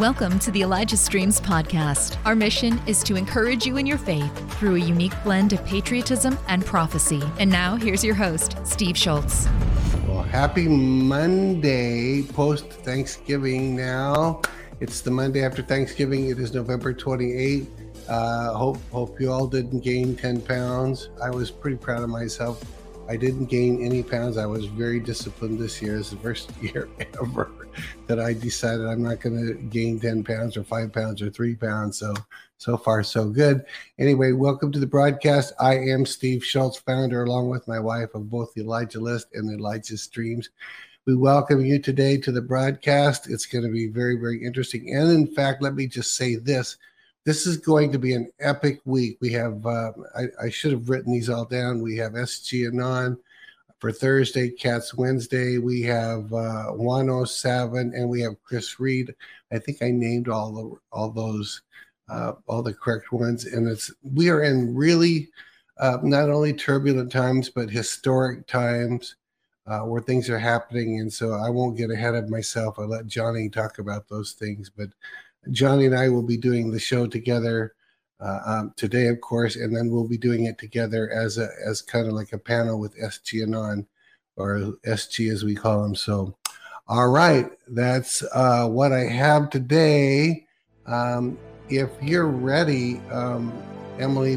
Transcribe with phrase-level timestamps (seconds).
[0.00, 2.16] Welcome to the Elijah Streams podcast.
[2.24, 6.38] Our mission is to encourage you in your faith through a unique blend of patriotism
[6.48, 7.20] and prophecy.
[7.38, 9.46] And now, here's your host, Steve Shultz.
[10.08, 14.40] Well, happy Monday, post Thanksgiving now.
[14.80, 16.30] It's the Monday after Thanksgiving.
[16.30, 17.66] It is November 28th.
[18.08, 21.10] Uh, hope hope you all didn't gain 10 pounds.
[21.22, 22.64] I was pretty proud of myself.
[23.10, 24.36] I didn't gain any pounds.
[24.36, 25.98] I was very disciplined this year.
[25.98, 26.88] It's the first year
[27.20, 27.50] ever
[28.06, 31.56] that I decided I'm not going to gain 10 pounds or five pounds or three
[31.56, 31.98] pounds.
[31.98, 32.14] So,
[32.58, 33.64] so far, so good.
[33.98, 35.54] Anyway, welcome to the broadcast.
[35.58, 39.48] I am Steve Shultz, founder, along with my wife, of both the Elijah List and
[39.48, 40.50] the Elijah Streams.
[41.04, 43.28] We welcome you today to the broadcast.
[43.28, 44.94] It's going to be very, very interesting.
[44.94, 46.76] And in fact, let me just say this
[47.24, 49.18] this is going to be an epic week.
[49.20, 51.82] We have, uh, I, I, should have written these all down.
[51.82, 53.18] We have SG Anon
[53.78, 55.58] for Thursday, Cats Wednesday.
[55.58, 59.14] We have uh, 107 and we have Chris Reed.
[59.52, 61.62] I think I named all the, all those,
[62.08, 63.44] uh, all the correct ones.
[63.44, 65.28] And it's, we are in really
[65.78, 69.16] uh, not only turbulent times, but historic times
[69.66, 71.00] uh, where things are happening.
[71.00, 72.78] And so I won't get ahead of myself.
[72.78, 74.70] I'll let Johnny talk about those things.
[74.70, 74.88] But
[75.50, 77.74] Johnny and I will be doing the show together
[78.20, 81.80] uh, um, today, of course, and then we'll be doing it together as a as
[81.80, 83.86] kind of like a panel with SG Anon,
[84.36, 85.94] or SG as we call them.
[85.94, 86.36] So,
[86.86, 90.46] all right, that's uh, what I have today.
[90.86, 93.52] Um, if you're ready, um,
[93.98, 94.36] Emily,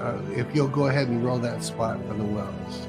[0.00, 2.86] uh, if you'll go ahead and roll that spot for the wells.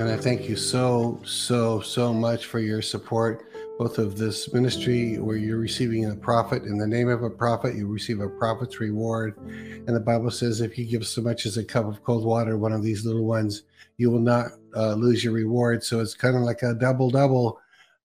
[0.00, 3.44] And I thank you so, so, so much for your support,
[3.78, 6.62] both of this ministry where you're receiving a prophet.
[6.62, 9.36] In the name of a prophet, you receive a prophet's reward.
[9.36, 12.56] And the Bible says, if you give so much as a cup of cold water,
[12.56, 13.64] one of these little ones,
[13.98, 15.84] you will not uh, lose your reward.
[15.84, 17.60] So it's kind of like a double double.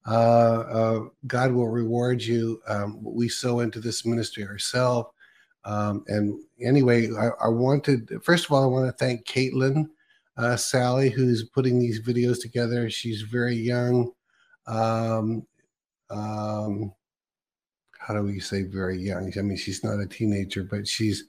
[0.05, 2.61] Uh, uh, God will reward you.
[2.67, 5.11] Um, we sow into this ministry ourselves.
[5.63, 9.87] Um, and anyway, I, I wanted, first of all, I want to thank Caitlin
[10.37, 12.89] uh, Sally, who's putting these videos together.
[12.89, 14.11] She's very young.
[14.67, 15.45] Um,
[16.09, 16.93] um,
[17.99, 19.33] how do we say very young?
[19.37, 21.23] I mean, she's not a teenager, but she's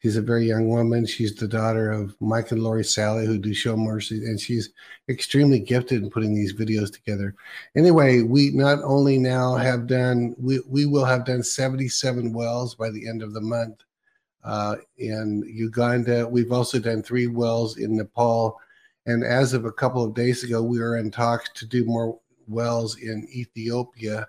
[0.00, 1.04] she's a very young woman.
[1.04, 4.70] She's the daughter of Mike and Lori Sally, who do Show Mercy, and she's
[5.10, 7.34] extremely gifted in putting these videos together.
[7.76, 12.90] Anyway, we not only now have done we we will have done 77 wells by
[12.90, 13.82] the end of the month
[14.44, 16.26] uh, in Uganda.
[16.26, 18.58] We've also done three wells in Nepal.
[19.06, 22.18] And as of a couple of days ago, we were in talks to do more
[22.46, 24.26] wells in Ethiopia.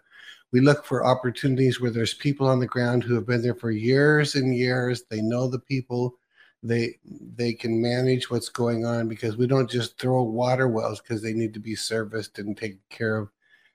[0.52, 3.72] We look for opportunities where there's people on the ground who have been there for
[3.72, 5.04] years and years.
[5.10, 6.16] They know the people.
[6.62, 6.98] They
[7.36, 11.34] they can manage what's going on because we don't just throw water wells because they
[11.34, 13.30] need to be serviced and taken care of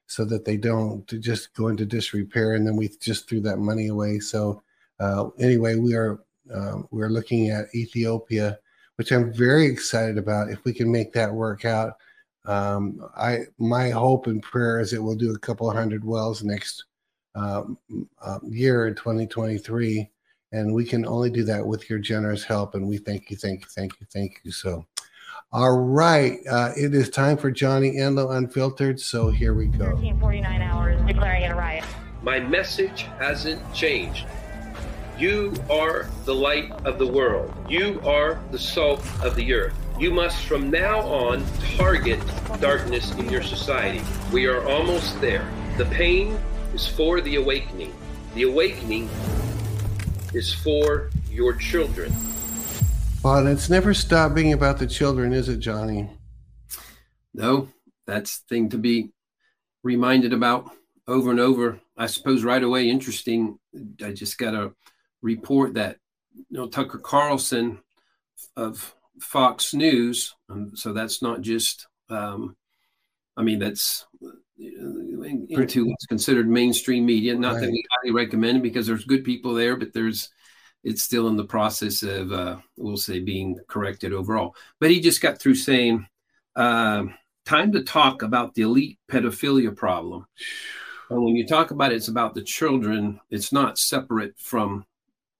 [0.06, 3.88] so that they don't just go into disrepair and then we just threw that money
[3.88, 4.20] away.
[4.20, 4.62] So
[5.00, 6.20] uh, anyway, we are
[6.54, 8.58] um, we're looking at Ethiopia,
[8.96, 10.50] which I'm very excited about.
[10.50, 11.94] If we can make that work out,
[12.46, 16.84] um, I my hope and prayer is that we'll do a couple hundred wells next
[17.34, 17.78] um,
[18.22, 20.10] uh, year in 2023,
[20.52, 22.74] and we can only do that with your generous help.
[22.74, 24.50] And we thank you, thank you, thank you, thank you.
[24.50, 24.86] So,
[25.52, 28.98] all right, uh, it is time for Johnny Enlow Unfiltered.
[28.98, 29.94] So here we go.
[29.94, 31.84] 1349 hours declaring it a riot.
[32.22, 34.26] My message hasn't changed.
[35.18, 37.52] You are the light of the world.
[37.68, 39.74] You are the salt of the earth.
[39.98, 41.44] You must from now on
[41.76, 42.20] target
[42.60, 44.00] darkness in your society.
[44.32, 45.44] We are almost there.
[45.76, 46.38] The pain
[46.72, 47.92] is for the awakening.
[48.36, 49.10] The awakening
[50.34, 52.14] is for your children.
[53.24, 56.08] Well, it's never stopped being about the children, is it, Johnny?
[57.34, 57.70] No,
[58.06, 59.10] that's the thing to be
[59.82, 60.70] reminded about
[61.08, 61.80] over and over.
[61.96, 63.58] I suppose right away, interesting.
[64.00, 64.72] I just got a
[65.22, 65.98] report that
[66.34, 67.80] you know Tucker Carlson
[68.56, 70.34] of Fox News,
[70.74, 72.56] so that's not just um,
[73.36, 74.06] I mean that's
[74.58, 77.34] into what's considered mainstream media.
[77.34, 77.62] Not right.
[77.62, 80.30] that we highly recommend it because there's good people there, but there's
[80.84, 84.54] it's still in the process of uh, we'll say being corrected overall.
[84.80, 86.06] But he just got through saying,
[86.56, 87.04] uh,
[87.44, 90.26] "Time to talk about the elite pedophilia problem."
[91.10, 93.20] And when you talk about it, it's about the children.
[93.30, 94.84] It's not separate from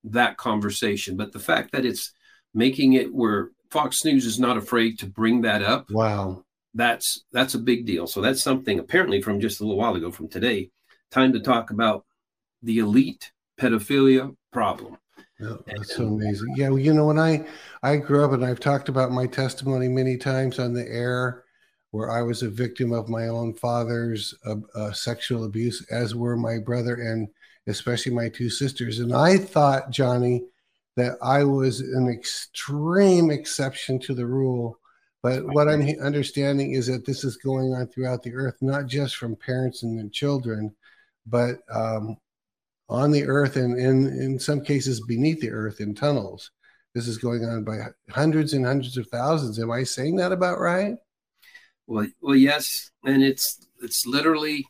[0.05, 1.17] that conversation.
[1.17, 2.12] But the fact that it's
[2.55, 5.91] making it where Fox News is not afraid to bring that up.
[5.91, 6.45] Wow.
[6.75, 8.06] That's that's a big deal.
[8.06, 10.71] So that's something apparently from just a little while ago from today.
[11.11, 12.05] Time to talk about
[12.62, 14.99] the elite pedophilia problem.
[15.41, 16.55] No, that's so amazing.
[16.56, 17.47] Yeah, well, you know, when I
[17.83, 21.44] I grew up and I've talked about my testimony many times on the air,
[21.93, 26.37] where I was a victim of my own father's uh, uh, sexual abuse, as were
[26.37, 27.29] my brother and
[27.69, 28.99] especially my two sisters.
[28.99, 30.44] And I thought, Johnny,
[30.97, 34.79] that I was an extreme exception to the rule.
[35.23, 39.17] But what I'm understanding is that this is going on throughout the earth, not just
[39.17, 40.75] from parents and their children,
[41.26, 42.17] but um,
[42.88, 46.50] on the earth and in, in some cases beneath the earth in tunnels.
[46.94, 47.79] This is going on by
[48.11, 49.59] hundreds and hundreds of thousands.
[49.59, 50.94] Am I saying that about right?
[51.87, 54.67] Well, well, yes, and it's it's literally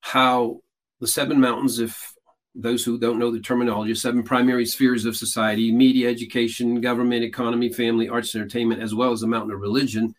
[0.00, 0.60] how
[1.00, 1.78] the seven mountains.
[1.78, 2.14] If
[2.54, 7.72] those who don't know the terminology, seven primary spheres of society: media, education, government, economy,
[7.72, 10.14] family, arts, entertainment, as well as the mountain of religion.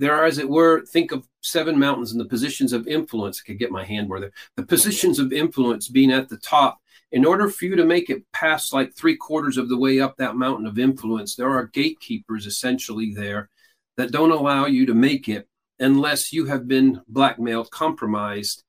[0.00, 3.42] There are, as it were, think of seven mountains and the positions of influence.
[3.42, 4.30] I could get my hand where.
[4.54, 6.78] The positions of influence being at the top.
[7.10, 10.16] In order for you to make it past like three quarters of the way up
[10.16, 13.48] that mountain of influence, there are gatekeepers essentially there
[13.96, 15.48] that don't allow you to make it
[15.80, 18.62] unless you have been blackmailed, compromised,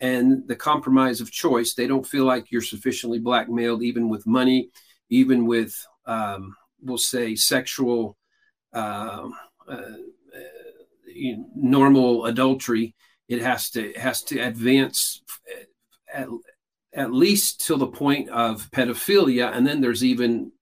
[0.00, 1.74] and the compromise of choice.
[1.74, 4.70] They don't feel like you're sufficiently blackmailed, even with money,
[5.08, 5.74] even with,
[6.06, 8.16] um, we'll say, sexual,
[8.72, 9.28] uh,
[9.68, 9.82] uh,
[11.54, 12.94] normal adultery.
[13.28, 15.22] It has to has to advance
[16.12, 16.28] at,
[16.92, 20.52] at least till the point of pedophilia, and then there's even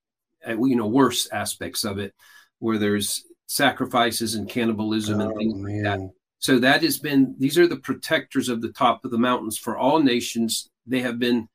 [0.47, 2.15] uh, you know worse aspects of it
[2.59, 5.75] where there's sacrifices and cannibalism oh, and things man.
[5.75, 6.11] like that.
[6.43, 9.79] So that has been these are the protectors of the top of the mountains for
[9.79, 10.69] all nations.
[10.85, 11.49] They have been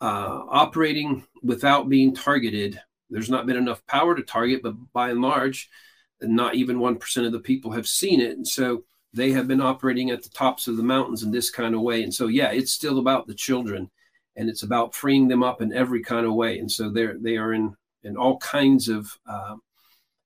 [0.00, 2.80] uh, operating without being targeted.
[3.10, 5.68] There's not been enough power to target, but by and large,
[6.22, 9.60] not even one percent of the people have seen it, and so they have been
[9.60, 12.02] operating at the tops of the mountains in this kind of way.
[12.02, 13.90] And so, yeah, it's still about the children,
[14.36, 16.58] and it's about freeing them up in every kind of way.
[16.58, 19.56] And so they're they are in in all kinds of uh,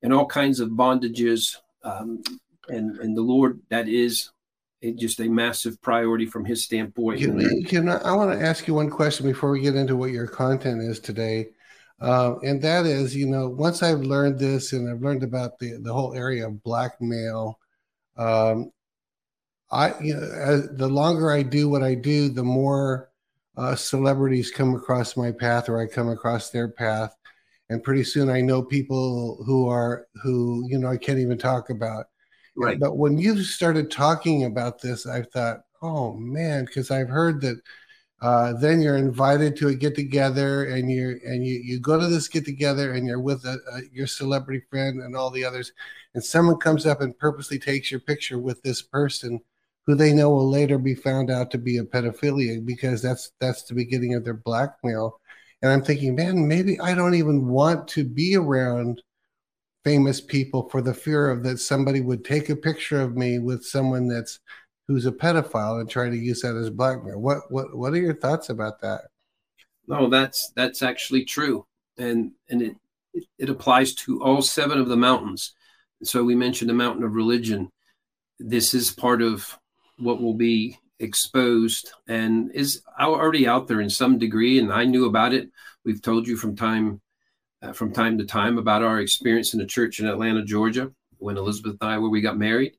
[0.01, 1.57] and all kinds of bondages.
[1.83, 2.23] Um,
[2.69, 4.31] and, and the Lord, that is
[4.97, 7.21] just a massive priority from his standpoint.
[7.21, 10.11] Can, can I, I, want to ask you one question before we get into what
[10.11, 11.49] your content is today.
[12.01, 15.79] Uh, and that is, you know, once I've learned this and I've learned about the,
[15.81, 17.59] the whole area of blackmail,
[18.17, 18.71] um,
[19.71, 23.11] I, you know, as, the longer I do what I do, the more
[23.57, 27.17] uh, celebrities come across my path or I come across their path
[27.69, 31.71] and pretty soon I know people who are who you know I can't even talk
[31.71, 32.07] about.
[32.57, 32.81] Right.
[32.81, 37.61] But when you started talking about this, I thought, oh man, because I've heard that
[38.23, 42.07] uh, then you're invited to a get together and you and you you go to
[42.07, 45.73] this get together and you're with a, a, your celebrity friend and all the others,
[46.15, 49.39] and someone comes up and purposely takes your picture with this person
[49.87, 53.65] who they know will later be found out to be a pedophilia because that's that's
[53.65, 55.21] the beginning of their blackmail
[55.63, 59.03] and I'm thinking, man, maybe I don't even want to be around
[59.87, 63.65] famous people for the fear of that somebody would take a picture of me with
[63.65, 64.41] someone that's
[64.89, 67.21] who's a pedophile and try to use that as blackmail.
[67.21, 69.03] What what what are your thoughts about that?
[69.87, 71.67] No, that's that's actually true,
[71.97, 72.77] and and it
[73.39, 75.55] it applies to all seven of the mountains.
[76.03, 77.71] So we mentioned the mountain of religion.
[78.41, 79.57] This is part of
[79.99, 85.05] what will be exposed and is already out there in some degree and i knew
[85.05, 85.51] about it
[85.85, 87.03] we've told you from time
[87.67, 91.37] uh, from time to time about our experience in a church in atlanta georgia when
[91.37, 92.77] elizabeth and i where we got married.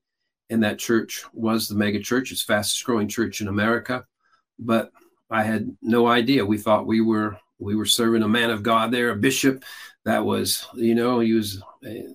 [0.50, 4.06] And that church was the mega church it's fastest growing church in america.
[4.60, 4.92] But
[5.30, 6.46] i had no idea.
[6.46, 9.64] We thought we were we were serving a man of god there a bishop
[10.06, 11.62] that was you know he was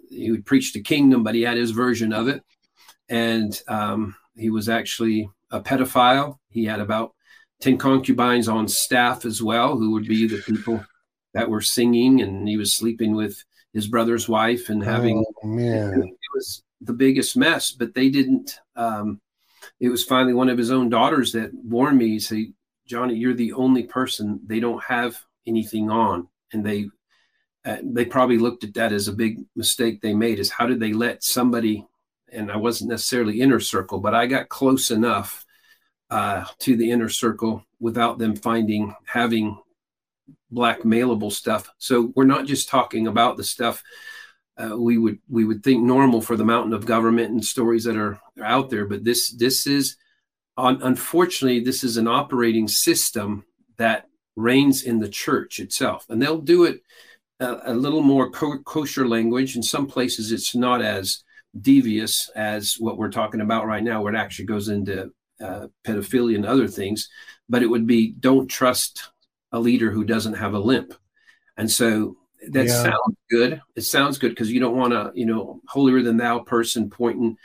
[0.08, 2.42] he would preach the kingdom but he had his version of it.
[3.08, 6.38] And um, he was actually a pedophile.
[6.48, 7.14] He had about
[7.60, 10.82] 10 concubines on staff as well, who would be the people
[11.34, 16.02] that were singing, and he was sleeping with his brother's wife and having oh, man.
[16.02, 17.70] it was the biggest mess.
[17.70, 18.58] But they didn't.
[18.76, 19.20] Um,
[19.80, 22.18] it was finally one of his own daughters that warned me.
[22.18, 22.52] Say,
[22.86, 26.88] Johnny, you're the only person they don't have anything on, and they
[27.64, 30.38] uh, they probably looked at that as a big mistake they made.
[30.38, 31.86] Is how did they let somebody
[32.32, 35.44] and I wasn't necessarily inner circle, but I got close enough
[36.10, 39.58] uh, to the inner circle without them finding having
[40.52, 41.68] blackmailable stuff.
[41.78, 43.82] So we're not just talking about the stuff
[44.56, 47.96] uh, we would we would think normal for the mountain of government and stories that
[47.96, 49.96] are, out there, but this this is
[50.56, 53.44] unfortunately this is an operating system
[53.76, 56.82] that reigns in the church itself, and they'll do it
[57.40, 59.56] a, a little more co- kosher language.
[59.56, 61.22] In some places, it's not as
[61.58, 65.10] devious as what we're talking about right now, where it actually goes into
[65.42, 67.08] uh, pedophilia and other things.
[67.48, 69.10] But it would be don't trust
[69.52, 70.94] a leader who doesn't have a limp.
[71.56, 72.16] And so
[72.48, 72.82] that yeah.
[72.82, 73.62] sounds good.
[73.76, 77.36] It sounds good because you don't want to, you know, holier than thou person pointing,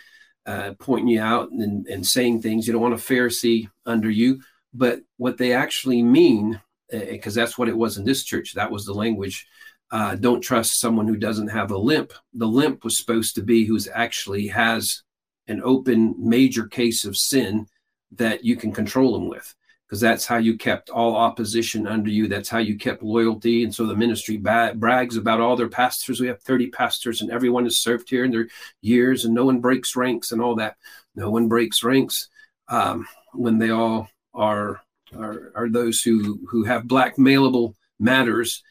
[0.46, 2.66] uh, pointing you out and, and saying things.
[2.66, 4.42] You don't want a Pharisee under you.
[4.74, 6.60] But what they actually mean,
[6.90, 9.48] because uh, that's what it was in this church, that was the language.
[9.92, 12.14] Uh, don't trust someone who doesn't have a limp.
[12.34, 15.04] The limp was supposed to be who's actually has
[15.48, 17.68] an open major case of sin
[18.12, 19.54] that you can control them with
[19.88, 22.28] because that's how you kept all opposition under you.
[22.28, 23.64] That's how you kept loyalty.
[23.64, 26.20] And so the ministry ba- brags about all their pastors.
[26.20, 28.50] We have 30 pastors, and everyone has served here in their
[28.82, 30.76] years, and no one breaks ranks and all that.
[31.16, 32.28] No one breaks ranks
[32.68, 34.82] um, when they all are,
[35.16, 38.64] are are those who who have blackmailable matters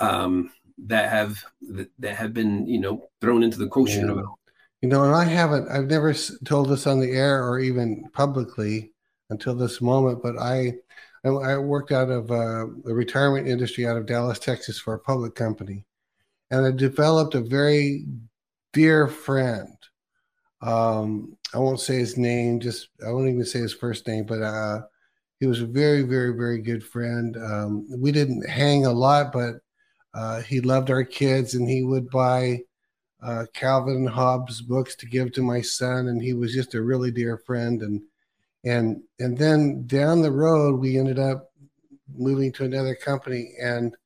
[0.00, 0.50] um,
[0.86, 1.38] that have
[1.98, 4.22] that have been you know thrown into the quotient yeah.
[4.82, 5.70] You know, and I haven't.
[5.70, 6.14] I've never
[6.44, 8.92] told this on the air or even publicly
[9.34, 10.22] until this moment.
[10.22, 10.74] But I,
[11.24, 15.34] I worked out of uh, the retirement industry out of Dallas, Texas, for a public
[15.34, 15.84] company,
[16.50, 18.06] and I developed a very
[18.72, 19.76] dear friend.
[20.62, 24.42] Um, I won't say his name, just I won't even say his first name, but
[24.42, 24.82] uh,
[25.40, 27.36] he was a very, very, very good friend.
[27.36, 29.56] Um, we didn't hang a lot, but
[30.14, 32.60] uh, he loved our kids, and he would buy
[33.22, 37.10] uh, Calvin Hobbes books to give to my son, and he was just a really
[37.10, 37.82] dear friend.
[37.82, 38.02] And
[38.64, 41.50] and and then down the road we ended up
[42.16, 43.54] moving to another company.
[43.60, 43.96] And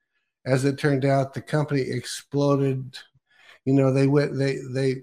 [0.48, 2.98] as it turned out the company exploded.
[3.64, 5.02] You know they went they they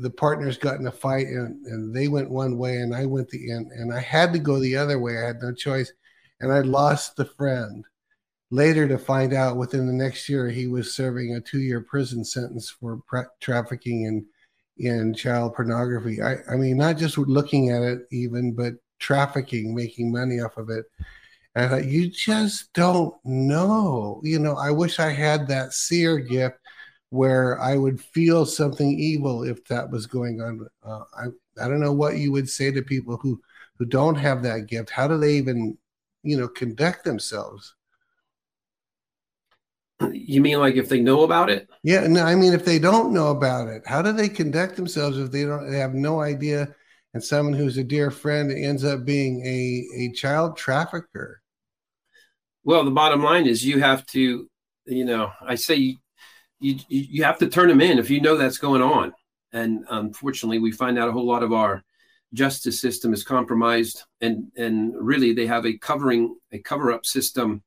[0.00, 3.28] the partners got in a fight and, and they went one way and i went
[3.30, 5.18] the end and i had to go the other way.
[5.18, 5.92] I had no choice.
[6.40, 7.84] And i lost the friend.
[8.52, 12.70] Later to find out within the next year he was serving a two-year prison sentence
[12.70, 14.26] for pre- trafficking in
[14.78, 16.22] in child pornography.
[16.22, 20.70] I, I mean not just looking at it even but trafficking, making money off of
[20.70, 20.86] it.
[21.54, 24.20] And I thought, you just don't know.
[24.22, 26.58] You know, I wish I had that seer gift
[27.10, 30.66] where I would feel something evil if that was going on.
[30.84, 31.26] Uh, I
[31.62, 33.40] I don't know what you would say to people who
[33.78, 34.90] who don't have that gift.
[34.90, 35.78] How do they even,
[36.22, 37.74] you know, conduct themselves?
[40.12, 41.68] You mean like if they know about it?
[41.82, 45.18] Yeah, no, I mean if they don't know about it, how do they conduct themselves
[45.18, 46.74] if they don't they have no idea
[47.16, 51.40] and someone who's a dear friend ends up being a, a child trafficker?
[52.62, 54.46] Well, the bottom line is you have to,
[54.84, 55.96] you know, I say you,
[56.60, 59.14] you, you have to turn them in if you know that's going on.
[59.54, 61.82] And unfortunately, we find out a whole lot of our
[62.34, 67.62] justice system is compromised, and and really they have a covering a cover up system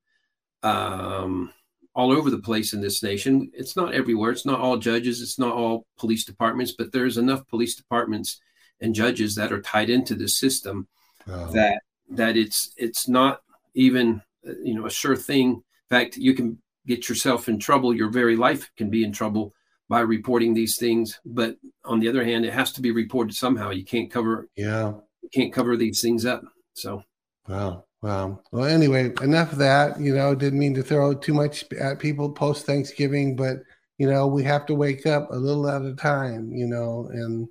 [0.61, 1.51] um,
[1.95, 3.49] all over the place in this nation.
[3.55, 4.29] It's not everywhere.
[4.29, 5.23] It's not all judges.
[5.23, 8.39] It's not all police departments, but there's enough police departments
[8.81, 10.87] and judges that are tied into the system
[11.27, 11.51] oh.
[11.51, 13.41] that that it's it's not
[13.73, 14.21] even
[14.63, 15.49] you know a sure thing.
[15.51, 17.95] In fact, you can get yourself in trouble.
[17.95, 19.53] Your very life can be in trouble
[19.89, 21.19] by reporting these things.
[21.25, 23.71] But on the other hand, it has to be reported somehow.
[23.71, 26.43] You can't cover yeah you can't cover these things up.
[26.73, 27.03] So
[27.47, 27.85] wow.
[28.01, 28.39] Wow.
[28.51, 29.99] Well, anyway, enough of that.
[29.99, 33.57] You know, didn't mean to throw too much at people post Thanksgiving, but
[33.97, 36.51] you know, we have to wake up a little at a time.
[36.53, 37.47] You know, and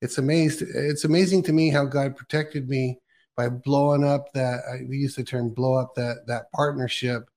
[0.00, 2.98] it's amazed it's amazing to me how God protected me
[3.36, 7.28] by blowing up that I use the term blow up that that partnership.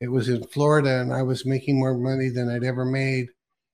[0.00, 3.28] It was in Florida and I was making more money than I'd ever made.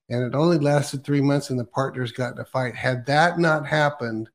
[0.09, 2.75] And it only lasted three months and the partners got in a fight.
[2.75, 4.29] Had that not happened,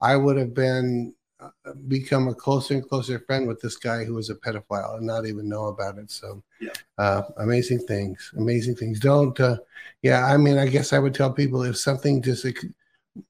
[0.00, 1.50] I would have been uh,
[1.86, 5.24] become a closer and closer friend with this guy who was a pedophile and not
[5.24, 6.10] even know about it.
[6.10, 6.72] So, yeah.
[6.98, 8.98] uh, amazing things, amazing things.
[8.98, 9.58] Don't, uh,
[10.02, 12.44] yeah, I mean, I guess I would tell people if something just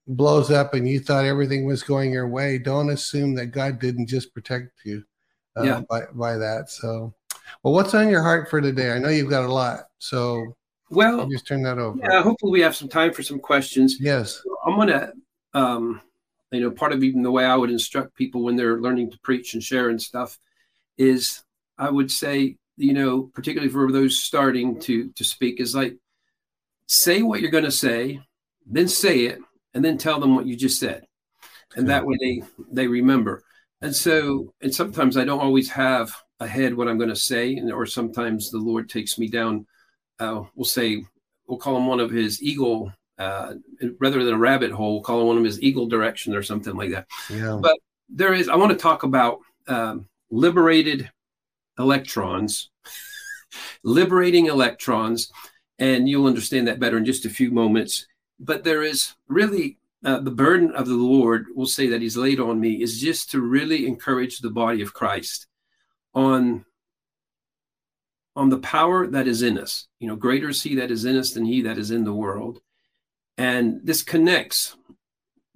[0.07, 4.07] blows up and you thought everything was going your way, don't assume that God didn't
[4.07, 5.04] just protect you
[5.57, 5.80] uh, yeah.
[5.88, 6.71] by, by that.
[6.71, 7.14] So,
[7.62, 8.92] well, what's on your heart for today?
[8.92, 9.88] I know you've got a lot.
[9.99, 10.57] So,
[10.90, 11.99] well, I'll just turn that over.
[11.99, 13.99] Yeah, hopefully we have some time for some questions.
[14.00, 14.42] Yes.
[14.66, 15.12] I'm going to,
[15.54, 16.00] um,
[16.50, 19.18] you know, part of even the way I would instruct people when they're learning to
[19.21, 20.38] preach and share and stuff
[20.97, 21.42] is
[21.76, 25.97] I would say, you know, particularly for those starting to to speak, is like
[26.87, 28.21] say what you're going to say,
[28.66, 29.40] then say it,
[29.78, 31.06] and then tell them what you just said.
[31.76, 33.44] And that way they they remember.
[33.80, 37.73] And so and sometimes i don't always have ahead what i'm going to say and,
[37.73, 39.66] or sometimes the lord takes me down
[40.18, 41.04] uh, we'll say
[41.47, 43.54] we'll call him one of his eagle uh,
[44.00, 46.75] rather than a rabbit hole we'll call him one of his eagle direction or something
[46.75, 47.06] like that.
[47.30, 47.61] Yeah.
[47.62, 51.08] but there is i want to talk about um, liberated
[51.78, 52.70] electrons
[53.85, 55.30] liberating electrons
[55.78, 58.08] and you'll understand that better in just a few moments
[58.38, 62.40] but there is really uh, the burden of the Lord we'll say that He's laid
[62.40, 65.47] on me is just to really encourage the body of Christ
[66.14, 66.64] on
[68.37, 69.88] on the power that is in us.
[69.99, 72.14] You know, greater is he that is in us than he that is in the
[72.14, 72.61] world.
[73.37, 74.76] And this connects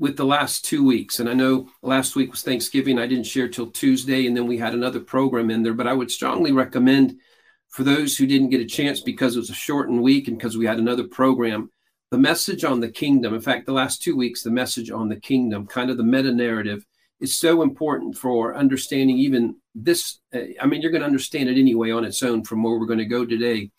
[0.01, 1.21] with the last two weeks.
[1.21, 2.99] And I know last week was Thanksgiving.
[2.99, 5.75] I didn't share till Tuesday, and then we had another program in there.
[5.75, 7.19] But I would strongly recommend
[7.69, 10.57] for those who didn't get a chance because it was a shortened week and because
[10.57, 11.71] we had another program,
[12.13, 13.33] the message on the kingdom.
[13.33, 16.31] In fact, the last two weeks, the message on the kingdom, kind of the meta
[16.31, 16.85] narrative,
[17.21, 20.19] is so important for understanding even this.
[20.35, 22.85] Eh, I mean, you're going to understand it anyway on its own from where we're
[22.85, 23.71] going to go today.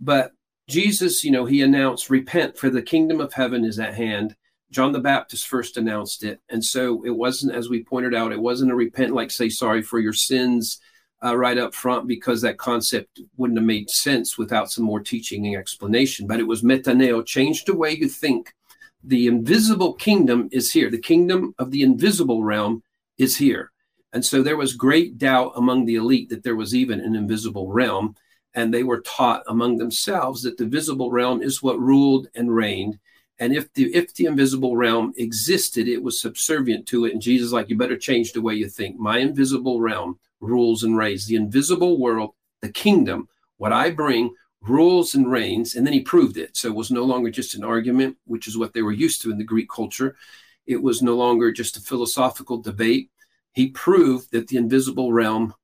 [0.00, 0.32] But
[0.70, 4.36] Jesus, you know, he announced, Repent, for the kingdom of heaven is at hand.
[4.70, 6.40] John the Baptist first announced it.
[6.48, 9.82] And so it wasn't, as we pointed out, it wasn't a repent like say sorry
[9.82, 10.80] for your sins
[11.24, 15.46] uh, right up front because that concept wouldn't have made sense without some more teaching
[15.46, 16.26] and explanation.
[16.26, 18.54] But it was metaneo, change the way you think.
[19.02, 20.90] The invisible kingdom is here.
[20.90, 22.82] The kingdom of the invisible realm
[23.18, 23.72] is here.
[24.12, 27.70] And so there was great doubt among the elite that there was even an invisible
[27.70, 28.16] realm.
[28.54, 32.98] And they were taught among themselves that the visible realm is what ruled and reigned
[33.38, 37.12] and if the if the invisible realm existed, it was subservient to it.
[37.12, 38.98] And Jesus, like, you better change the way you think.
[38.98, 41.26] My invisible realm rules and reigns.
[41.26, 43.28] The invisible world, the kingdom,
[43.58, 45.74] what I bring rules and reigns.
[45.74, 46.56] And then he proved it.
[46.56, 49.30] So it was no longer just an argument, which is what they were used to
[49.30, 50.16] in the Greek culture.
[50.66, 53.10] It was no longer just a philosophical debate.
[53.52, 55.54] He proved that the invisible realm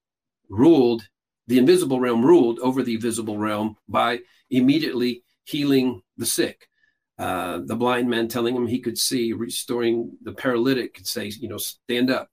[0.49, 1.09] ruled,
[1.47, 6.69] the invisible realm ruled over the visible realm by immediately healing the sick
[7.23, 11.49] uh, the blind man telling him he could see, restoring the paralytic could say, you
[11.49, 12.29] know, stand up,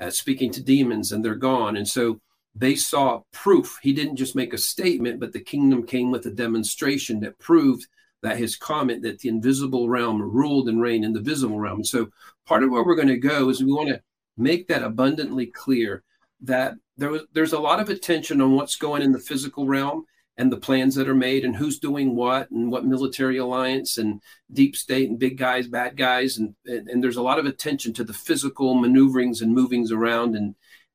[0.00, 1.76] uh, speaking to demons, and they're gone.
[1.76, 2.20] And so
[2.52, 3.78] they saw proof.
[3.82, 7.86] He didn't just make a statement, but the kingdom came with a demonstration that proved
[8.24, 11.76] that his comment that the invisible realm ruled and reigned in the visible realm.
[11.76, 12.08] And so
[12.44, 14.02] part of where we're going to go is we want to
[14.36, 16.02] make that abundantly clear
[16.40, 20.04] that there was, there's a lot of attention on what's going in the physical realm
[20.38, 24.20] and the plans that are made and who's doing what and what military alliance and
[24.52, 26.38] deep state and big guys, bad guys.
[26.38, 30.34] And, and, and there's a lot of attention to the physical maneuverings and movings around.
[30.34, 30.54] And,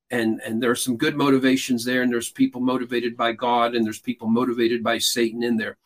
[0.10, 2.02] and, and there are some good motivations there.
[2.02, 5.78] And there's people motivated by God and there's people motivated by Satan in there.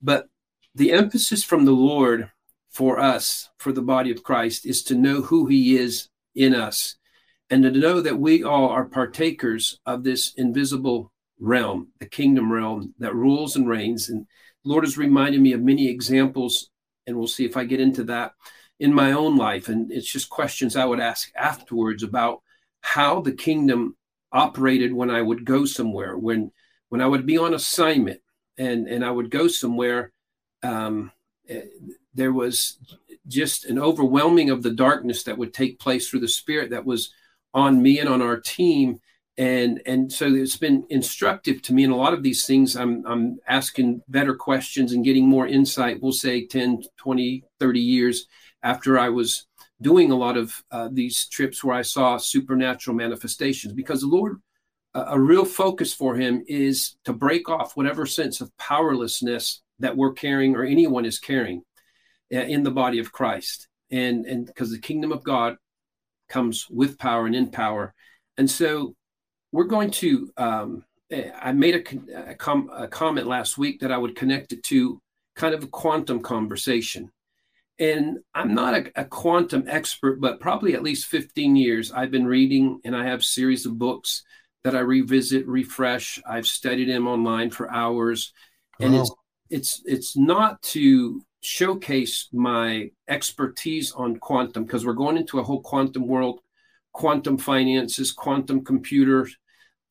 [0.00, 0.28] But
[0.74, 2.30] the emphasis from the Lord
[2.70, 6.96] for us, for the body of Christ, is to know who he is in us
[7.50, 11.11] and to know that we all are partakers of this invisible
[11.42, 14.08] realm, the kingdom realm that rules and reigns.
[14.08, 14.26] And
[14.64, 16.70] Lord has reminded me of many examples,
[17.06, 18.32] and we'll see if I get into that
[18.78, 19.68] in my own life.
[19.68, 22.42] And it's just questions I would ask afterwards about
[22.80, 23.96] how the kingdom
[24.30, 26.52] operated when I would go somewhere, when
[26.88, 28.20] when I would be on assignment
[28.56, 30.12] and and I would go somewhere.
[30.62, 31.10] Um,
[31.48, 31.62] eh,
[32.14, 32.78] there was
[33.26, 37.12] just an overwhelming of the darkness that would take place through the spirit that was
[37.54, 39.00] on me and on our team
[39.38, 42.76] and and so it's been instructive to me in a lot of these things.
[42.76, 48.26] I'm i'm asking better questions and getting more insight we'll say 10 20 30 years
[48.62, 49.46] after i was
[49.80, 53.72] doing a lot of uh, these trips where i saw supernatural manifestations.
[53.72, 54.40] Because the lord
[54.94, 59.96] uh, a real focus for him is to break off whatever sense of powerlessness that
[59.96, 61.62] we're carrying or anyone is carrying
[62.34, 63.68] uh, in the body of christ.
[63.90, 65.56] And and because the kingdom of god
[66.28, 67.94] comes with power and in power.
[68.36, 68.94] And so
[69.52, 70.84] we're going to um,
[71.40, 75.00] i made a, a, com- a, comment last week that i would connect it to
[75.36, 77.10] kind of a quantum conversation.
[77.78, 82.26] And i'm not a, a, quantum expert but probably at least 15 years i've been
[82.26, 84.24] reading and i have series of books
[84.64, 86.20] that i revisit refresh.
[86.26, 88.32] I've studied them online for hours.
[88.80, 89.10] And it's
[89.50, 95.60] it's it's not to showcase my expertise on quantum because we're going into a whole
[95.60, 96.40] quantum world
[96.92, 99.36] quantum finances quantum computers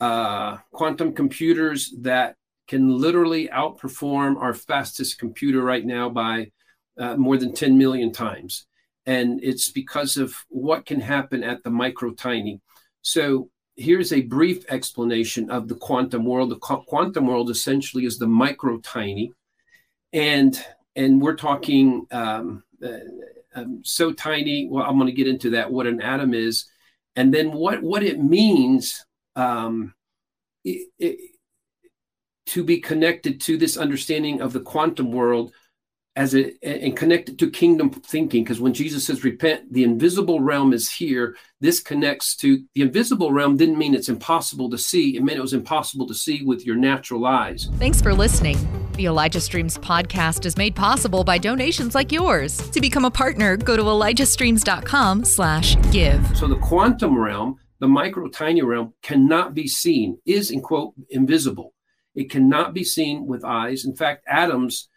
[0.02, 2.36] uh, quantum computers that
[2.68, 6.52] can literally outperform our fastest computer right now by
[6.98, 8.66] uh, more than 10 million times.
[9.06, 12.62] And it's because of what can happen at the micro tiny.
[13.04, 16.50] So here's a brief explanation of the quantum world.
[16.50, 19.34] The qu- quantum world essentially is the micro tiny.
[20.14, 20.60] And
[20.96, 22.90] and we're talking um, uh,
[23.56, 24.68] um, so tiny.
[24.70, 25.72] Well, I'm going to get into that.
[25.72, 26.66] What an atom is,
[27.16, 29.94] and then what what it means um,
[30.64, 31.20] it, it,
[32.48, 35.54] to be connected to this understanding of the quantum world
[36.16, 38.44] as it and connected to kingdom thinking.
[38.44, 43.32] Because when jesus says repent the invisible realm is here this connects to the invisible
[43.32, 45.16] realm didn't mean it's impossible to see.
[45.16, 47.70] It meant it was impossible to see with your natural eyes.
[47.78, 48.58] Thanks for listening.
[48.98, 52.58] The elijah streams podcast is made possible by donations like yours.
[52.72, 56.38] To become a partner go to elijahstreams.com slash give.
[56.38, 61.74] So the quantum realm the micro tiny realm cannot be seen, is in quote invisible.
[62.14, 63.86] It cannot be seen with eyes.
[63.86, 64.88] In fact, atoms,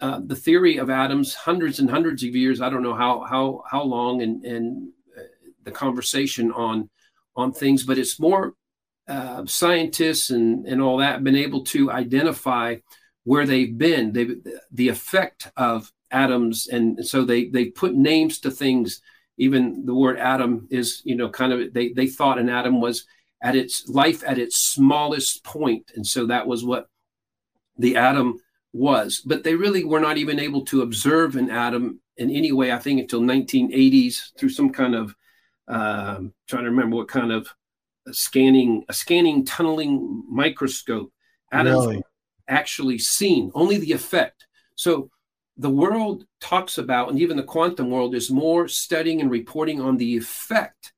[0.00, 3.62] uh, the theory of atoms, hundreds and hundreds of years, I don't know how how
[3.70, 5.22] how long, and and uh,
[5.62, 6.90] the conversation on
[7.36, 8.54] on things, but it's more
[9.06, 12.76] uh, scientists and and all that been able to identify
[13.22, 14.26] where they've been, they
[14.72, 19.00] the effect of atoms, and so they they put names to things.
[19.38, 23.06] Even the word atom is, you know, kind of they they thought an atom was
[23.42, 26.88] at its life at its smallest point, and so that was what
[27.78, 28.38] the atom
[28.72, 29.20] was.
[29.24, 32.72] But they really were not even able to observe an atom in any way.
[32.72, 35.14] I think until 1980s through some kind of
[35.68, 37.48] um, trying to remember what kind of
[38.06, 41.12] a scanning a scanning tunneling microscope.
[41.52, 42.02] Atoms really?
[42.48, 44.46] actually seen, only the effect.
[44.74, 45.10] So
[45.56, 49.96] the world talks about, and even the quantum world is more studying and reporting on
[49.96, 50.92] the effect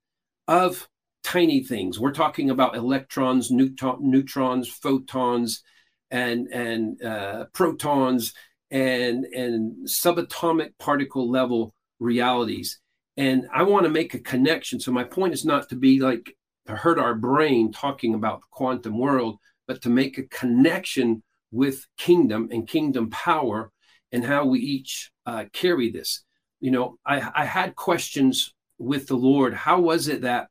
[0.48, 0.88] of
[1.22, 2.00] tiny things.
[2.00, 5.62] We're talking about electrons, neutrons, photons,
[6.10, 8.34] and and uh, protons,
[8.70, 12.80] and and subatomic particle level realities.
[13.16, 14.80] And I want to make a connection.
[14.80, 18.46] So my point is not to be like to hurt our brain talking about the
[18.50, 23.70] quantum world, but to make a connection with kingdom and kingdom power
[24.12, 26.22] and how we each uh, carry this.
[26.60, 29.54] You know, I, I had questions with the Lord.
[29.54, 30.48] How was it that,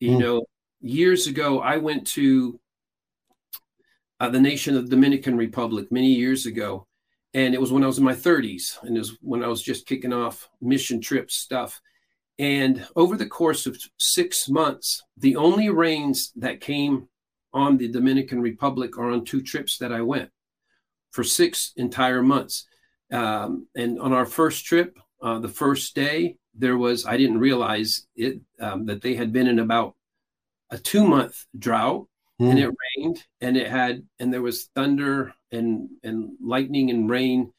[0.00, 0.20] you mm.
[0.20, 0.46] know,
[0.80, 2.58] years ago I went to
[4.20, 6.86] uh, the nation of the Dominican Republic many years ago,
[7.34, 9.62] and it was when I was in my 30s, and it was when I was
[9.62, 11.80] just kicking off mission trip stuff.
[12.38, 17.08] And over the course of six months, the only rains that came
[17.52, 20.30] on the Dominican Republic or on two trips that I went
[21.10, 22.66] for six entire months.
[23.12, 28.06] Um, and on our first trip, uh, the first day, there was, I didn't realize
[28.16, 29.94] it, um, that they had been in about
[30.70, 32.06] a two month drought
[32.40, 32.50] mm.
[32.50, 37.52] and it rained and it had, and there was thunder and, and lightning and rain,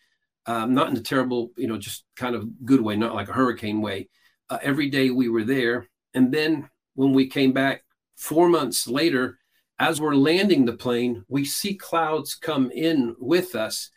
[0.46, 3.34] um, not in a terrible, you know, just kind of good way, not like a
[3.34, 4.10] hurricane way.
[4.50, 5.88] Uh, every day we were there.
[6.14, 7.84] And then when we came back
[8.16, 9.39] four months later,
[9.80, 13.90] as we're landing the plane, we see clouds come in with us.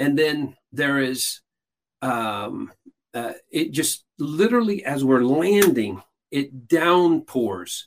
[0.00, 1.40] And then there is,
[2.02, 2.72] um,
[3.14, 7.86] uh, it just literally as we're landing, it downpours.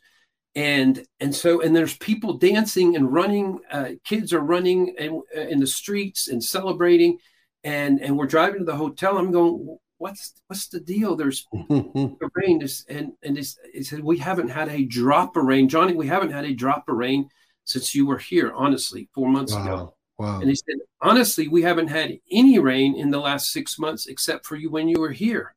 [0.56, 3.60] And and so and there's people dancing and running.
[3.72, 7.20] Uh, kids are running in, in the streets and celebrating,
[7.64, 9.18] and and we're driving to the hotel.
[9.18, 11.16] I'm going, what's what's the deal?
[11.16, 15.46] There's the rain, is, and and it's, it said we haven't had a drop of
[15.46, 15.94] rain, Johnny.
[15.94, 17.30] We haven't had a drop of rain
[17.66, 19.64] since you were here, honestly, four months wow.
[19.64, 19.96] ago.
[20.18, 20.40] Wow.
[20.40, 24.46] And he said, honestly, we haven't had any rain in the last six months except
[24.46, 25.56] for you when you were here.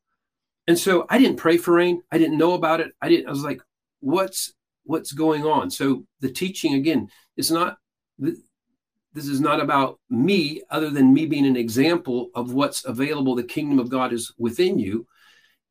[0.67, 2.01] And so I didn't pray for rain.
[2.11, 2.91] I didn't know about it.
[3.01, 3.61] I didn't, I was like,
[3.99, 5.69] what's what's going on?
[5.69, 7.77] So the teaching again is not
[8.17, 13.35] this is not about me other than me being an example of what's available.
[13.35, 15.07] The kingdom of God is within you.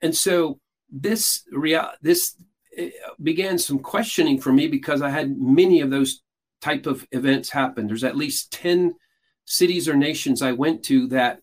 [0.03, 0.59] And so
[0.90, 2.37] this real this
[2.77, 2.90] eh,
[3.23, 6.23] began some questioning for me because I had many of those
[6.64, 7.87] type of events happen.
[7.87, 8.94] There's at least 10
[9.44, 11.40] cities or nations I went to that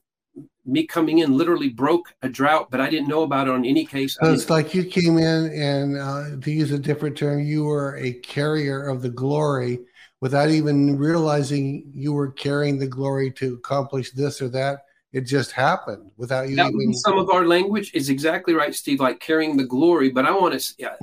[0.65, 3.85] me coming in literally broke a drought, but I didn't know about it on any
[3.85, 4.17] case.
[4.19, 7.97] So it's like you came in and uh, to use a different term, you were
[7.97, 9.79] a carrier of the glory
[10.21, 14.85] without even realizing you were carrying the glory to accomplish this or that.
[15.13, 16.93] It just happened without you that even.
[16.93, 20.09] Some of our language is exactly right, Steve, like carrying the glory.
[20.09, 20.95] But I want to, yeah,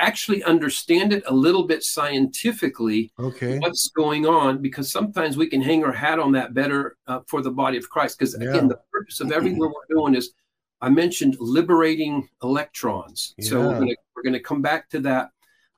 [0.00, 3.58] actually understand it a little bit scientifically okay.
[3.58, 7.42] what's going on because sometimes we can hang our hat on that better uh, for
[7.42, 8.48] the body of christ because yeah.
[8.48, 10.32] again the purpose of everything we're doing is
[10.80, 13.34] i mentioned liberating electrons.
[13.38, 13.48] Yeah.
[13.50, 15.30] so we're going gonna come back to that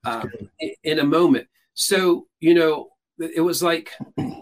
[0.04, 0.24] uh,
[0.82, 1.46] in a moment.
[1.74, 3.90] So you know it was like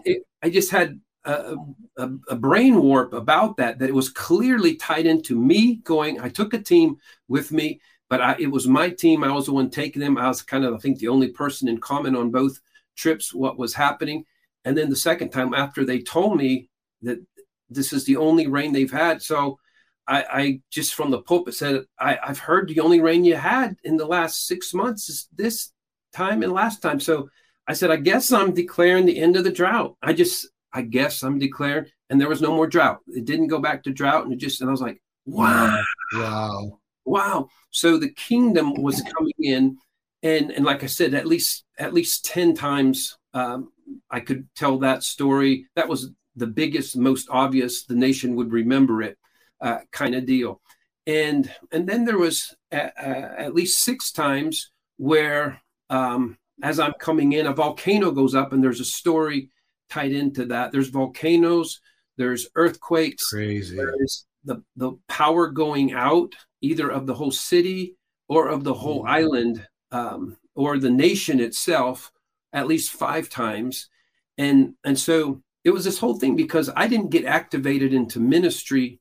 [0.05, 1.55] it, i just had a,
[1.97, 6.27] a, a, brain warp about that that it was clearly tied into me going i
[6.27, 7.79] took a team with me
[8.11, 9.23] but I, it was my team.
[9.23, 10.17] I was the one taking them.
[10.17, 12.59] I was kind of, I think, the only person in common on both
[12.97, 14.25] trips, what was happening.
[14.65, 16.67] And then the second time after they told me
[17.03, 17.25] that
[17.69, 19.21] this is the only rain they've had.
[19.21, 19.59] So
[20.07, 23.77] I, I just from the pulpit said, I, I've heard the only rain you had
[23.85, 25.71] in the last six months is this
[26.11, 26.99] time and last time.
[26.99, 27.29] So
[27.65, 29.95] I said, I guess I'm declaring the end of the drought.
[30.01, 32.99] I just, I guess I'm declaring, and there was no more drought.
[33.07, 35.81] It didn't go back to drought, and it just, and I was like, wow,
[36.13, 37.49] wow, wow.
[37.71, 39.77] So the kingdom was coming in,
[40.23, 43.71] and and like I said, at least at least ten times um,
[44.09, 45.67] I could tell that story.
[45.75, 47.85] That was the biggest, most obvious.
[47.85, 49.17] The nation would remember it,
[49.59, 50.61] uh, kind of deal.
[51.07, 56.93] And and then there was at, uh, at least six times where um, as I'm
[56.99, 59.49] coming in, a volcano goes up, and there's a story
[59.89, 60.71] tied into that.
[60.71, 61.81] There's volcanoes,
[62.17, 63.75] there's earthquakes, Crazy.
[63.75, 67.95] there's the the power going out either of the whole city
[68.27, 69.09] or of the whole Mhm.
[69.09, 72.11] island um, or the nation itself
[72.53, 73.89] at least five times.
[74.37, 78.99] And and so it was this whole thing because i didn't get activated into ministry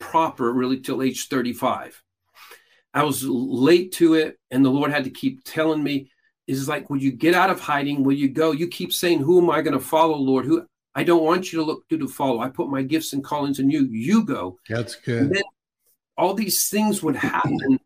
[0.00, 2.02] proper really till age 35
[2.92, 6.10] i was late to it and the lord had to keep telling me
[6.48, 8.02] is like will you get out of hiding?
[8.02, 8.50] Will you go?
[8.50, 10.44] You keep saying who am i going to follow lord?
[10.44, 13.24] Who i don't want you to look to to follow i put my gifts and
[13.24, 15.34] callings in you you go That's and good.
[15.34, 15.42] then
[16.16, 17.78] all these things would happen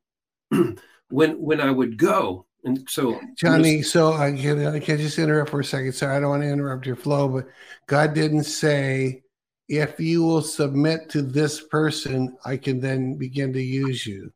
[1.09, 2.47] when when I would go.
[2.64, 5.92] And so Johnny, so I can I can just interrupt for a second.
[5.92, 7.47] Sorry, I don't want to interrupt your flow, but
[7.87, 9.23] God didn't say
[9.69, 14.33] if you will submit to this person, I can then begin to use you.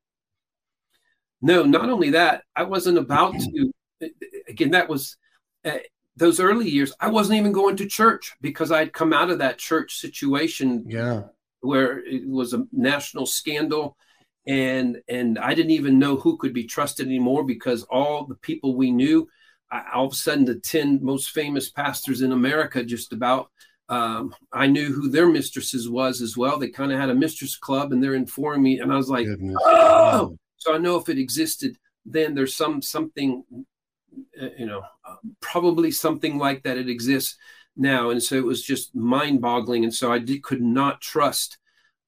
[1.43, 3.73] no, not only that, I wasn't about to.
[4.49, 5.17] Again, that was
[5.65, 5.79] uh,
[6.17, 6.93] those early years.
[7.01, 11.23] I wasn't even going to church because I'd come out of that church situation Yeah.
[11.61, 13.97] where it was a national scandal
[14.47, 18.75] and and I didn't even know who could be trusted anymore because all the people
[18.75, 19.29] we knew
[19.71, 23.51] I, all of a sudden the 10 most famous pastors in America just about
[23.91, 27.57] um, I knew who their mistresses was as well they kind of had a mistress
[27.57, 29.57] club and they're informing me and I was like Goodness.
[29.63, 33.45] oh so I know if it existed then there's some something
[34.59, 37.37] you know uh, probably something like that it exists
[37.77, 38.11] now.
[38.11, 41.59] And so it was just mind boggling and so I did, could not trust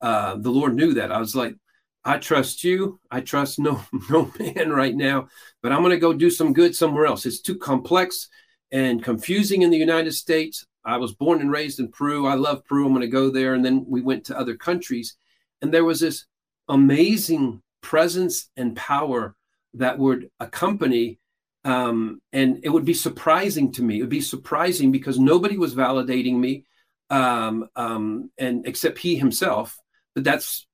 [0.00, 1.12] uh, the Lord knew that.
[1.12, 1.56] I was like
[2.04, 2.98] I trust you.
[3.10, 5.28] I trust no no man right now
[5.62, 7.26] but I'm going to go do some good somewhere else.
[7.26, 8.28] It's too complex
[8.72, 10.66] and confusing in the United States.
[10.84, 12.26] I was born and raised in Peru.
[12.26, 12.86] I love Peru.
[12.86, 13.54] I'm going to go there.
[13.54, 15.16] And then we went to other countries.
[15.60, 16.24] And there was this
[16.68, 19.36] amazing presence and power
[19.74, 21.18] that would accompany
[21.64, 25.74] um, and it would be surprising to me it would be surprising because nobody was
[25.74, 26.64] validating me
[27.10, 29.78] um, um, and except he himself
[30.14, 30.66] but that's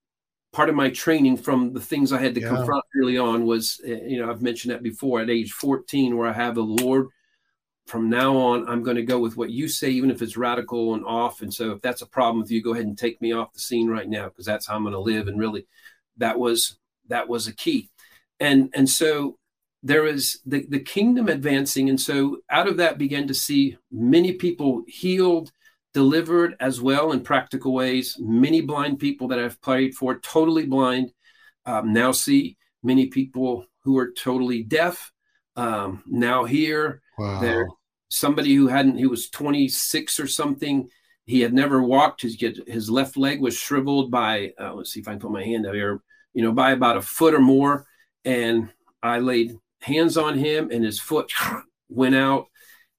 [0.53, 2.49] part of my training from the things i had to Yeah.
[2.49, 6.29] confront early on was uh, you know i've mentioned that before at age 14 where
[6.29, 7.09] i have the lord
[7.87, 10.95] from now on i'm going to go with what you say even if it's radical
[10.95, 13.33] and off and so if that's a problem with you go ahead and take me
[13.33, 15.67] off the scene right now because that's how i'm going to live and really
[16.17, 17.91] that was that was a key
[18.41, 19.39] and and so
[19.83, 21.89] there was the, the kingdom advancing.
[21.89, 25.53] And so out of that began to see many people healed
[25.95, 28.17] delivered as well in practical ways.
[28.19, 31.13] Many blind people that i've prayed for totally blind.
[31.67, 35.13] Um, now see many people who are totally deaf
[35.57, 37.41] um, now hear Wow.
[37.41, 37.67] there
[38.09, 40.89] somebody who hadn't he was 26 or something
[41.27, 42.37] he had never walked his
[42.67, 45.67] his left leg was shriveled by uh, let's see if i can put my hand
[45.67, 46.01] up here
[46.33, 47.87] you know by about a foot or more.
[48.25, 48.71] And
[49.03, 51.33] i laid hands on him and his foot
[51.89, 52.47] went out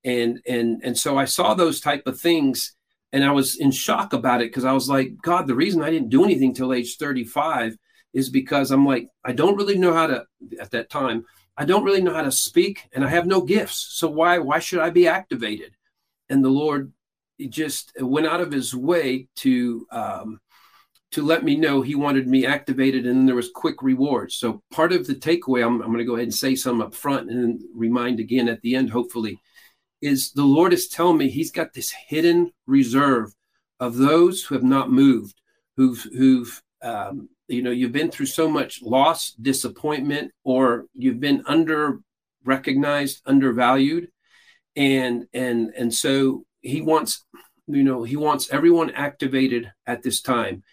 [0.04, 2.76] and and and so i saw those type of things
[3.12, 5.90] and i was in shock about it because i was like god the reason i
[5.90, 7.76] didn't do anything till age 35
[8.14, 10.24] is because i'm like i don't really know how to
[10.60, 11.26] at that time
[11.60, 13.90] I don't really know how to speak and I have no gifts.
[13.92, 15.76] So why why should I be activated?
[16.30, 16.94] And the Lord
[17.50, 20.40] just went out of his way to um,
[21.12, 24.36] to let me know he wanted me activated and there was quick rewards.
[24.36, 26.94] So part of the takeaway, I'm, I'm going to go ahead and say some up
[26.94, 29.42] front and remind again at the end, hopefully,
[30.02, 33.34] is the Lord is telling me he's got this hidden reserve
[33.80, 35.42] of those who have not moved,
[35.78, 41.44] who've who've um, you know you've been through so much loss disappointment or you've been
[41.48, 42.00] under
[42.46, 44.10] recognized undervalued
[44.76, 47.26] and and and so he wants
[47.68, 50.64] you know he wants everyone activated at this time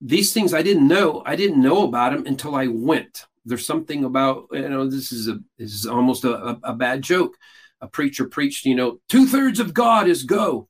[0.00, 3.24] these things i didn't know i didn't know about them until i went.
[3.48, 7.00] There's something about you know this is a this is almost a, a, a bad
[7.02, 7.36] joke.
[7.80, 10.68] A preacher preached you know two-thirds of god is go.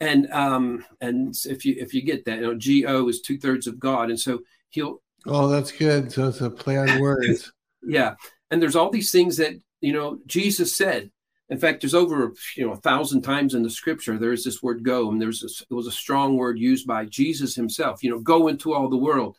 [0.00, 2.54] And um and if you if you get that you know
[2.86, 4.10] go is two-thirds of god.
[4.10, 6.12] And so he'll Oh, that's good.
[6.12, 7.52] So it's a play on words.
[7.82, 8.16] yeah.
[8.50, 11.10] And there's all these things that you know jesus said
[11.50, 14.82] in fact there's over you know a thousand times in the scripture there's this word
[14.82, 18.20] go and there's this, it was a strong word used by jesus himself you know
[18.20, 19.36] go into all the world.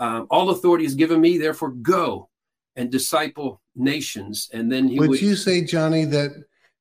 [0.00, 2.30] Um, all authority is given me therefore go
[2.74, 4.48] and disciple nations.
[4.52, 6.30] And then he would, would you say, Johnny, that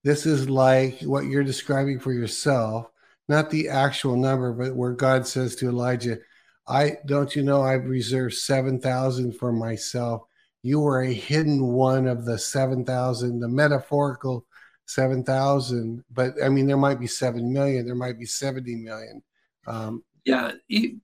[0.06, 2.90] this is like what you're describing for yourself,
[3.28, 6.20] not the actual number, but where God says to Elijah,
[6.66, 10.22] I don't you know I've reserved 7,000 for myself.
[10.64, 14.46] You were a hidden one of the 7,000, the metaphorical
[14.90, 16.04] 7,000.
[16.12, 19.22] But I mean, there might be 7 million, there might be 70 million.
[19.68, 20.52] Um, yeah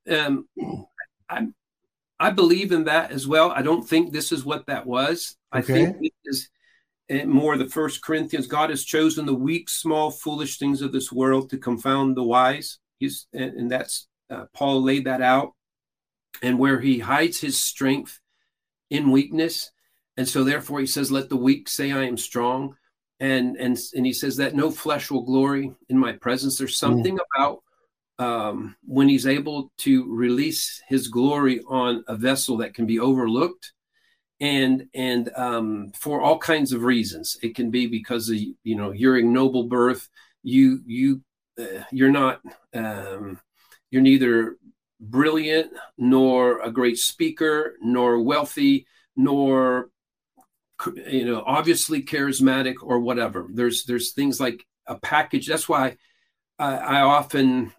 [0.10, 0.48] um,
[1.30, 1.48] I,
[2.19, 5.62] I believe in that as well i don't think this is what that was i
[5.62, 6.50] think it is
[7.26, 11.52] more the first Corinthians, God has chosen the weak, small, foolish things of this world
[11.52, 12.80] to confound the wise.
[12.98, 15.52] He's, and, and that's uh, Paul laid that out,
[16.41, 18.19] and where he hides his strength
[18.89, 19.69] in weakness.
[20.17, 22.76] And so therefore he says, let the weak say I am strong.
[23.19, 26.58] And and and he says that no flesh will glory in my presence.
[26.58, 26.80] There's mm.
[26.80, 27.25] something mm.
[27.36, 27.63] about
[28.19, 33.73] um, when he's able to release his glory on a vessel that can be overlooked
[34.39, 38.91] and and um, for all kinds of reasons it can be because of you know
[38.91, 40.10] you're ignoble birth
[40.43, 41.21] you you
[41.60, 42.41] uh, you're not
[42.73, 43.39] um,
[43.91, 44.58] you're neither
[44.99, 49.89] brilliant nor a great speaker nor wealthy nor
[51.08, 55.95] you know obviously charismatic or whatever there's there's things like a package that's why
[56.60, 57.74] i, I often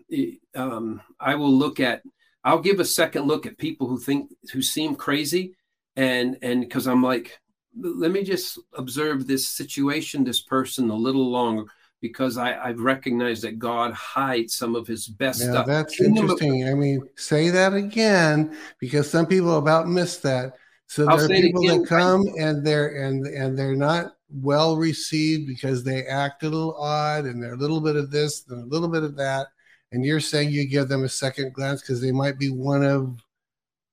[0.55, 2.03] um, i will look at
[2.45, 5.55] i'll give a second look at people who think who seem crazy
[5.97, 7.39] and and because i'm like
[7.79, 11.67] let me just observe this situation this person a little longer
[12.01, 15.67] because I, I've recognized that God hides some of his best stuff.
[15.67, 16.69] That's interesting.
[16.69, 20.57] I mean, say that again because some people about miss that.
[20.89, 25.47] So I'll there are people that come and they're and and they're not well received
[25.47, 28.67] because they act a little odd and they're a little bit of this and a
[28.67, 29.49] little bit of that.
[29.93, 33.19] And you're saying you give them a second glance because they might be one of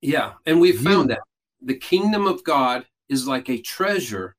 [0.01, 0.81] Yeah, and we've you.
[0.81, 1.21] found that
[1.61, 4.35] the kingdom of God is like a treasure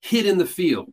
[0.00, 0.92] hid in the field.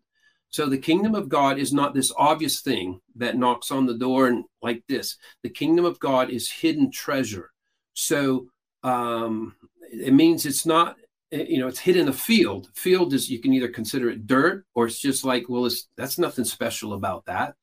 [0.50, 4.28] So the kingdom of God is not this obvious thing that knocks on the door
[4.28, 5.18] and like this.
[5.44, 7.52] The kingdom of God is hidden treasure.
[7.94, 8.48] So
[8.84, 9.56] um,
[9.92, 10.98] it means it's not,
[11.32, 12.70] eh, you know, it's hidden in a field.
[12.76, 16.18] Field is you can either consider it dirt or it's just like, well, it's that's
[16.18, 17.56] nothing special about that.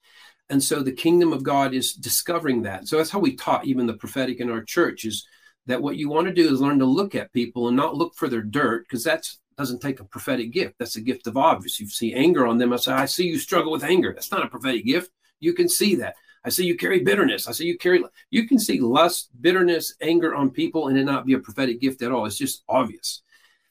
[0.50, 2.88] And so the kingdom of God is discovering that.
[2.88, 5.26] So that's how we taught even the prophetic in our church is
[5.66, 8.14] that what you want to do is learn to look at people and not look
[8.14, 10.76] for their dirt because that doesn't take a prophetic gift.
[10.78, 11.78] That's a gift of obvious.
[11.78, 12.72] You see anger on them.
[12.72, 14.12] I say, I see you struggle with anger.
[14.14, 15.10] That's not a prophetic gift.
[15.40, 16.14] You can see that.
[16.44, 17.48] I see you carry bitterness.
[17.48, 21.26] I see you carry, you can see lust, bitterness, anger on people and it not
[21.26, 22.26] be a prophetic gift at all.
[22.26, 23.22] It's just obvious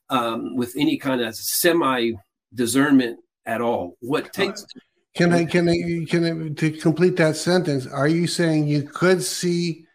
[0.10, 2.12] um, with any kind of semi
[2.54, 3.98] discernment at all.
[4.02, 4.66] What takes.
[5.16, 9.24] Can I, can I, can I, to complete that sentence, are you saying you could
[9.24, 9.88] see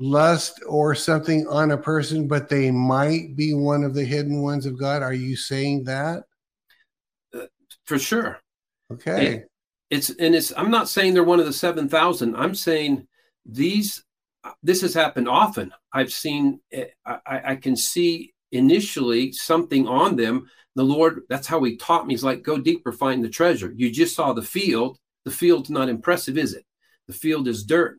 [0.00, 4.66] lust or something on a person, but they might be one of the hidden ones
[4.66, 5.02] of God.
[5.02, 6.24] Are you saying that?
[7.32, 7.46] Uh,
[7.84, 8.40] for sure.
[8.92, 9.44] Okay.
[9.94, 10.52] It's and it's.
[10.56, 12.36] I'm not saying they're one of the seven thousand.
[12.36, 13.06] I'm saying
[13.46, 14.04] these.
[14.62, 15.72] This has happened often.
[15.92, 16.60] I've seen.
[16.72, 20.48] Eh, I, I can see initially something on them.
[20.74, 21.22] The Lord.
[21.28, 22.14] That's how He taught me.
[22.14, 23.72] He's like, go deeper, find the treasure.
[23.76, 24.98] You just saw the field.
[25.24, 26.64] The field's not impressive, is it?
[27.06, 27.98] The field is dirt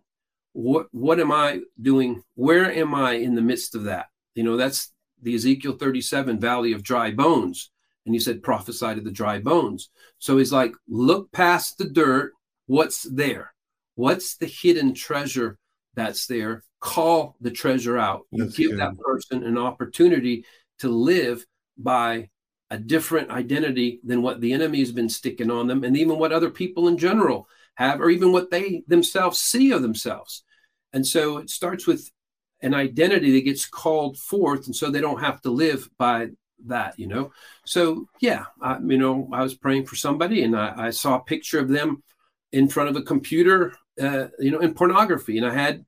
[0.56, 2.24] what what am I doing?
[2.36, 4.06] Where am I in the midst of that?
[4.36, 7.72] You know, that's the Ezekiel 37 valley of dry bones.
[8.06, 9.90] And he said, prophesy to the dry bones.
[10.20, 12.34] So he's like, look past the dirt.
[12.68, 13.54] What's there?
[13.96, 15.58] What's the hidden treasure
[15.96, 16.64] that's there?
[16.82, 18.28] Call the treasure out.
[18.32, 18.80] You that's give good.
[18.80, 20.46] that person an opportunity
[20.80, 21.46] to live
[21.78, 22.30] by
[22.70, 26.32] a different identity than what the enemy has been sticking on them, and even what
[26.32, 30.44] other people in general have, or even what they themselves see of themselves.
[30.92, 32.12] And so it starts with
[32.62, 36.30] an identity that gets called forth, and so they don't have to live by
[36.66, 37.32] that, you know.
[37.66, 41.24] So yeah, I, you know, I was praying for somebody, and I, I saw a
[41.24, 42.04] picture of them
[42.52, 45.86] in front of a computer, uh, you know, in pornography, and I had.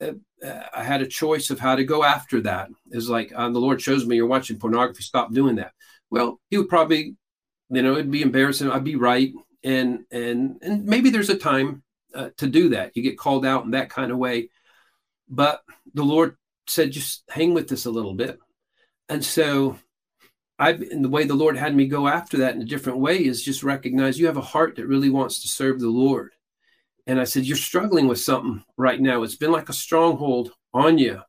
[0.00, 2.70] Uh, uh, I had a choice of how to go after that.
[2.90, 5.02] It's like uh, the Lord shows me you're watching pornography.
[5.02, 5.72] Stop doing that.
[6.08, 7.16] Well, he would probably,
[7.68, 8.70] you know, it'd be embarrassing.
[8.70, 9.30] I'd be right,
[9.62, 11.82] and and and maybe there's a time
[12.14, 12.96] uh, to do that.
[12.96, 14.48] You get called out in that kind of way.
[15.28, 15.62] But
[15.94, 18.38] the Lord said, just hang with this a little bit.
[19.08, 19.76] And so
[20.60, 23.24] I, and the way the Lord had me go after that in a different way
[23.24, 26.32] is just recognize you have a heart that really wants to serve the Lord.
[27.06, 29.22] And I said, you're struggling with something right now.
[29.22, 31.20] It's been like a stronghold on you.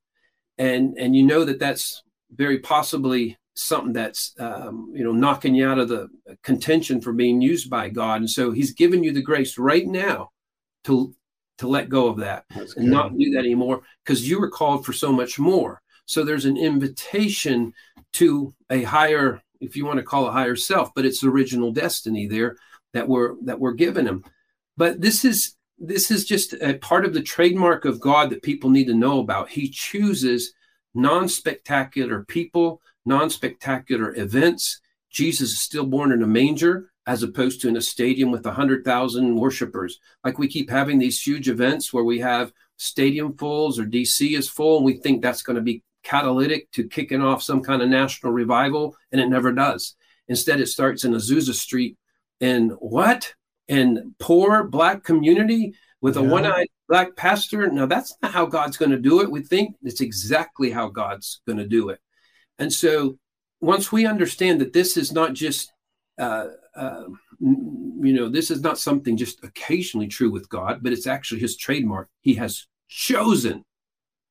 [0.57, 5.67] And, and you know that that's very possibly something that's um, you know knocking you
[5.67, 6.07] out of the
[6.43, 8.21] contention for being used by God.
[8.21, 10.31] And so He's given you the grace right now
[10.85, 11.13] to
[11.57, 12.91] to let go of that That's and good.
[12.91, 15.81] not do that anymore because you were called for so much more.
[16.05, 17.73] So there's an invitation
[18.13, 22.27] to a higher, if you want to call it higher self, but it's original destiny
[22.27, 22.57] there
[22.93, 24.23] that we're that we're given him.
[24.77, 28.69] But this is this is just a part of the trademark of God that people
[28.69, 29.49] need to know about.
[29.49, 30.53] He chooses
[30.93, 34.79] non-spectacular people, non-spectacular events.
[35.09, 38.49] Jesus is still born in a manger as opposed to in a stadium with a
[38.49, 39.99] 100,000 worshipers.
[40.23, 44.49] Like we keep having these huge events where we have stadium fulls or DC is
[44.49, 47.89] full, and we think that's going to be catalytic to kicking off some kind of
[47.89, 49.95] national revival, and it never does.
[50.27, 51.97] Instead, it starts in Azusa Street.
[52.39, 53.33] And what?
[53.67, 56.27] And poor black community with a yeah.
[56.27, 57.69] one-eyed black pastor.
[57.69, 59.31] No, that's not how God's going to do it.
[59.31, 61.99] We think it's exactly how God's going to do it.
[62.57, 63.17] And so
[63.59, 65.71] once we understand that this is not just
[66.17, 67.03] uh, uh,
[67.39, 71.57] you know, this is not something just occasionally true with God, but it's actually his
[71.57, 72.09] trademark.
[72.21, 73.65] He has chosen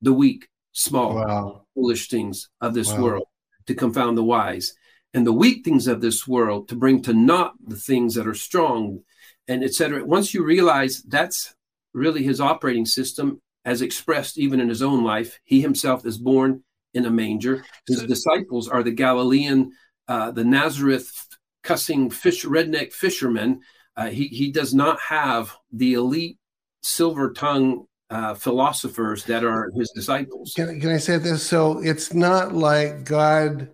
[0.01, 1.67] the weak, small, wow.
[1.75, 3.03] foolish things of this wow.
[3.03, 3.29] world
[3.67, 4.75] to confound the wise,
[5.15, 8.35] and the weak things of this world to bring to naught the things that are
[8.35, 9.01] strong,
[9.49, 10.05] and etc.
[10.05, 11.55] Once you realize that's
[11.93, 16.63] really his operating system, as expressed even in his own life, he himself is born
[16.95, 17.65] in a manger.
[17.87, 19.73] His disciples are the Galilean,
[20.09, 21.27] uh, the Nazareth
[21.63, 23.61] cussing fish redneck fishermen.
[23.97, 26.39] Uh, he he does not have the elite
[26.83, 30.53] silver tongue uh, philosophers that are his disciples.
[30.55, 31.47] Can, can I say this?
[31.47, 33.71] So it's not like God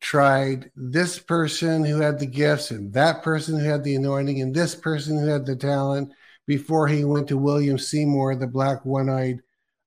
[0.00, 4.54] tried this person who had the gifts and that person who had the anointing and
[4.54, 6.10] this person who had the talent
[6.46, 9.40] before he went to William Seymour, the black one eyed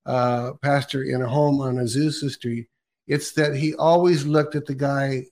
[0.06, 2.68] uh, pastor in a home on Azusa Street.
[3.08, 5.26] It's that he always looked at the guy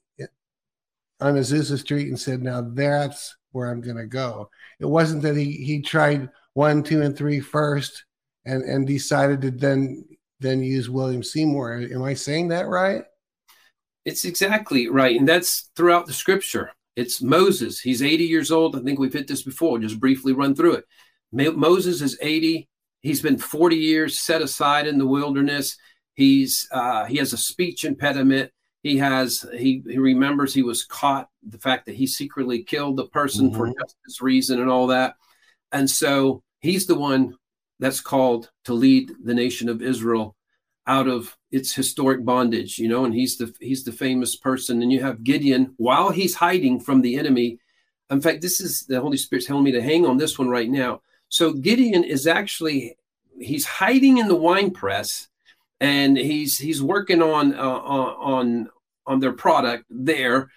[1.22, 4.50] on Azusa Street and said, "Now that's where I'm going to go."
[4.80, 8.04] It wasn't that he he tried one, two, and three first,
[8.46, 10.06] and and decided to then
[10.40, 11.88] then use William Seymour.
[11.94, 13.04] Am I saying that right?
[14.06, 16.72] It's exactly right, and that's throughout the Scripture.
[16.96, 17.80] It's Moses.
[17.80, 18.76] He's 80 years old.
[18.76, 19.80] I think we've hit this before.
[19.80, 20.86] Just briefly run through it.
[21.32, 22.68] Moses is 80.
[23.00, 25.78] He's been 40 years set aside in the wilderness.
[26.16, 28.52] He's uh, he has a speech impediment
[28.84, 33.08] he has he he remembers he was caught the fact that he secretly killed the
[33.08, 33.58] person mm-hmm.
[33.58, 35.16] for justice reason and all that
[35.72, 37.36] and so he's the one
[37.82, 40.36] that's called to lead the nation of israel
[40.88, 44.92] out of its historic bondage you know and he's the he's the famous person and
[44.92, 47.60] you have gideon while he's hiding from the enemy
[48.10, 50.70] in fact this is the holy spirit's telling me to hang on this one right
[50.70, 52.96] now so gideon is actually
[53.40, 55.28] he's hiding in the wine press
[55.82, 58.70] and he's he's working on uh, on
[59.06, 60.50] on their product there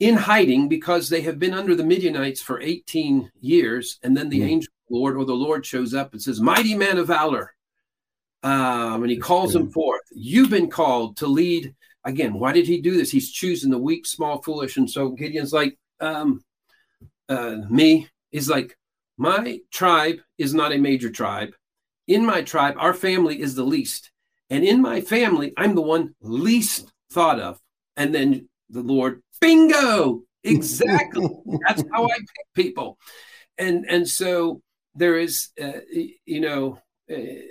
[0.00, 3.98] in hiding because they have been under the Midianites for 18 years.
[4.02, 4.48] And then the mm.
[4.48, 7.54] angel Lord or the Lord shows up and says, Mighty man of valor.
[8.42, 10.02] Um, and he calls him forth.
[10.12, 11.74] You've been called to lead.
[12.04, 13.10] Again, why did he do this?
[13.10, 14.76] He's choosing the weak, small, foolish.
[14.78, 16.42] And so Gideon's like, um,
[17.28, 18.76] uh, me is like,
[19.18, 21.50] my tribe is not a major tribe.
[22.08, 24.10] In my tribe, our family is the least.
[24.48, 27.60] And in my family, I'm the one least thought of.
[27.96, 31.28] And then the Lord, bingo, exactly.
[31.66, 32.98] That's how I pick people.
[33.58, 34.62] And and so
[34.94, 35.80] there is, uh,
[36.24, 36.78] you know,
[37.10, 37.46] uh,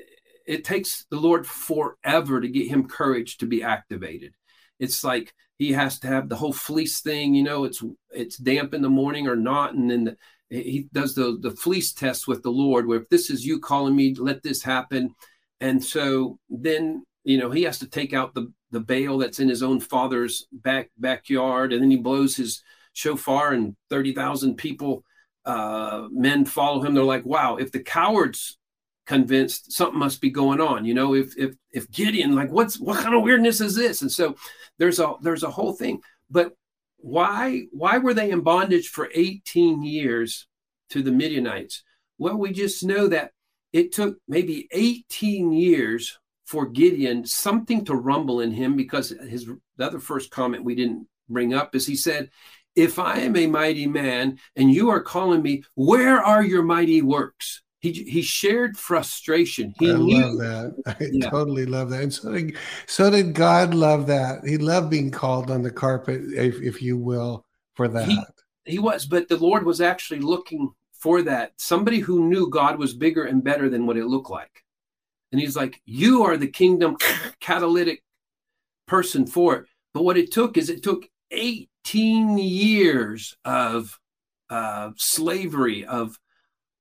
[0.46, 4.34] it takes the Lord forever to get him courage to be activated.
[4.80, 8.74] It's like he has to have the whole fleece thing, you know, it's it's damp
[8.74, 10.18] in the morning or not, and then the,
[10.50, 13.96] he does the the fleece test with the Lord, where if this is you calling
[13.96, 15.14] me, let this happen.
[15.62, 19.50] And so then you know he has to take out the the Baal that's in
[19.50, 22.64] his own father's back backyard, and then he blows his
[22.94, 25.04] shofar, and thirty thousand people,
[25.46, 26.94] uh, men follow him.
[26.94, 27.58] They're like, "Wow!
[27.58, 28.58] If the cowards
[29.06, 33.00] convinced, something must be going on." You know, if if if Gideon, like, what's what
[33.00, 34.02] kind of weirdness is this?
[34.02, 34.36] And so
[34.78, 36.02] there's a there's a whole thing.
[36.30, 36.54] But
[36.98, 40.48] why why were they in bondage for eighteen years
[40.90, 41.84] to the Midianites?
[42.18, 43.32] Well, we just know that
[43.74, 49.46] it took maybe 18 years for Gideon something to rumble in him because his
[49.78, 52.30] the other first comment we didn't bring up is he said,
[52.76, 57.02] If I am a mighty man and you are calling me, where are your mighty
[57.02, 57.62] works?
[57.82, 59.74] He, he shared frustration.
[59.80, 60.84] He I knew love that.
[61.00, 61.30] I yeah.
[61.30, 62.04] totally love that.
[62.04, 62.58] And so did,
[62.88, 64.46] so did God love that.
[64.46, 67.46] He loved being called on the carpet, if, if you will,
[67.76, 68.06] for that.
[68.06, 68.20] He,
[68.66, 71.54] he was, but the Lord was actually looking for that.
[71.58, 74.64] Somebody who knew God was bigger and better than what it looked like.
[75.32, 76.98] And he's like, You are the kingdom
[77.40, 78.04] catalytic
[78.88, 79.66] person for it.
[79.94, 81.08] But what it took is it took
[81.90, 83.98] 18 years of
[84.50, 86.16] uh, slavery, of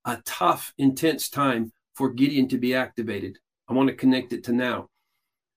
[0.05, 3.39] a tough, intense time for Gideon to be activated.
[3.69, 4.89] I want to connect it to now.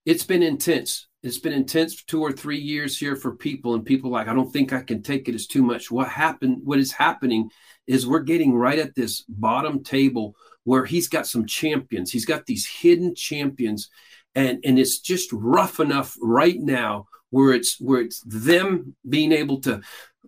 [0.06, 1.06] It's been intense.
[1.22, 4.50] It's been intense two or three years here for people, and people like, I don't
[4.50, 5.34] think I can take it.
[5.34, 5.90] It's too much.
[5.90, 6.62] What happened?
[6.64, 7.50] What is happening
[7.86, 10.34] is we're getting right at this bottom table
[10.64, 12.10] where he's got some champions.
[12.10, 13.90] He's got these hidden champions,
[14.34, 19.58] and and it's just rough enough right now where it's where it's them being able
[19.62, 19.80] to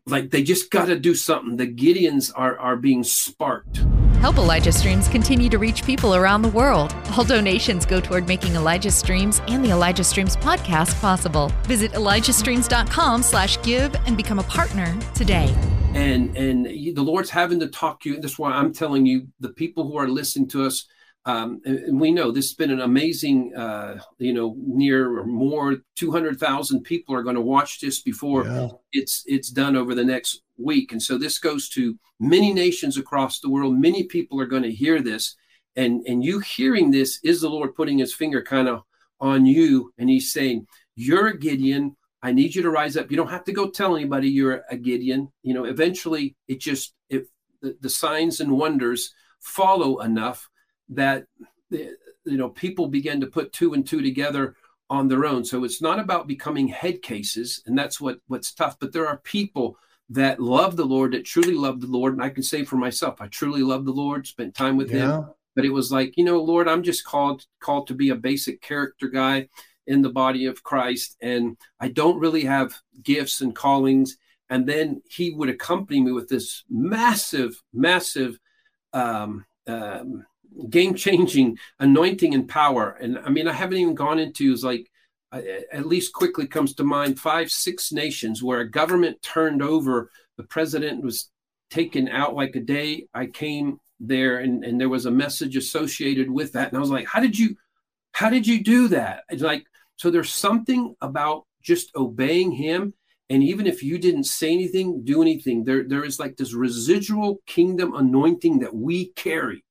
[0.07, 1.57] like they just got to do something.
[1.57, 3.85] The Gideons are are being sparked.
[4.21, 6.95] Help Elijah Streams continue to reach people around the world.
[7.15, 11.53] All donations go toward making Elijah Streams and the Elijah Streams podcast possible.
[11.65, 15.55] Visit ElijahStreams.com slash give and become a partner today.
[15.95, 18.21] And and the Lord's having to talk to you.
[18.21, 20.87] That's why I'm telling you, the people who are listening to us,
[21.27, 25.25] um, and, and, we know this has been an amazing, uh, you know, near or
[25.25, 28.69] more 200,000 people are going to watch this before yeah.
[28.93, 30.93] it's it's done over the next week.
[30.93, 33.79] And so this goes to many nations across the world.
[33.79, 35.35] Many people are going to hear this.
[35.77, 38.83] And, and you hearing this is the Lord putting his finger kind of
[39.19, 39.93] on you.
[39.97, 41.97] And he's saying, You're a Gideon.
[42.23, 43.11] I need you to rise up.
[43.11, 45.33] You don't have to go tell anybody you're a Gideon.
[45.43, 47.25] You know, eventually it just, if
[47.63, 50.49] the, the signs and wonders follow enough
[50.91, 51.27] that,
[51.71, 54.57] you know, people begin to put two and two together
[54.91, 55.45] on their own.
[55.45, 57.63] So it's not about becoming head cases.
[57.67, 58.79] And that's what, what's tough.
[58.79, 59.79] But there are people
[60.11, 62.13] that love the Lord, that truly love the Lord.
[62.13, 65.19] And I can say for myself, I truly love the Lord, spent time with yeah.
[65.19, 65.31] him.
[65.57, 68.61] But it was like, you know, Lord, I'm just called called to be a basic
[68.61, 69.49] character guy
[69.87, 71.17] in the body of Christ.
[71.21, 74.17] And I don't really have gifts and callings.
[74.51, 78.39] And then he would accompany me with this massive, massive
[78.93, 80.27] um, um,
[80.71, 82.97] game changing anointing and power.
[83.01, 84.91] And I mean, I haven't even gone into like
[85.73, 90.11] at least quickly comes to mind five, six nations where a government turned over.
[90.37, 91.31] The president was
[91.71, 93.07] taken out like a day.
[93.15, 96.69] I came there and, and there was a message associated with that.
[96.69, 97.57] And I was like, how did you,
[98.13, 99.25] how did you do that?
[99.29, 99.65] It's like,
[99.97, 102.95] so there's something about just obeying him.
[103.31, 107.41] And even if you didn't say anything, do anything, there, there is like this residual
[107.47, 109.65] kingdom anointing that we carry.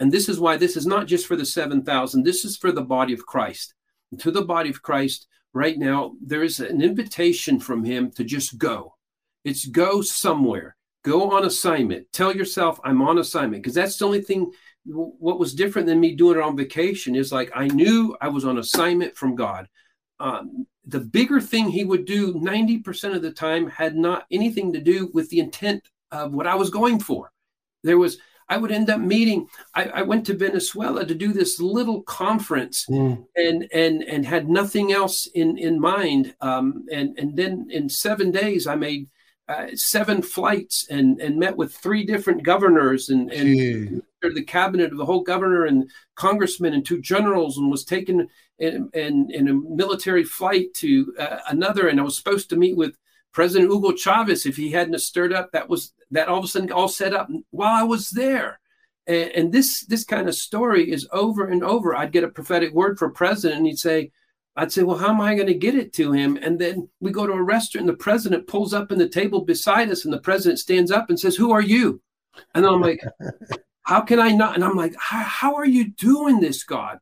[0.00, 2.82] And this is why this is not just for the 7,000, this is for the
[2.82, 3.74] body of Christ
[4.18, 8.58] to the body of Christ right now, there is an invitation from him to just
[8.58, 8.94] go.
[9.44, 12.06] It's go somewhere, go on assignment.
[12.12, 14.50] Tell yourself, I'm on assignment, because that's the only thing.
[14.86, 18.44] What was different than me doing it on vacation is like I knew I was
[18.44, 19.68] on assignment from God.
[20.20, 24.80] Um, the bigger thing he would do 90% of the time had not anything to
[24.80, 27.32] do with the intent of what I was going for.
[27.82, 28.18] There was,
[28.48, 29.48] I would end up meeting.
[29.74, 33.24] I, I went to Venezuela to do this little conference, mm.
[33.36, 36.34] and and and had nothing else in in mind.
[36.40, 39.08] Um, and and then in seven days, I made
[39.48, 44.96] uh, seven flights and and met with three different governors and and the cabinet of
[44.96, 48.26] the whole governor and congressman and two generals and was taken
[48.58, 52.74] in, in, in a military flight to uh, another and I was supposed to meet
[52.74, 52.96] with
[53.34, 56.70] President Hugo Chavez, if he hadn't stirred up, that was that all of a sudden
[56.72, 58.60] all set up while I was there.
[59.06, 61.94] And, and, this this kind of story is over and over.
[61.94, 64.12] I'd get a prophetic word for president, and he'd say,
[64.56, 66.38] I'd say, Well, how am I going to get it to him?
[66.40, 69.44] And then we go to a restaurant, and the president pulls up in the table
[69.44, 72.00] beside us, and the president stands up and says, Who are you?
[72.54, 73.02] And I'm like,
[73.82, 74.54] How can I not?
[74.54, 76.98] And I'm like, How are you doing this, God?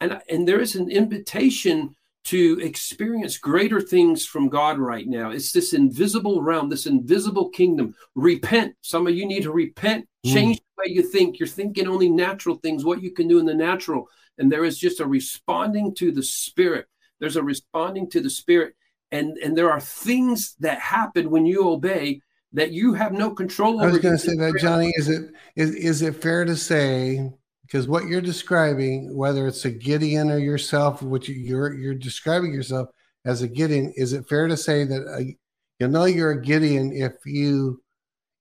[0.00, 5.30] And, and there is an invitation to experience greater things from God right now.
[5.30, 7.94] It's this invisible realm, this invisible kingdom.
[8.14, 8.74] Repent.
[8.80, 10.32] Some of you need to repent, mm.
[10.32, 10.60] change mm.
[10.60, 11.38] the way you think.
[11.38, 14.08] You're thinking only natural things, what you can do in the natural.
[14.38, 16.86] And there is just a responding to the spirit.
[17.20, 18.74] There's a responding to the spirit.
[19.12, 22.20] And, and there are things that happen when you obey
[22.54, 23.88] that you have no control over.
[23.88, 24.92] I was going to say that, Johnny.
[24.96, 27.30] Is it is, is it fair to say
[27.66, 32.90] because what you're describing, whether it's a Gideon or yourself, which you're you're describing yourself
[33.24, 35.36] as a Gideon, is it fair to say that a,
[35.80, 37.82] you know you're a Gideon if you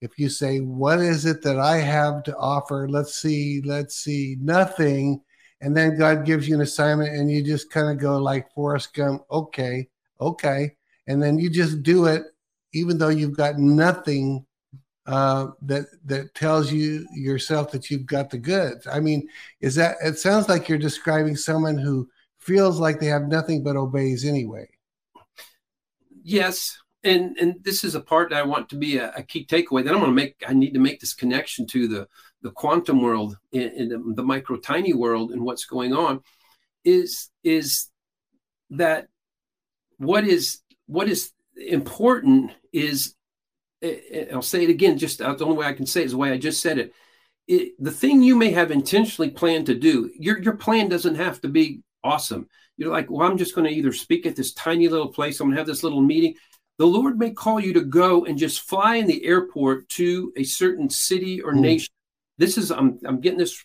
[0.02, 4.38] if you say, "What is it that I have to offer?" Let's see, let's see,
[4.42, 5.22] nothing,
[5.62, 8.94] and then God gives you an assignment, and you just kind of go like Forrest
[8.94, 9.88] Gump, "Okay,
[10.20, 10.76] okay,"
[11.08, 12.24] and then you just do it,
[12.74, 14.46] even though you've got nothing
[15.06, 18.88] uh, that that tells you yourself that you've got the goods.
[18.88, 19.28] I mean,
[19.60, 23.76] is that it sounds like you're describing someone who feels like they have nothing but
[23.76, 24.68] obeys anyway.
[26.24, 29.46] Yes, and and this is a part that I want to be a, a key
[29.46, 29.84] takeaway.
[29.84, 30.42] That I'm going to make.
[30.48, 32.08] I need to make this connection to the
[32.42, 36.22] the quantum world in, the, the micro tiny world and what's going on.
[36.86, 37.90] Is is
[38.70, 39.08] that
[39.98, 43.16] what is what is important is
[44.32, 46.32] I'll say it again, just the only way I can say it is the way
[46.32, 46.94] I just said it.
[47.48, 47.74] it.
[47.84, 51.50] The thing you may have intentionally planned to do, your, your plan doesn't have to
[51.50, 52.48] be awesome.
[52.78, 55.48] You're like, well, I'm just going to either speak at this tiny little place, I'm
[55.48, 56.36] going to have this little meeting.
[56.80, 60.44] The Lord may call you to go and just fly in the airport to a
[60.44, 61.60] certain city or mm.
[61.60, 61.94] nation.
[62.38, 63.64] This is, I'm, I'm getting this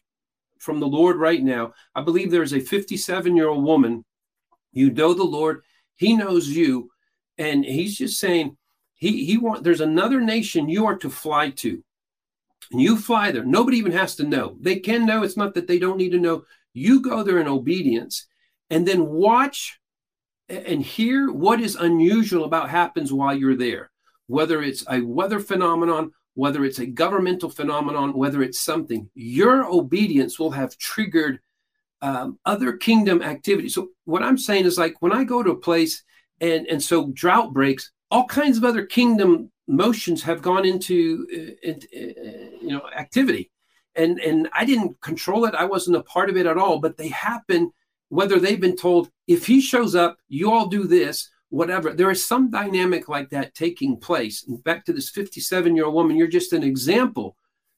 [0.58, 1.72] from the Lord right now.
[1.94, 4.04] I believe there's a 57 year old woman.
[4.72, 5.62] You know the Lord,
[5.96, 6.90] He knows you.
[7.38, 8.56] And He's just saying,
[8.98, 11.82] he he want there's another nation you are to fly to.
[12.70, 13.44] and you fly there.
[13.44, 14.56] Nobody even has to know.
[14.60, 15.22] They can know.
[15.22, 16.44] It's not that they don't need to know.
[16.74, 18.26] You go there in obedience
[18.70, 19.80] and then watch
[20.48, 23.90] and hear what is unusual about happens while you're there.
[24.26, 30.38] Whether it's a weather phenomenon, whether it's a governmental phenomenon, whether it's something, your obedience
[30.38, 31.40] will have triggered
[32.02, 33.68] um, other kingdom activity.
[33.68, 36.02] So what I'm saying is like when I go to a place
[36.40, 41.26] and and so drought breaks, all kinds of other kingdom motions have gone into,
[41.64, 41.74] uh, uh,
[42.60, 43.50] you know activity,
[43.94, 45.54] and and I didn't control it.
[45.54, 46.78] I wasn't a part of it at all.
[46.78, 47.72] But they happen
[48.08, 51.30] whether they've been told if he shows up, you all do this.
[51.50, 51.94] Whatever.
[51.94, 54.44] There is some dynamic like that taking place.
[54.46, 57.36] And back to this 57 year old woman, you're just an example.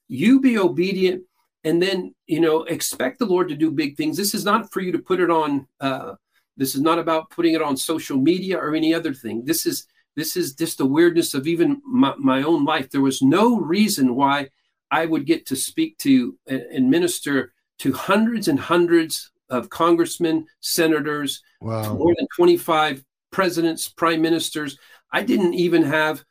[0.09, 1.23] You be obedient
[1.63, 4.81] and then you know expect the lord to do big things this is not for
[4.81, 6.13] you to put it on uh,
[6.57, 9.87] this is not about putting it on social media or any other thing this is
[10.15, 12.89] this is just the weirdness of even my, my own life.
[12.89, 14.49] There was no reason why
[14.91, 21.41] i would get to speak to and minister to hundreds and hundreds of congressmen senators
[21.61, 21.93] wow.
[21.93, 24.77] more than 25 presidents prime ministers.
[25.11, 26.23] I didn't even have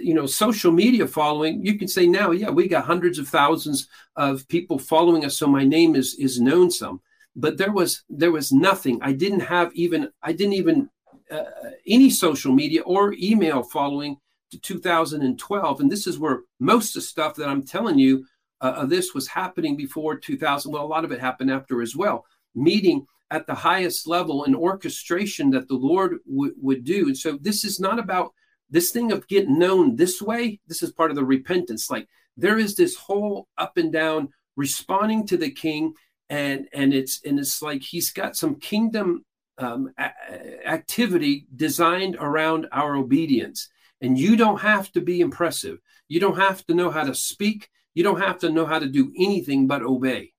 [0.00, 1.64] you know social media following.
[1.64, 5.46] You can say now yeah we got hundreds of thousands of people following us so
[5.46, 7.00] my name is is known some.
[7.34, 8.98] But there was there was nothing.
[9.02, 10.90] I didn't have even i didn't even
[11.30, 11.44] uh,
[11.86, 14.16] any social media or email following
[14.50, 18.24] to 2012 and this is where most of the stuff that i'm telling you
[18.60, 21.96] uh, of this was happening before 2000 well a lot of it happened after as
[21.96, 22.24] well.
[22.54, 27.06] Meeting at the highest level and orchestration that the lord w- would do.
[27.06, 28.32] And so this is not about
[28.68, 31.90] this thing of getting known this way, this is part of the repentance.
[31.90, 35.94] Like there is this whole up and down responding to the king,
[36.28, 39.24] and and it's and it's like he's got some kingdom
[39.58, 43.68] um, a- activity designed around our obedience.
[44.00, 45.78] And you don't have to be impressive.
[46.08, 47.68] You don't have to know how to speak.
[47.94, 50.32] You don't have to know how to do anything but obey.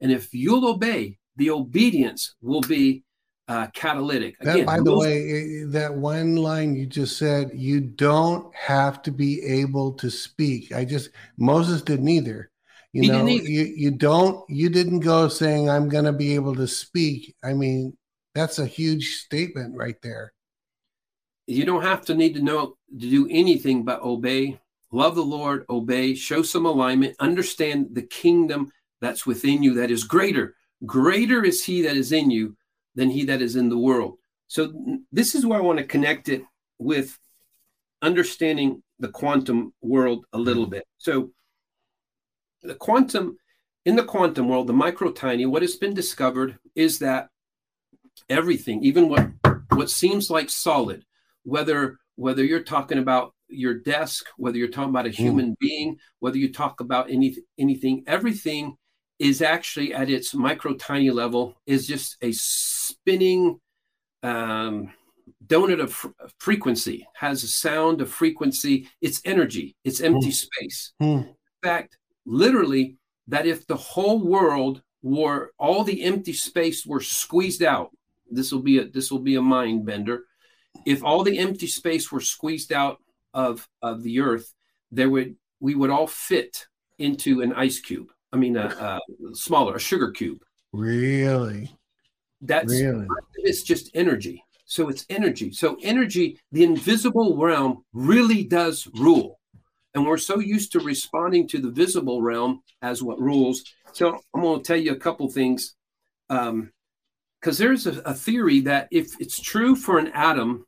[0.00, 3.04] And if you'll obey, the obedience will be
[3.48, 4.36] uh, catalytic.
[4.40, 9.12] Again, that, by the way, that one line you just said, you don't have to
[9.12, 10.72] be able to speak.
[10.72, 12.50] I just Moses didn't either.
[12.92, 16.54] You he know, you you don't you didn't go saying I'm going to be able
[16.56, 17.34] to speak.
[17.44, 17.96] I mean,
[18.36, 20.34] that's a huge statement right there.
[21.46, 24.60] You don't have to need to know to do anything but obey,
[24.92, 28.70] love the Lord, obey, show some alignment, understand the kingdom
[29.00, 30.54] that's within you that is greater.
[30.84, 32.54] Greater is he that is in you
[32.94, 34.18] than he that is in the world.
[34.48, 34.70] So
[35.10, 36.44] this is where I want to connect it
[36.78, 37.18] with
[38.02, 40.84] understanding the quantum world a little bit.
[40.98, 41.30] So
[42.62, 43.38] the quantum
[43.86, 47.30] in the quantum world, the micro tiny, what has been discovered is that
[48.28, 49.28] everything, even what
[49.70, 51.04] what seems like solid,
[51.44, 55.22] whether whether you're talking about your desk, whether you're talking about a hmm.
[55.22, 55.58] human mm.
[55.60, 58.76] being, whether you talk about any, anything, everything
[59.18, 63.58] is actually at its micro tiny level is just a spinning
[64.22, 64.92] um,
[65.46, 66.08] donut of fr-
[66.38, 70.32] frequency has a sound of frequency it's energy it's empty mm.
[70.32, 71.26] space mm.
[71.26, 71.96] in fact
[72.26, 72.96] literally
[73.28, 77.90] that if the whole world were all the empty space were squeezed out
[78.30, 80.24] this will be a this will be a mind bender
[80.84, 82.98] if all the empty space were squeezed out
[83.34, 84.54] of of the earth
[84.90, 86.66] there would we would all fit
[86.98, 89.00] into an ice cube I mean, a, a
[89.34, 90.42] smaller, a sugar cube.
[90.72, 91.74] Really?
[92.42, 93.06] That's really?
[93.36, 94.44] it's just energy.
[94.66, 95.52] So it's energy.
[95.52, 99.40] So energy, the invisible realm really does rule.
[99.94, 103.64] And we're so used to responding to the visible realm as what rules.
[103.92, 105.74] So I'm going to tell you a couple things.
[106.28, 106.72] Um,
[107.46, 110.66] Because there's a, a theory that if it's true for an atom,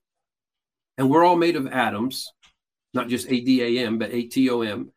[0.96, 2.32] and we're all made of atoms,
[2.94, 4.92] not just A D A M, but A T O M,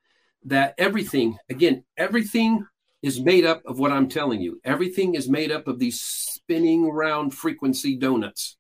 [0.46, 2.64] that everything, again, everything
[3.02, 4.62] is made up of what I'm telling you.
[4.64, 8.58] Everything is made up of these spinning round frequency donuts,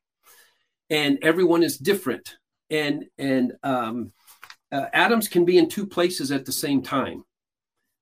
[0.90, 2.38] and everyone is different.
[2.72, 4.14] And and um,
[4.72, 7.24] uh, atoms can be in two places at the same time.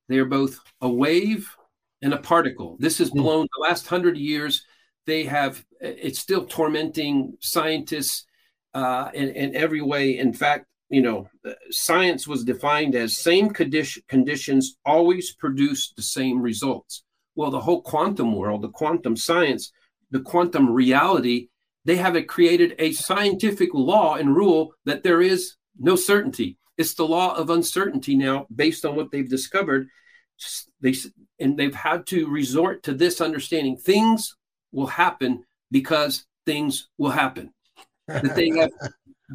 [0.08, 1.54] They are both a wave
[2.02, 2.78] and a particle.
[2.80, 3.20] This has hmm.
[3.20, 4.64] blown the last hundred years.
[5.10, 8.28] They have it's still tormenting scientists
[8.76, 10.20] uh, in, in every way.
[10.20, 11.28] In fact, you know,
[11.72, 17.04] science was defined as same condition, conditions always produce the same results.
[17.36, 19.72] Well, the whole quantum world, the quantum science,
[20.12, 21.50] the quantum reality,
[21.86, 25.56] they have created a scientific law and rule that there is
[25.90, 26.58] no certainty.
[26.78, 29.88] It's the law of uncertainty now, based on what they've discovered.
[30.82, 30.94] They
[31.40, 34.36] and they've had to resort to this understanding: things
[34.72, 37.54] will happen because things will happen.
[38.08, 38.72] That they have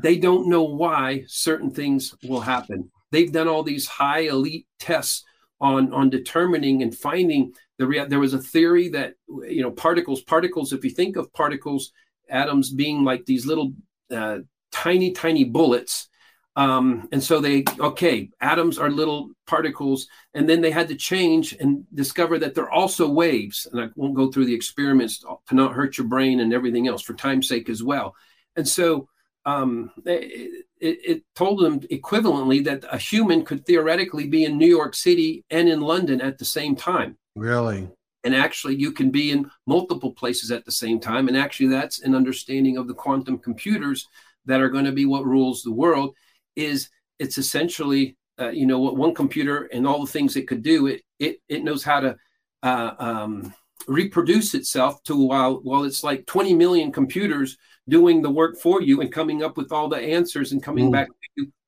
[0.03, 2.91] they don't know why certain things will happen.
[3.13, 5.23] They've done all these high elite tests
[5.61, 9.15] on on determining and finding the rea- there was a theory that
[9.49, 11.93] you know particles particles if you think of particles
[12.29, 13.73] atoms being like these little
[14.11, 14.39] uh,
[14.73, 16.09] tiny tiny bullets
[16.57, 21.55] um, and so they okay atoms are little particles and then they had to change
[21.59, 25.73] and discover that they're also waves and i won't go through the experiments to not
[25.73, 28.15] hurt your brain and everything else for time's sake as well
[28.57, 29.09] and so
[29.47, 34.95] um, it, it, told them equivalently that a human could theoretically be in New York
[34.95, 37.17] City and in London at the same time.
[37.35, 37.89] Really?
[38.23, 41.29] And actually, you can be in multiple places at the same time.
[41.29, 44.09] And actually, that's an understanding of the quantum computers
[44.47, 46.15] that are going to be what rules the world.
[46.57, 46.89] Is
[47.19, 50.87] it's essentially, uh, you know, what one computer and all the things it could do.
[50.87, 52.17] It it it knows how to
[52.63, 53.55] uh, um,
[53.87, 57.57] reproduce itself to while while it's like 20 million computers
[57.89, 60.93] doing the work for you and coming up with all the answers and coming mm.
[60.93, 61.09] back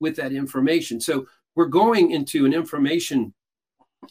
[0.01, 1.01] with that information.
[1.01, 3.34] So we're going into an information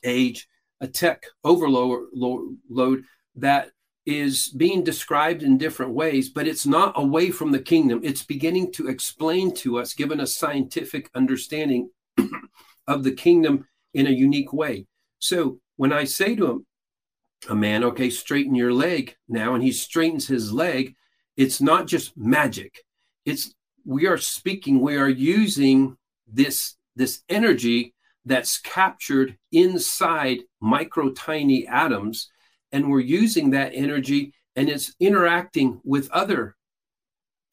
[0.03, 0.47] age,
[0.81, 3.03] a tech overload load
[3.35, 3.69] that
[4.05, 7.99] is being described in different ways, but it's not away from the kingdom.
[8.03, 11.89] It's beginning to explain to us, given a scientific understanding
[12.87, 14.85] of the kingdom in a unique way.
[15.19, 16.65] So when I say to him,
[17.49, 20.95] a man, okay, straighten your leg now, and he straightens his leg,
[21.37, 22.83] it's not just magic.
[23.25, 23.53] It's
[23.85, 25.97] we are speaking, we are using
[26.27, 27.93] this this energy
[28.25, 32.29] that's captured inside micro tiny atoms
[32.75, 36.57] and we're using that energy and it's interacting with other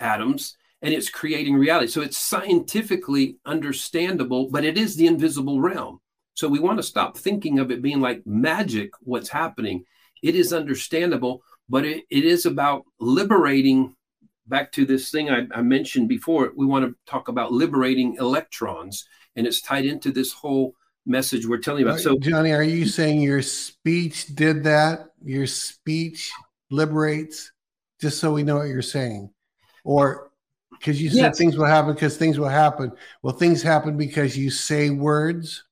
[0.01, 1.87] atoms and it's creating reality.
[1.87, 6.01] So it's scientifically understandable, but it is the invisible realm.
[6.35, 9.85] So we want to stop thinking of it being like magic, what's happening.
[10.25, 13.95] It is understandable, but it, it is about liberating
[14.49, 19.07] back to this thing I, I, mentioned before we want to talk about liberating electrons
[19.37, 20.75] and it's tied into this whole
[21.05, 25.47] message we're telling you about so johnny are you saying your speech did that your
[25.47, 26.31] speech
[26.71, 27.53] liberates
[28.01, 29.29] just so we know what you're saying
[29.85, 30.31] or
[30.71, 31.39] because you said yes.
[31.39, 32.93] things will happen because things will happen
[33.23, 35.65] well things happen because you say words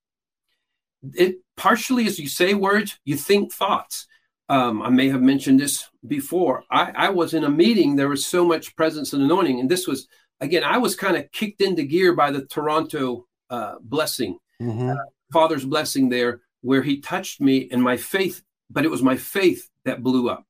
[1.14, 4.08] it partially as you say words you think thoughts
[4.50, 6.64] um, I may have mentioned this before.
[6.72, 7.94] I, I, was in a meeting.
[7.94, 10.08] There was so much presence and anointing, and this was
[10.40, 10.64] again.
[10.64, 14.90] I was kind of kicked into gear by the Toronto uh, blessing, mm-hmm.
[14.90, 14.94] uh,
[15.32, 18.42] Father's blessing there, where He touched me and my faith.
[18.70, 20.46] But it was my faith that blew up.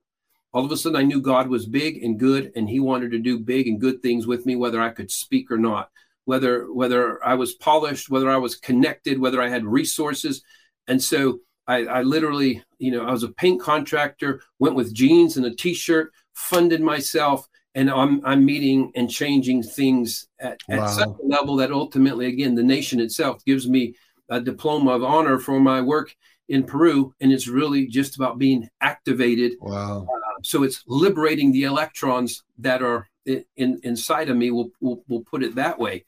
[0.52, 3.18] All of a sudden, I knew God was big and good, and He wanted to
[3.18, 5.90] do big and good things with me, whether I could speak or not,
[6.24, 10.42] whether whether I was polished, whether I was connected, whether I had resources,
[10.86, 15.36] and so I, I literally, you know, I was a paint contractor, went with jeans
[15.36, 20.84] and a t-shirt, funded myself, and I'm I'm meeting and changing things at, wow.
[20.84, 23.94] at such a level that ultimately, again, the nation itself gives me
[24.30, 26.14] a diploma of honor for my work
[26.48, 29.52] in Peru, and it's really just about being activated.
[29.60, 30.06] Wow!
[30.08, 34.50] Uh, so it's liberating the electrons that are in, in, inside of me.
[34.50, 36.04] We'll, we'll we'll put it that way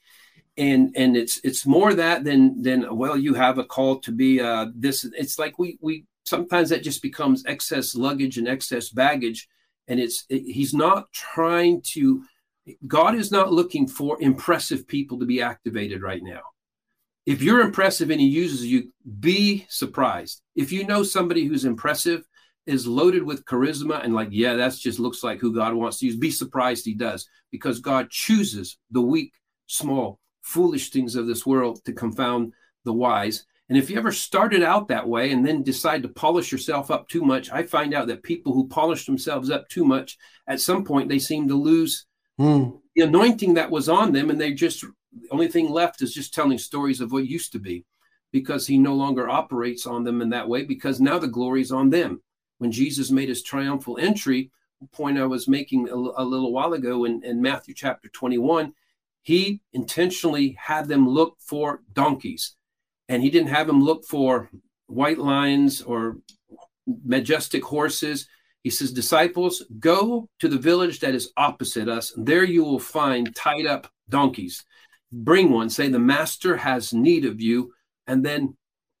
[0.57, 4.39] and and it's it's more that than than well you have a call to be
[4.39, 9.47] uh this it's like we we sometimes that just becomes excess luggage and excess baggage
[9.87, 12.23] and it's it, he's not trying to
[12.85, 16.41] god is not looking for impressive people to be activated right now
[17.25, 22.23] if you're impressive and he uses you be surprised if you know somebody who's impressive
[22.65, 26.05] is loaded with charisma and like yeah that's just looks like who god wants to
[26.05, 29.33] use be surprised he does because god chooses the weak
[29.67, 32.53] small foolish things of this world to confound
[32.85, 33.45] the wise.
[33.69, 37.07] And if you ever started out that way and then decide to polish yourself up
[37.07, 40.17] too much, I find out that people who polish themselves up too much,
[40.47, 42.05] at some point they seem to lose
[42.39, 42.77] mm.
[42.95, 44.29] the anointing that was on them.
[44.29, 44.85] And they just,
[45.21, 47.85] the only thing left is just telling stories of what used to be
[48.31, 51.71] because he no longer operates on them in that way because now the glory is
[51.71, 52.21] on them.
[52.57, 54.51] When Jesus made his triumphal entry,
[54.91, 58.73] point I was making a, a little while ago in, in Matthew chapter 21,
[59.21, 62.55] he intentionally had them look for donkeys
[63.07, 64.49] and he didn't have them look for
[64.87, 66.17] white lions or
[67.05, 68.27] majestic horses.
[68.63, 72.13] He says disciples go to the village that is opposite us.
[72.17, 74.65] There you will find tied up donkeys
[75.13, 77.71] bring one say the master has need of you
[78.07, 78.55] and then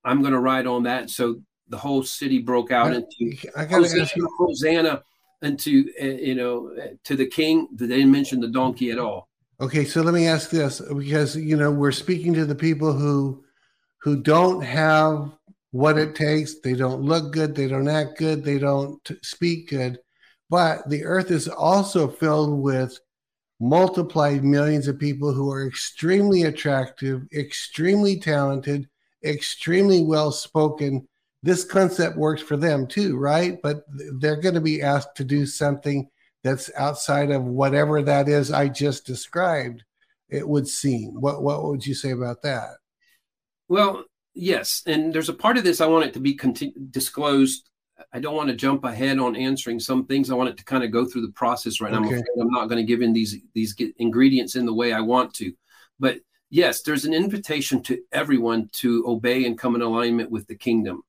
[0.05, 1.09] i'm going to ride on that.
[1.09, 4.07] So the whole city broke out into I Hosanna,
[4.37, 5.03] Hosanna
[5.41, 7.67] into uh, you know uh, to the king.
[7.73, 9.29] They didn't mention the donkey at all.
[9.61, 13.43] Okay, so let me ask this because you know we're speaking to the people who
[14.01, 15.31] who don't have
[15.71, 16.59] what it takes.
[16.59, 19.99] They don't look good, they don't act good, they don't speak good.
[20.49, 22.99] But the earth is also filled with
[23.63, 28.89] multiplied millions of people who are extremely attractive, extremely talented,
[29.23, 31.07] extremely well spoken.
[31.43, 33.57] This concept works for them too, right?
[33.63, 33.85] But
[34.19, 36.09] they're going to be asked to do something
[36.43, 39.83] that's outside of whatever that is I just described.
[40.27, 41.21] It would seem.
[41.21, 42.77] What what would you say about that?
[43.69, 44.03] Well,
[44.33, 46.37] yes, and there's a part of this I want it to be
[46.91, 47.69] disclosed.
[48.11, 50.29] I don't want to jump ahead on answering some things.
[50.29, 52.09] I want it to kind of go through the process right okay.
[52.09, 52.17] now.
[52.17, 55.33] I'm, I'm not going to give in these these ingredients in the way I want
[55.35, 55.53] to,
[55.99, 60.55] but yes, there's an invitation to everyone to obey and come in alignment with the
[60.55, 61.01] kingdom.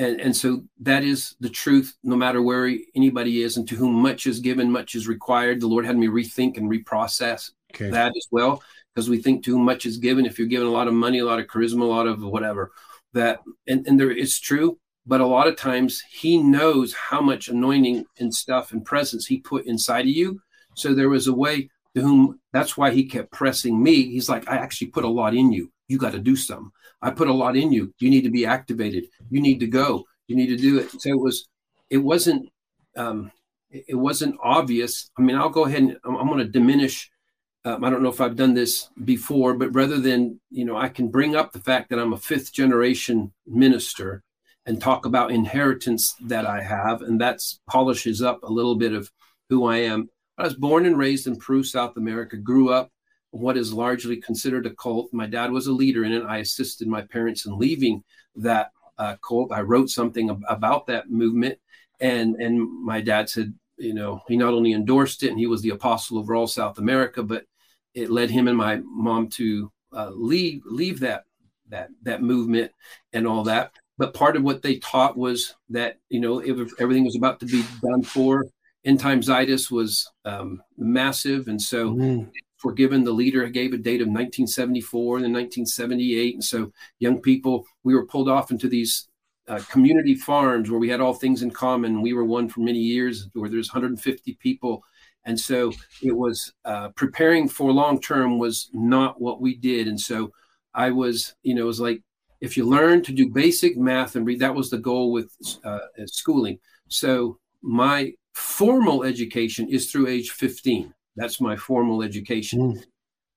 [0.00, 3.92] And, and so that is the truth, no matter where anybody is, and to whom
[3.92, 5.60] much is given, much is required.
[5.60, 7.90] The Lord had me rethink and reprocess okay.
[7.90, 8.62] that as well
[8.94, 10.24] because we think too much is given.
[10.24, 12.70] If you're given a lot of money, a lot of charisma, a lot of whatever,
[13.12, 14.78] that and, and there it's true,
[15.08, 19.38] but a lot of times he knows how much anointing and stuff and presence he
[19.38, 20.42] put inside of you.
[20.74, 24.02] So there was a way to whom that's why he kept pressing me.
[24.10, 25.72] He's like, I actually put a lot in you.
[25.88, 26.70] You got to do something.
[27.00, 27.94] I put a lot in you.
[27.98, 29.04] You need to be activated.
[29.30, 30.04] You need to go.
[30.26, 30.90] You need to do it.
[31.00, 31.48] So it was,
[31.88, 32.50] it wasn't,
[32.94, 33.32] um,
[33.70, 35.10] it wasn't obvious.
[35.18, 37.10] I mean, I'll go ahead and I'm, I'm going to diminish
[37.64, 40.88] um, I don't know if I've done this before, but rather than, you know, I
[40.88, 44.22] can bring up the fact that I'm a fifth generation minister
[44.68, 49.10] and talk about inheritance that I have, and that polishes up a little bit of
[49.48, 50.10] who I am.
[50.36, 52.92] I was born and raised in Peru, South America, grew up
[53.30, 55.08] what is largely considered a cult.
[55.10, 56.22] My dad was a leader in it.
[56.22, 58.04] I assisted my parents in leaving
[58.36, 59.52] that uh, cult.
[59.52, 61.58] I wrote something ab- about that movement,
[61.98, 65.62] and and my dad said, you know, he not only endorsed it and he was
[65.62, 67.44] the apostle over all South America, but
[67.94, 71.24] it led him and my mom to uh, leave leave that
[71.70, 72.70] that that movement
[73.14, 73.72] and all that.
[73.98, 77.46] But part of what they taught was that you know if everything was about to
[77.46, 78.46] be done for,
[78.84, 81.94] end timesitis was um, massive, and so.
[81.94, 82.30] Mm.
[82.56, 86.34] Forgiven, the leader gave a date of 1974 and then 1978.
[86.34, 89.08] And so, young people, we were pulled off into these
[89.48, 92.02] uh, community farms where we had all things in common.
[92.02, 94.82] We were one for many years where there's 150 people.
[95.24, 95.72] And so
[96.02, 99.88] it was uh, preparing for long term was not what we did.
[99.88, 100.32] And so
[100.74, 102.02] I was, you know, it was like
[102.40, 105.30] if you learn to do basic math and read, that was the goal with
[105.64, 106.58] uh, schooling.
[106.88, 110.94] So my formal education is through age 15.
[111.16, 112.74] That's my formal education.
[112.74, 112.84] Mm.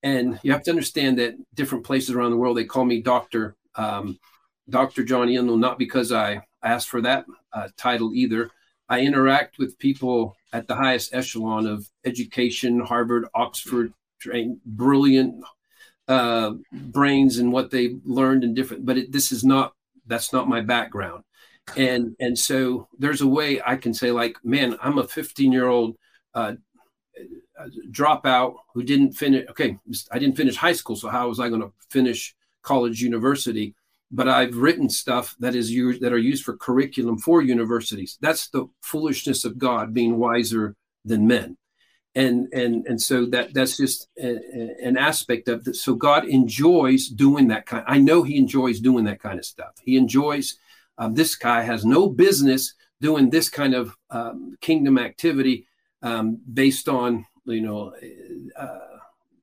[0.03, 3.55] And you have to understand that different places around the world, they call me Dr.
[3.75, 4.19] Um,
[4.69, 5.03] Dr.
[5.03, 8.49] John Ian, not because I asked for that uh, title either.
[8.89, 13.93] I interact with people at the highest echelon of education, Harvard, Oxford,
[14.65, 15.43] brilliant
[16.07, 18.85] uh, brains and what they learned and different.
[18.85, 19.73] But it, this is not
[20.05, 21.23] that's not my background,
[21.75, 25.67] and and so there's a way I can say like, man, I'm a 15 year
[25.67, 25.95] old
[26.33, 26.53] uh,
[27.91, 29.47] dropout who didn't finish.
[29.49, 29.77] Okay,
[30.11, 33.75] I didn't finish high school, so how was I going to finish college, university?
[34.11, 38.17] but I've written stuff that is used that are used for curriculum for universities.
[38.21, 40.75] That's the foolishness of God being wiser
[41.05, 41.57] than men.
[42.13, 45.75] And and and so that that's just a, a, an aspect of that.
[45.75, 47.85] So God enjoys doing that kind.
[47.87, 49.75] I know He enjoys doing that kind of stuff.
[49.83, 50.57] He enjoys.
[50.97, 55.67] Um, this guy has no business doing this kind of um, kingdom activity
[56.01, 57.93] um, based on you know
[58.57, 58.79] uh,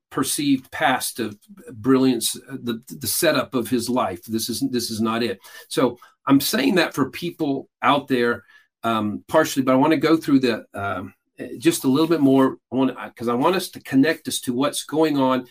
[0.09, 1.37] perceived past of
[1.71, 4.23] brilliance, the the setup of his life.
[4.25, 5.39] This is this is not it.
[5.67, 8.43] So I'm saying that for people out there,
[8.83, 11.13] um, partially, but I want to go through the um,
[11.57, 12.57] just a little bit more.
[12.71, 15.47] Want because I want us to connect us to what's going on.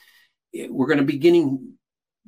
[0.55, 1.75] We're going to be beginning.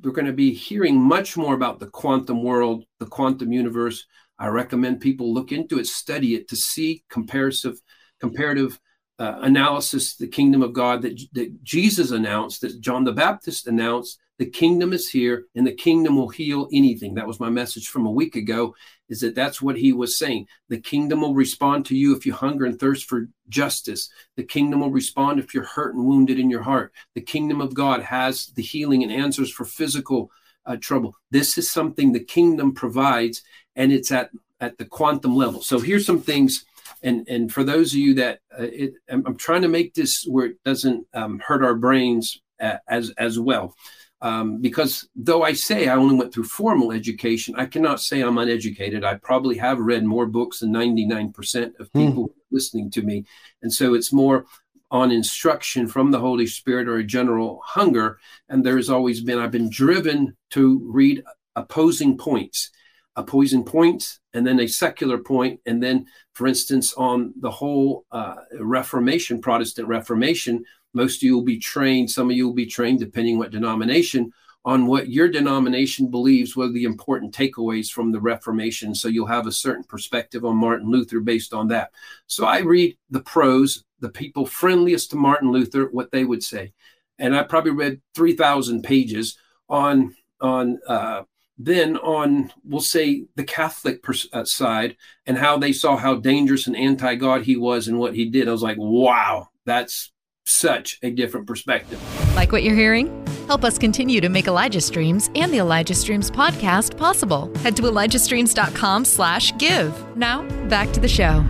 [0.01, 4.05] We're going to be hearing much more about the quantum world, the quantum universe.
[4.39, 7.79] I recommend people look into it, study it to see comparative
[8.19, 8.79] comparative
[9.19, 14.19] uh, analysis, the kingdom of God that, that Jesus announced, that John the Baptist announced,
[14.39, 17.13] the kingdom is here and the kingdom will heal anything.
[17.13, 18.73] That was my message from a week ago,
[19.11, 20.47] is that that's what he was saying.
[20.69, 24.09] The kingdom will respond to you if you hunger and thirst for justice.
[24.37, 26.93] The kingdom will respond if you're hurt and wounded in your heart.
[27.13, 30.31] The kingdom of God has the healing and answers for physical
[30.65, 31.13] uh, trouble.
[31.29, 33.43] This is something the kingdom provides,
[33.75, 34.29] and it's at,
[34.61, 35.61] at the quantum level.
[35.61, 36.65] So here's some things
[37.03, 40.23] and and for those of you that uh, it, I'm, I'm, trying to make this
[40.27, 43.75] where it doesn't um, hurt our brains uh, as as well
[44.21, 48.37] um, because though I say I only went through formal education, I cannot say I'm
[48.37, 49.03] uneducated.
[49.03, 52.07] I probably have read more books than 99% of hmm.
[52.07, 53.25] people listening to me.
[53.61, 54.45] And so it's more
[54.91, 58.19] on instruction from the Holy Spirit or a general hunger.
[58.49, 61.23] And there's always been, I've been driven to read
[61.55, 62.71] opposing points
[63.15, 68.35] opposing points and then a secular point and then for instance on the whole uh,
[68.59, 70.63] reformation protestant reformation
[70.93, 74.31] most of you will be trained some of you will be trained depending what denomination
[74.63, 78.93] on what your denomination believes were the important takeaways from the Reformation.
[78.93, 81.91] So you'll have a certain perspective on Martin Luther based on that.
[82.27, 86.73] So I read the pros, the people friendliest to Martin Luther, what they would say.
[87.17, 89.37] And I probably read 3,000 pages
[89.67, 91.23] on, on, uh,
[91.57, 94.95] then on we'll say the catholic pers- uh, side
[95.27, 98.51] and how they saw how dangerous and anti-god he was and what he did i
[98.51, 100.11] was like wow that's
[100.45, 101.99] such a different perspective
[102.35, 103.07] Like what you're hearing?
[103.47, 107.51] Help us continue to make Elijah Streams and the Elijah Streams podcast possible.
[107.59, 110.15] Head to ElijahStreams.com slash give.
[110.15, 111.43] Now, back to the show.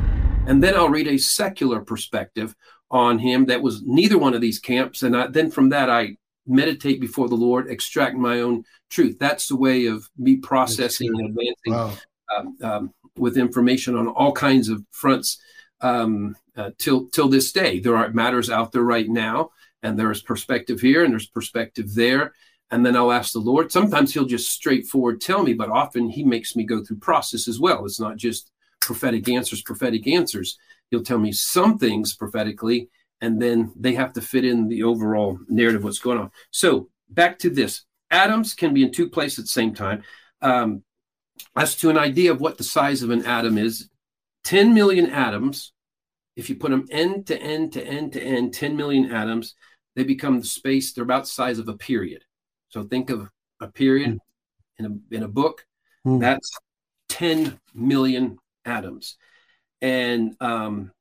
[0.47, 2.55] and then i'll read a secular perspective
[2.89, 6.17] on him that was neither one of these camps and I, then from that i
[6.47, 11.29] meditate before the lord extract my own truth that's the way of me processing and
[11.29, 11.93] advancing Wow.
[12.35, 15.37] um, um, with information on all kinds of fronts
[15.81, 17.79] um, uh, till till this day.
[17.79, 19.51] There are matters out there right now,
[19.83, 22.33] and there is perspective here and there's perspective there.
[22.69, 23.71] And then I'll ask the Lord.
[23.71, 27.59] Sometimes He'll just straightforward tell me, but often He makes me go through process as
[27.59, 27.85] well.
[27.85, 30.57] It's not just prophetic answers, prophetic answers.
[30.89, 35.37] He'll tell me some things prophetically, and then they have to fit in the overall
[35.49, 36.31] narrative what's going on.
[36.51, 40.03] So back to this: atoms can be in two places at the same time.
[40.41, 40.83] Um,
[41.55, 43.89] as to an idea of what the size of an atom is
[44.43, 45.73] 10 million atoms
[46.35, 49.55] if you put them end to end to end to end 10 million atoms
[49.95, 52.23] they become the space they're about the size of a period.
[52.69, 53.29] So think of
[53.59, 54.17] a period
[54.79, 55.65] in a, in a book
[56.03, 56.17] Hmm.
[56.17, 56.49] that's
[57.09, 59.17] 10 million atoms.
[59.81, 60.91] And um,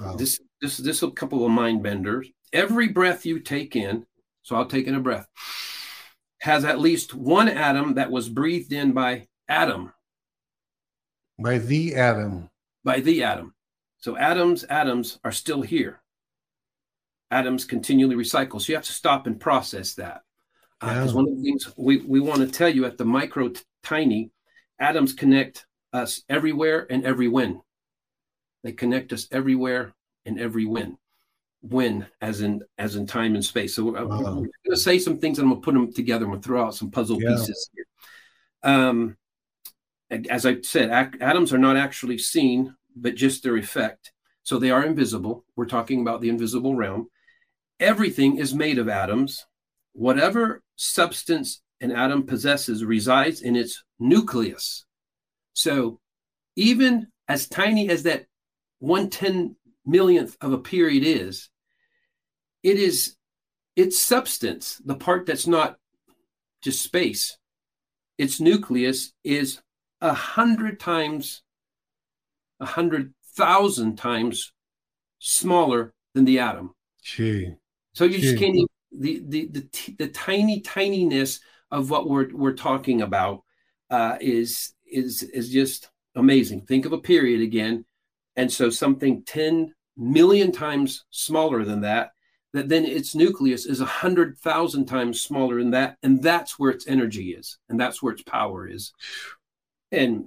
[0.00, 0.16] Wow.
[0.16, 2.28] this this this a couple of mind benders.
[2.52, 4.06] Every breath you take in
[4.42, 5.26] so i'll take in a breath
[6.40, 9.92] has at least one atom that was breathed in by Adam,
[11.38, 12.50] By the Adam.
[12.84, 13.54] by the atom.
[13.98, 16.00] So atoms, atoms are still here.
[17.30, 18.60] Atoms continually recycle.
[18.60, 20.22] So you have to stop and process that.
[20.80, 21.16] Because Yeah.
[21.16, 24.30] one of the things we, we want to tell you at the micro t- tiny,
[24.78, 27.60] atoms connect us everywhere and every when.
[28.62, 30.98] They connect us everywhere and every when.
[31.62, 33.74] When, as in as in time and space.
[33.74, 34.18] So we're, Wow.
[34.18, 36.24] we're going to say some things and I'm going to put them together.
[36.26, 37.30] I'm going to throw out some puzzle Yeah.
[37.30, 37.86] pieces here.
[38.62, 39.16] Um,
[40.10, 40.90] as I said,
[41.20, 44.12] atoms are not actually seen, but just their effect.
[44.42, 45.44] So they are invisible.
[45.56, 47.08] We're talking about the invisible realm.
[47.80, 49.44] Everything is made of atoms.
[49.92, 54.84] Whatever substance an atom possesses resides in its nucleus.
[55.52, 56.00] So
[56.54, 58.26] even as tiny as that
[58.78, 61.50] one ten millionth of a period is,
[62.62, 63.16] it is
[63.74, 65.78] its substance, the part that's not
[66.62, 67.36] just space,
[68.16, 69.60] its nucleus is
[70.00, 71.42] a hundred times,
[72.60, 74.52] a hundred thousand times
[75.18, 76.74] smaller than the atom.
[77.02, 77.54] Gee.
[77.92, 78.38] So you just Gee.
[78.38, 81.40] can't even, the the the, t- the tiny tininess
[81.70, 83.42] of what we're we're talking about
[83.90, 86.62] uh, is is is just amazing.
[86.62, 87.84] Think of a period again,
[88.36, 92.10] and so something ten million times smaller than that.
[92.52, 96.70] That then its nucleus is a hundred thousand times smaller than that, and that's where
[96.70, 98.92] its energy is, and that's where its power is,
[99.92, 100.26] and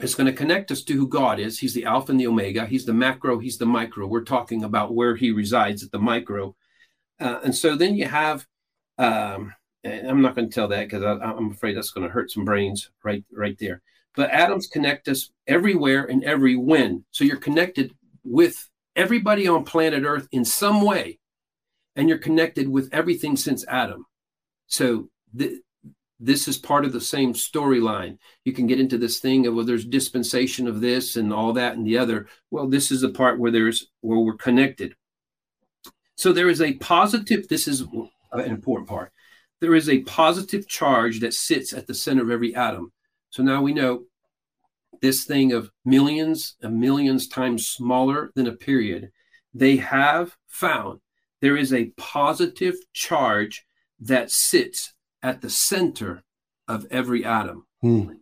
[0.00, 1.58] it's going to connect us to who God is.
[1.58, 2.66] He's the Alpha and the Omega.
[2.66, 3.38] He's the macro.
[3.38, 4.06] He's the micro.
[4.06, 6.56] We're talking about where He resides at the micro.
[7.20, 8.46] Uh, and so then you have,
[8.98, 12.44] um, I'm not going to tell that because I'm afraid that's going to hurt some
[12.44, 13.82] brains right right there.
[14.14, 17.04] But atoms connect us everywhere and every when.
[17.10, 21.18] So you're connected with everybody on planet Earth in some way,
[21.96, 24.06] and you're connected with everything since Adam.
[24.66, 25.60] So th-
[26.24, 28.18] this is part of the same storyline.
[28.44, 31.76] You can get into this thing of well, there's dispensation of this and all that
[31.76, 32.28] and the other.
[32.50, 34.94] Well, this is the part where there's where we're connected.
[36.16, 37.80] So there is a positive, this is
[38.32, 39.12] an important part.
[39.60, 42.92] There is a positive charge that sits at the center of every atom.
[43.30, 44.04] So now we know
[45.00, 49.10] this thing of millions and millions times smaller than a period.
[49.52, 51.00] They have found
[51.40, 53.66] there is a positive charge
[53.98, 56.22] that sits at the center
[56.68, 57.66] of every atom.
[57.80, 58.12] Hmm.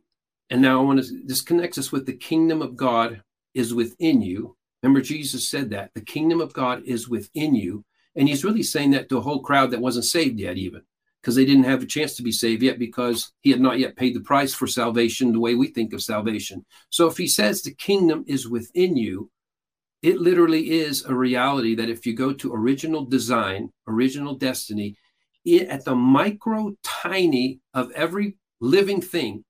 [0.50, 3.22] And now I want to, this connects us with the kingdom of God
[3.54, 4.56] is within you.
[4.82, 7.84] Remember, Jesus said that the kingdom of God is within you.
[8.16, 10.82] And he's really saying that to a whole crowd that wasn't saved yet, even
[11.20, 13.96] because they didn't have a chance to be saved yet because he had not yet
[13.96, 16.64] paid the price for salvation the way we think of salvation.
[16.88, 19.30] So if he says the kingdom is within you,
[20.02, 24.96] it literally is a reality that if you go to original design, original destiny,
[25.46, 29.44] at the micro tiny of every living thing,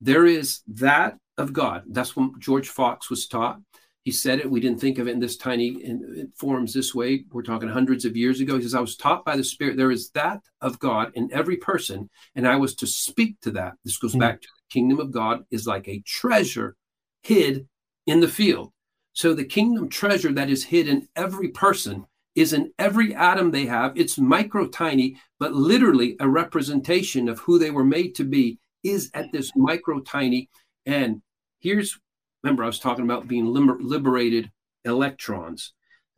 [0.00, 1.84] there is that of God.
[1.88, 3.60] That's what George Fox was taught.
[4.04, 4.50] He said it.
[4.50, 7.24] We didn't think of it in this tiny in, forms this way.
[7.30, 8.56] We're talking hundreds of years ago.
[8.56, 9.76] He says, I was taught by the Spirit.
[9.76, 13.74] There is that of God in every person, and I was to speak to that.
[13.84, 14.20] This goes mm-hmm.
[14.20, 16.76] back to the kingdom of God is like a treasure
[17.22, 17.68] hid
[18.06, 18.72] in the field.
[19.12, 22.06] So the kingdom treasure that is hid in every person
[22.38, 23.92] is in every atom they have.
[23.96, 29.10] It's micro tiny, but literally a representation of who they were made to be is
[29.12, 30.48] at this micro tiny.
[30.86, 31.20] And
[31.58, 31.98] here's,
[32.44, 34.52] remember, I was talking about being liber- liberated
[34.84, 35.72] electrons.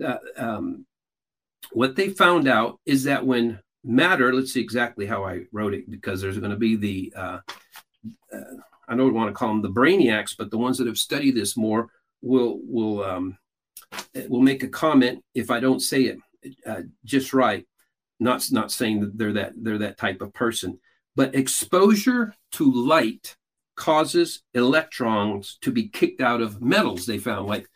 [0.04, 0.84] Uh, um,
[1.72, 5.90] what they found out is that when matter, let's see exactly how I wrote it
[5.90, 7.38] because there's going to be the, uh,
[8.30, 8.40] uh,
[8.88, 11.56] I don't want to call them the brainiacs, but the ones that have studied this
[11.56, 11.88] more
[12.20, 13.38] will will um,
[14.28, 16.18] will make a comment if I don't say it
[16.66, 17.66] uh, just right.
[18.18, 20.78] Not not saying that they're that they're that type of person,
[21.16, 23.36] but exposure to light
[23.76, 27.06] causes electrons to be kicked out of metals.
[27.06, 27.66] They found like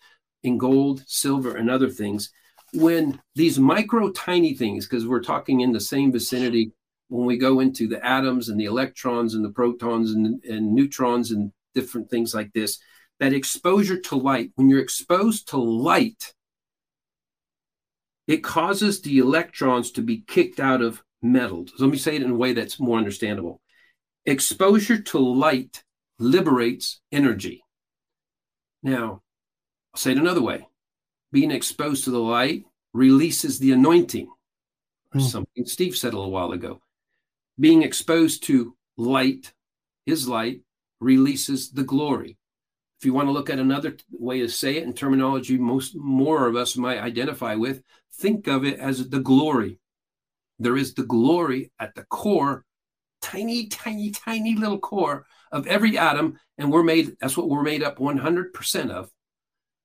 [0.43, 2.31] in gold, silver, and other things.
[2.75, 6.73] When these micro tiny things, because we're talking in the same vicinity,
[7.09, 11.31] when we go into the atoms and the electrons and the protons and, and neutrons
[11.31, 12.79] and different things like this,
[13.21, 16.35] that exposure to light, when you're exposed to light,
[18.27, 21.73] it causes the electrons to be kicked out of metals.
[21.79, 23.61] let me say it in a way that's more understandable.
[24.27, 25.85] Exposure to light
[26.19, 27.65] liberates energy.
[28.83, 29.23] Now,
[29.95, 30.67] I'll say it another way.
[31.33, 34.29] Being exposed to the light releases the anointing.
[35.15, 35.21] Mm.
[35.21, 36.81] Something Steve said a little while ago.
[37.59, 39.53] Being exposed to light,
[40.07, 40.61] his light,
[41.01, 42.37] releases the glory.
[43.05, 46.47] If you want to look at another way to say it in terminology most more
[46.47, 47.83] of us might identify with,
[48.15, 49.79] think of it as the glory.
[50.59, 52.65] There is the glory at the core,
[53.21, 57.83] tiny, tiny, tiny little core of every atom, and we're made, that's what we're made
[57.83, 59.11] up 100% of.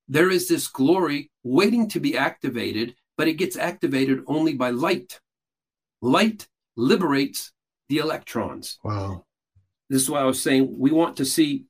[0.08, 5.20] There is this glory waiting to be activated, but it gets activated only by light.
[6.00, 7.52] Light liberates
[7.90, 8.78] the electrons.
[8.82, 9.26] Wow.
[9.90, 11.66] This is why I was saying we want to see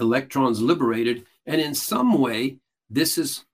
[0.00, 1.24] electrons liberated.
[1.46, 2.58] And in some way,
[2.90, 3.44] this is,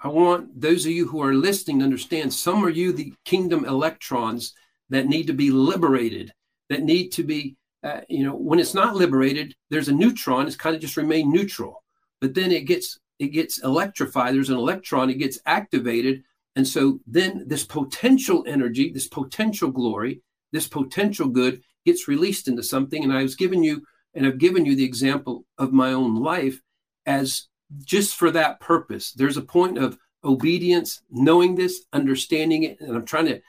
[0.00, 3.64] I want those of you who are listening to understand some are you the kingdom
[3.64, 4.54] electrons
[4.90, 6.32] that need to be liberated,
[6.68, 10.56] that need to be, uh, you know, when it's not liberated, there's a neutron, it's
[10.56, 11.82] kind of just remain neutral.
[12.20, 14.34] But then it gets, it gets electrified.
[14.34, 16.22] There's an electron, it gets activated.
[16.54, 20.22] And so then this potential energy, this potential glory,
[20.52, 23.02] this potential good gets released into something.
[23.02, 23.82] And I was giving you
[24.14, 26.60] and I've given you the example of my own life
[27.06, 27.48] as
[27.84, 29.12] just for that purpose.
[29.12, 33.40] There's a point of obedience, knowing this, understanding it, and I'm trying to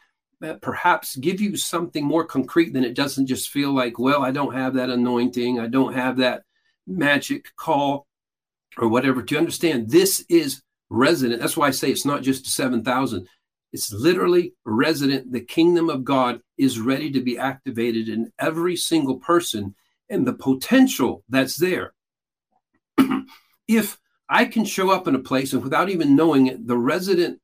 [0.44, 4.32] uh, perhaps give you something more concrete than it doesn't just feel like, well, I
[4.32, 6.44] don't have that anointing, I don't have that
[6.88, 8.08] magic call
[8.78, 9.22] or whatever.
[9.22, 11.42] To understand this is resident.
[11.42, 13.28] That's why I say it's not just 7,000.
[13.72, 15.32] It's literally resident.
[15.32, 19.76] The kingdom of God is ready to be activated in every single person
[20.10, 21.94] and the potential that's there.
[23.68, 23.98] if
[24.30, 27.40] I can show up in a place and without even knowing it, the resident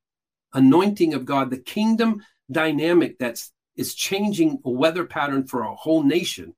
[0.52, 6.02] anointing of God, the kingdom dynamic that's is changing a weather pattern for a whole
[6.02, 6.54] nation.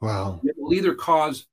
[0.00, 0.40] Wow.
[0.44, 1.46] It will either cause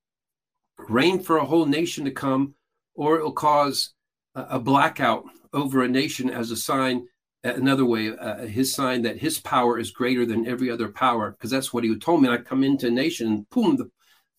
[0.89, 2.55] rain for a whole nation to come,
[2.95, 3.93] or it will cause
[4.35, 7.07] a blackout over a nation as a sign
[7.55, 11.49] another way, uh, his sign that his power is greater than every other power, because
[11.49, 12.29] that's what he told me.
[12.29, 13.89] I come into a nation and boom, the,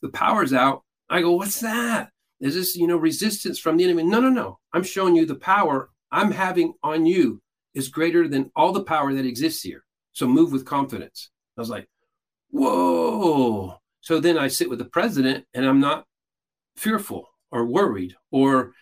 [0.03, 0.83] the power's out.
[1.09, 2.11] I go, what's that?
[2.41, 4.05] Is this, you know, resistance from the enemy?
[4.05, 4.59] No, no, no.
[4.73, 7.43] I'm showing you the power I'm having on you
[7.75, 9.85] is greater than all the power that exists here.
[10.13, 11.31] So move with confidence.
[11.57, 11.89] I was like,
[12.51, 13.79] whoa.
[14.01, 16.05] So then I sit with the president and I'm not
[16.77, 18.73] fearful or worried or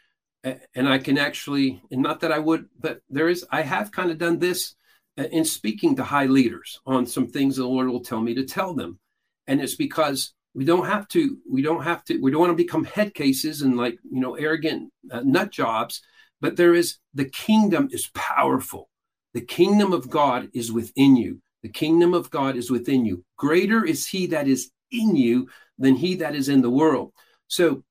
[0.74, 4.10] and I can actually, and not that I would, but there is, I have kind
[4.10, 4.74] of done this
[5.18, 8.44] uh, in speaking to high leaders on some things the Lord will tell me to
[8.44, 8.98] tell them.
[9.46, 12.64] And it's because we don't have to, we don't have to, we don't want to
[12.64, 16.02] become head cases and like, you know, arrogant uh, nut jobs,
[16.40, 18.88] but there is, the kingdom is powerful.
[19.34, 21.40] The kingdom of God is within you.
[21.62, 23.24] The kingdom of God is within you.
[23.36, 25.48] Greater is he that is in you
[25.78, 27.12] than he that is in the world.
[27.48, 27.82] So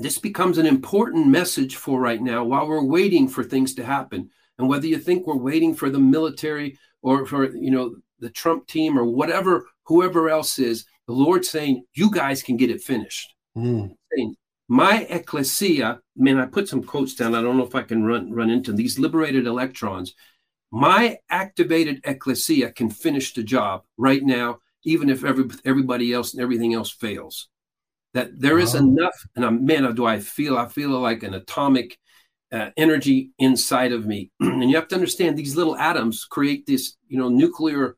[0.00, 4.30] this becomes an important message for right now while we're waiting for things to happen.
[4.58, 8.66] And whether you think we're waiting for the military or for, you know, the Trump
[8.66, 13.34] team or whatever, whoever else is, the Lord's saying, you guys can get it finished.
[13.56, 13.94] Mm.
[14.14, 14.36] Saying,
[14.68, 17.34] my ecclesia, man, I put some quotes down.
[17.34, 20.14] I don't know if I can run run into these liberated electrons.
[20.70, 26.42] My activated ecclesia can finish the job right now, even if every, everybody else and
[26.42, 27.48] everything else fails.
[28.14, 28.80] That there is Wow.
[28.80, 29.26] enough.
[29.36, 30.56] And I'm, man, do I feel?
[30.58, 31.98] I feel like an atomic
[32.52, 34.30] uh, energy inside of me.
[34.40, 37.96] and you have to understand these little atoms create this, you know, nuclear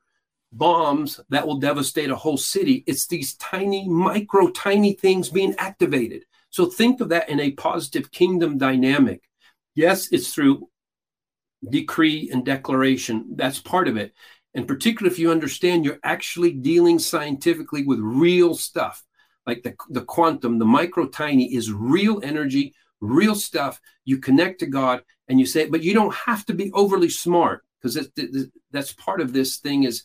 [0.53, 2.85] bombs that will devastate a whole city.
[2.87, 6.25] It's these tiny, micro, tiny things being activated.
[6.51, 9.23] So think of that in a positive kingdom dynamic.
[9.75, 10.69] Yes, it's through
[11.69, 13.27] decree and declaration.
[13.37, 14.13] That's part of it.
[14.55, 19.03] And particularly if you understand you're actually dealing scientifically with real stuff,
[19.47, 23.81] like the, the quantum, the micro tiny is real energy, real stuff.
[24.05, 27.65] You connect to God and you say, but you don't have to be overly smart
[27.81, 28.09] because
[28.71, 30.05] that's, part of this thing is,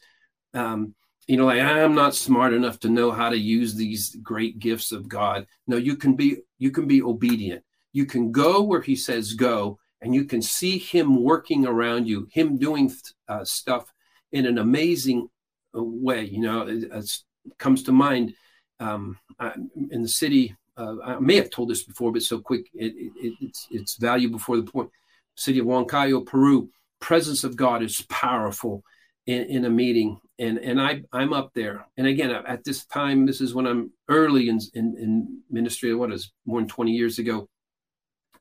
[0.53, 0.95] um,
[1.27, 4.91] you know, like I'm not smart enough to know how to use these great gifts
[4.91, 5.45] of God.
[5.68, 7.64] No, you can be, you can be obedient.
[7.93, 12.27] You can go where he says go and you can see him working around you,
[12.31, 12.91] him doing
[13.27, 13.91] uh, stuff
[14.31, 15.30] in an amazing
[15.76, 16.23] uh, way.
[16.23, 17.22] You know, it, it
[17.57, 18.34] comes to mind
[18.80, 19.54] um, I,
[19.91, 20.56] in the city.
[20.76, 24.30] Uh, I may have told this before, but so quick, it, it, it's it's value
[24.30, 24.91] before the point.
[25.36, 26.70] City of Huancayo, Peru.
[26.99, 28.84] Presence of God is powerful
[29.26, 31.88] in, in a meeting, and and I I'm up there.
[31.98, 35.94] And again, at this time, this is when I'm early in in, in ministry.
[35.95, 37.49] What is more than 20 years ago,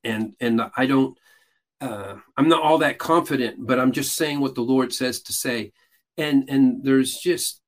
[0.05, 1.17] and and I don't
[1.81, 5.33] uh, I'm not all that confident, but I'm just saying what the Lord says to
[5.33, 5.73] say.
[6.17, 7.61] And and there's just,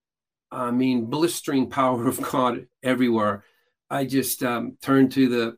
[0.50, 3.44] I mean, blistering power of God everywhere.
[3.90, 5.56] I just um, turn to the,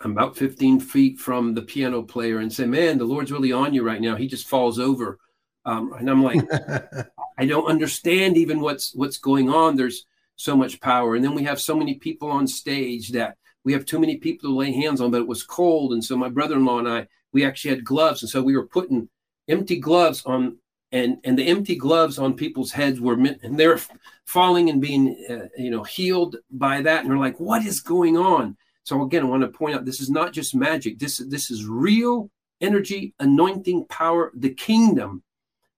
[0.00, 3.74] I'm about 15 feet from the piano player and say, man, the Lord's really on
[3.74, 4.16] you right now.
[4.16, 5.18] He just falls over.
[5.64, 6.40] Um, and I'm like,
[7.38, 9.76] I don't understand even what's what's going on.
[9.76, 11.14] There's so much power.
[11.14, 14.50] And then we have so many people on stage that we have too many people
[14.50, 15.92] to lay hands on, but it was cold.
[15.92, 18.22] And so my brother-in-law and I, we actually had gloves.
[18.22, 19.08] And so we were putting
[19.48, 20.58] empty gloves on
[20.92, 23.80] and, and the empty gloves on people's heads were meant, and they're
[24.26, 27.00] falling and being, uh, you know, healed by that.
[27.00, 28.56] And they're like, what is going on?
[28.84, 30.98] So again, I want to point out, this is not just magic.
[30.98, 35.22] This, this is real energy, anointing power, the kingdom.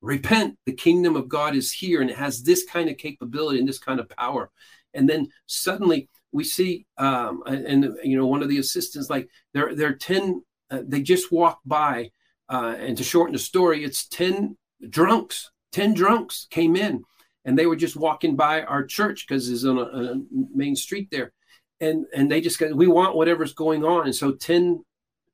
[0.01, 3.69] Repent, the kingdom of God is here and it has this kind of capability and
[3.69, 4.51] this kind of power.
[4.93, 9.71] And then suddenly we see, um, and, you know, one of the assistants, like there
[9.87, 12.11] are 10 uh, they just walked by.
[12.49, 14.57] Uh, and to shorten the story, it's 10
[14.91, 17.05] drunks, 10 drunks came in
[17.45, 20.21] and they were just walking by our church because it's on a, a,
[20.55, 21.33] main street there.
[21.81, 24.07] And, and they just got, we want whatever's going on.
[24.07, 24.85] And so 10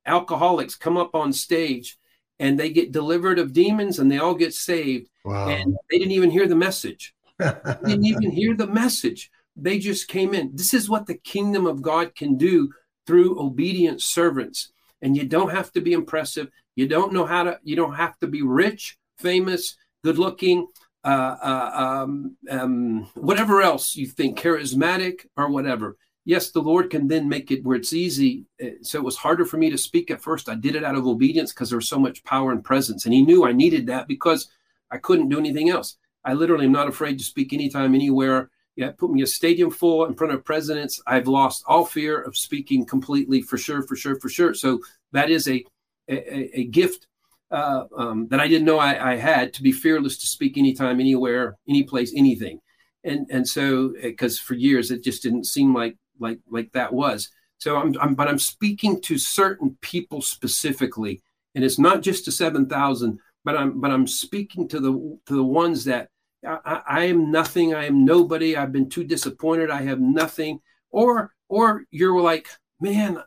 [0.07, 1.99] alcoholics come up on stage
[2.39, 5.09] and they get delivered of demons and they all get saved.
[5.25, 5.49] Wow.
[5.49, 7.15] And they didn't even hear the message.
[7.39, 7.55] they
[7.85, 9.31] didn't even hear the message.
[9.57, 10.51] They just came in.
[10.55, 12.71] This is what the kingdom of God can do
[13.07, 14.73] through obedient servants
[15.03, 18.19] and you don't have to be impressive you don't know how to you don't have
[18.19, 20.67] to be rich famous good looking
[21.05, 25.97] uh, uh, um, um, whatever else you think charismatic or whatever.
[26.27, 28.45] Yes the lord can then make it where it's easy.
[28.83, 30.49] So it was harder for me to speak at first.
[30.49, 33.15] I did it out of obedience because there was so much power and presence and
[33.15, 34.51] he knew i needed that because
[34.91, 35.97] i couldn't do anything else.
[36.25, 38.51] I literally am not afraid to speak anytime anywhere.
[38.77, 41.01] Yeah, put me a stadium full in front of presidents.
[41.07, 44.55] I've lost all fear of speaking completely for sure, for sure, for sure.
[44.55, 44.81] So
[45.13, 45.65] that is a
[46.09, 47.07] a, a gift
[47.51, 51.01] uh, um, that I didn't know I, I, had to be fearless to speak anytime,
[51.01, 52.61] anywhere, any place, anything.
[53.03, 57.31] And and so because for years it just didn't seem like like like that was.
[57.59, 61.23] So I'm, I'm but I'm speaking to certain people specifically,
[61.55, 65.35] and it's not just to seven thousand, but I'm but I'm speaking to the to
[65.35, 66.09] the ones that
[66.47, 67.75] I, I, am nothing.
[67.75, 68.57] I am nobody.
[68.57, 69.71] I've been too disappointed.
[69.71, 70.61] I have nothing.
[70.91, 72.49] Or, or you're like,
[72.81, 73.23] man,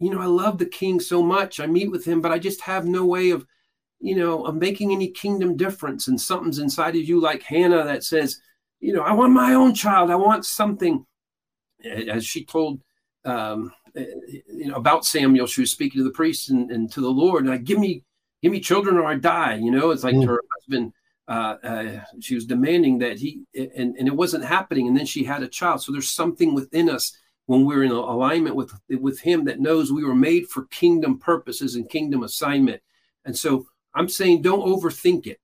[0.00, 1.60] you know, I love the king so much.
[1.60, 3.46] I meet with him, but I just have no way of,
[4.00, 6.08] you know, of making any kingdom difference.
[6.08, 8.40] And something's inside of you, like Hannah, that says,
[8.80, 10.10] you know, I want my own child.
[10.10, 11.04] I want something.
[11.84, 12.80] As she told,
[13.24, 17.08] um, you know, about Samuel, she was speaking to the priest and, and to the
[17.08, 18.04] Lord, like, give me,
[18.42, 19.54] give me children or I die.
[19.54, 20.26] You know, it's like mm.
[20.26, 20.92] her husband
[21.28, 25.22] uh, uh, she was demanding that he and, and it wasn't happening and then she
[25.22, 29.44] had a child so there's something within us when we're in alignment with with him
[29.44, 32.80] that knows we were made for kingdom purposes and kingdom assignment
[33.26, 35.38] and so i'm saying don't overthink it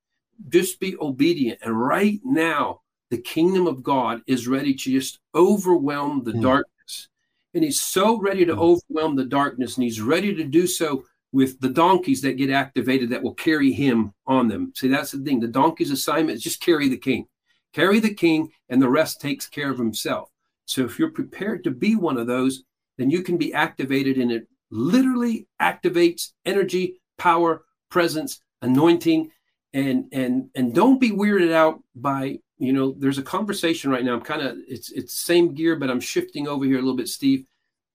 [0.48, 2.80] just be obedient and right now
[3.10, 6.42] the kingdom of god is ready to just overwhelm the mm.
[6.42, 7.08] darkness
[7.54, 8.58] and he's so ready to mm.
[8.58, 11.04] overwhelm the darkness and he's ready to do so
[11.34, 14.72] with the donkeys that get activated that will carry him on them.
[14.76, 15.40] See, that's the thing.
[15.40, 17.26] The donkey's assignment is just carry the king,
[17.72, 20.30] carry the king, and the rest takes care of himself.
[20.64, 22.62] So if you're prepared to be one of those,
[22.98, 27.64] then you can be activated, and it literally activates energy, power,
[27.94, 29.30] presence, anointing,
[29.72, 34.14] and and and don't be weirded out by you know, there's a conversation right now.
[34.14, 37.08] I'm kind of it's it's same gear, but I'm shifting over here a little bit,
[37.08, 37.44] Steve.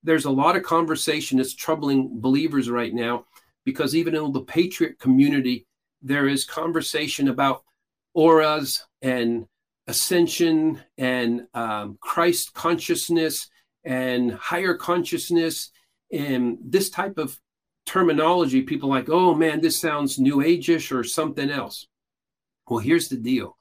[0.04, 3.26] There's a lot of conversation that's troubling believers right now
[3.66, 5.66] because even in the patriot community,
[6.02, 7.64] there is conversation about
[8.14, 9.46] auras and
[9.88, 13.50] ascension and um, Christ consciousness
[13.84, 15.72] and higher consciousness
[16.12, 17.40] and this type of
[17.90, 18.62] terminology.
[18.62, 21.88] People like, oh man, this sounds new ageish or something else.
[22.68, 23.58] Well, here's the deal.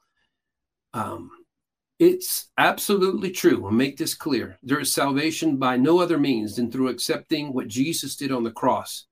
[0.93, 1.31] Um,
[1.97, 3.65] it's absolutely true.
[3.65, 4.59] I'll make this clear.
[4.61, 8.51] There is salvation by no other means than through accepting what Jesus did on the
[8.51, 9.07] cross.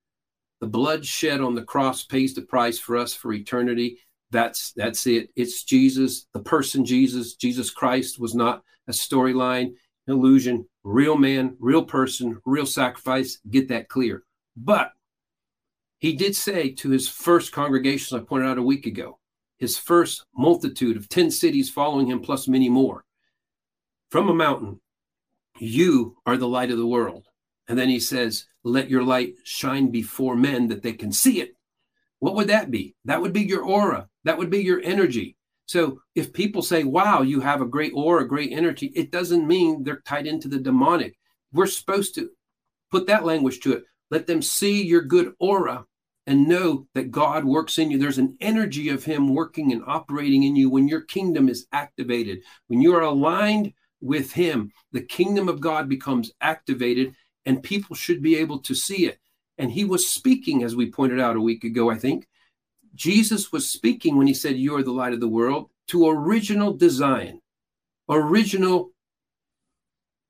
[0.61, 3.98] The blood shed on the cross pays the price for us for eternity.
[4.30, 5.30] That's that's it.
[5.35, 9.73] It's Jesus, the person Jesus, Jesus Christ was not a storyline,
[10.07, 13.39] illusion, real man, real person, real sacrifice.
[13.49, 14.23] Get that clear.
[14.56, 14.91] But
[15.99, 19.19] he did say to his first congregation, I pointed out a week ago,
[19.57, 23.03] his first multitude of 10 cities following him, plus many more,
[24.10, 24.80] from a mountain,
[25.60, 27.26] you are the light of the world.
[27.68, 31.56] And then he says, Let your light shine before men that they can see it.
[32.19, 32.95] What would that be?
[33.06, 34.07] That would be your aura.
[34.24, 35.36] That would be your energy.
[35.65, 39.84] So if people say, Wow, you have a great aura, great energy, it doesn't mean
[39.84, 41.18] they're tied into the demonic.
[41.52, 42.30] We're supposed to
[42.91, 43.84] put that language to it.
[44.09, 45.85] Let them see your good aura
[46.27, 47.97] and know that God works in you.
[47.97, 52.41] There's an energy of Him working and operating in you when your kingdom is activated.
[52.67, 57.15] When you are aligned with Him, the kingdom of God becomes activated,
[57.45, 59.19] and people should be able to see it.
[59.57, 62.27] And He was speaking, as we pointed out a week ago, I think.
[62.93, 66.73] Jesus was speaking when He said, You are the light of the world, to original
[66.73, 67.41] design,
[68.09, 68.91] original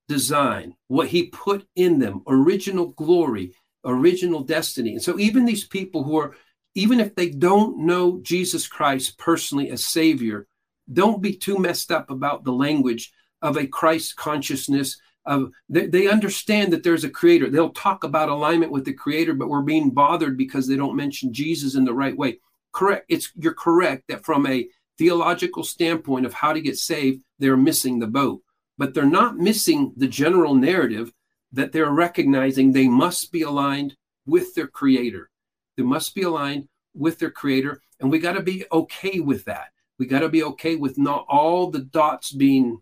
[0.07, 3.53] design, what He put in them, original glory
[3.85, 4.93] original destiny.
[4.93, 6.35] And so, even these people who are,
[6.75, 10.47] even if they don't know Jesus Christ personally as Savior,
[10.91, 14.99] don't be too messed up about the language of a Christ consciousness.
[15.25, 17.49] Of they, they understand that there's a creator.
[17.49, 21.33] They'll talk about alignment with the creator, but we're being bothered because they don't mention
[21.33, 22.39] Jesus in the right way.
[22.71, 23.05] Correct.
[23.09, 24.67] It's you're correct that from a
[24.97, 28.41] theological standpoint of how to get saved, they're missing the boat.
[28.77, 31.11] But they're not missing the general narrative
[31.51, 33.95] that they're recognizing they must be aligned
[34.25, 35.29] with their creator.
[35.77, 37.81] They must be aligned with their creator.
[37.99, 39.69] And we got to be okay with that.
[39.97, 42.81] We got to be okay with not all the dots being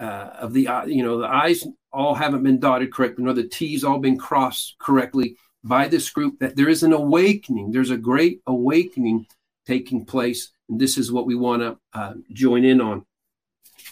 [0.00, 3.46] uh, of the, uh, you know, the I's all haven't been dotted correctly, nor the
[3.46, 7.70] T's all been crossed correctly by this group, that there is an awakening.
[7.70, 9.26] There's a great awakening
[9.66, 10.50] taking place.
[10.68, 13.04] And this is what we want to uh, join in on.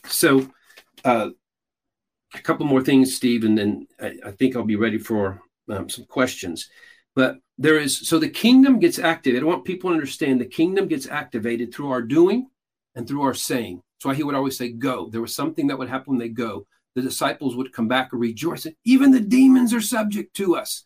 [0.07, 0.49] So,
[1.05, 1.31] uh,
[2.35, 5.89] a couple more things, Steve, and then I, I think I'll be ready for um,
[5.89, 6.69] some questions.
[7.15, 9.43] But there is so the kingdom gets activated.
[9.43, 12.49] I want people to understand the kingdom gets activated through our doing
[12.95, 13.83] and through our saying.
[14.01, 15.09] So he would always say, Go.
[15.11, 16.67] There was something that would happen when they go.
[16.95, 18.67] The disciples would come back and rejoice.
[18.85, 20.85] Even the demons are subject to us.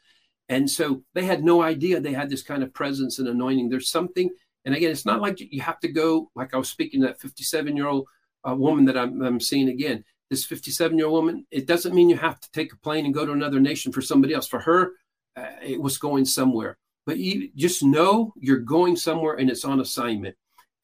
[0.48, 3.68] And so they had no idea they had this kind of presence and anointing.
[3.68, 4.30] There's something,
[4.64, 7.20] and again, it's not like you have to go, like I was speaking to that
[7.20, 8.06] 57 year old
[8.46, 12.08] uh, woman that I'm, I'm seeing again this 57 year old woman, it doesn't mean
[12.08, 14.48] you have to take a plane and go to another nation for somebody else.
[14.48, 14.92] For her,
[15.36, 16.78] uh, it was going somewhere.
[17.04, 20.34] But you just know you're going somewhere and it's on assignment.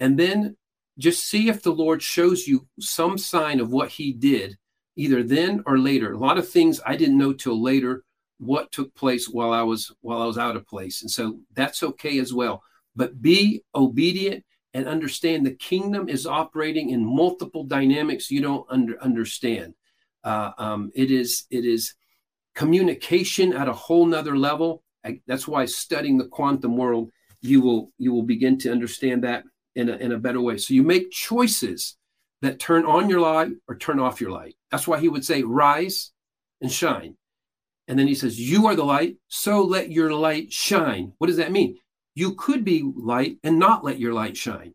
[0.01, 0.57] And then
[0.99, 4.59] just see if the Lord shows you some sign of what he did,
[4.97, 6.13] either then or later.
[6.13, 8.05] A lot of things I didn't know till later
[8.37, 11.01] what took place while I was while I was out of place.
[11.01, 12.63] And so that's okay as well.
[12.95, 14.45] But be obedient
[14.79, 19.75] and understand the kingdom is operating in multiple dynamics you don't under, understand.
[20.23, 21.95] Uh, um, it is it is
[22.55, 24.85] communication at a whole nother level.
[25.05, 27.11] I, that's why studying the quantum world,
[27.41, 29.43] you will you will begin to understand that
[29.75, 30.59] in a, in a better way.
[30.59, 31.97] So you make choices
[32.41, 34.55] that turn on your light or turn off your light.
[34.71, 36.13] That's why he would say, "Rise
[36.61, 37.17] and shine."
[37.89, 41.39] And then he says, "You are the light, so let your light shine." What does
[41.39, 41.79] that mean?
[42.19, 44.75] You could be light and not let your light shine.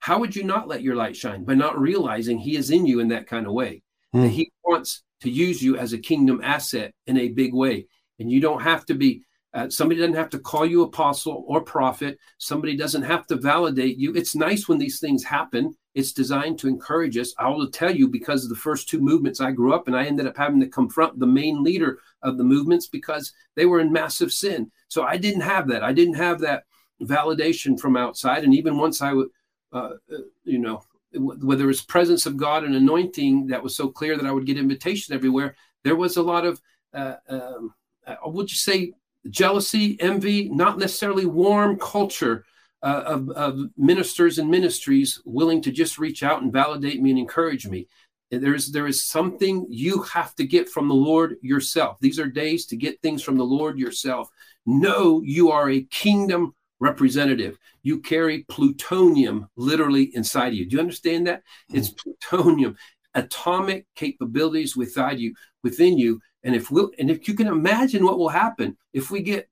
[0.00, 1.42] How would you not let your light shine?
[1.42, 3.82] By not realizing He is in you in that kind of way.
[4.14, 4.24] Mm.
[4.24, 7.86] That He wants to use you as a kingdom asset in a big way.
[8.18, 9.22] And you don't have to be,
[9.54, 12.18] uh, somebody doesn't have to call you apostle or prophet.
[12.36, 14.12] Somebody doesn't have to validate you.
[14.12, 15.74] It's nice when these things happen.
[15.94, 17.32] It's designed to encourage us.
[17.38, 20.04] I will tell you because of the first two movements I grew up and I
[20.04, 23.90] ended up having to confront the main leader of the movements because they were in
[23.90, 24.70] massive sin.
[24.88, 25.82] So I didn't have that.
[25.82, 26.64] I didn't have that
[27.02, 28.44] validation from outside.
[28.44, 29.28] And even once I would,
[29.72, 30.82] uh, uh you know,
[31.16, 34.58] whether was presence of God and anointing that was so clear that I would get
[34.58, 35.54] invitation everywhere,
[35.84, 36.60] there was a lot of,
[36.92, 37.74] uh, um,
[38.06, 38.92] uh, would you say,
[39.30, 42.44] jealousy, envy, not necessarily warm culture
[42.82, 47.18] uh, of, of ministers and ministries willing to just reach out and validate me and
[47.18, 47.88] encourage me.
[48.30, 51.98] There's there is something you have to get from the Lord yourself.
[52.00, 54.28] These are days to get things from the Lord yourself.
[54.66, 56.54] Know you are a kingdom
[56.84, 57.58] representative.
[57.82, 60.66] You carry plutonium literally inside of you.
[60.66, 61.42] Do you understand that?
[61.72, 61.78] Mm.
[61.78, 62.76] It's plutonium,
[63.14, 66.20] atomic capabilities within you, within you.
[66.44, 69.48] And if we will and if you can imagine what will happen if we get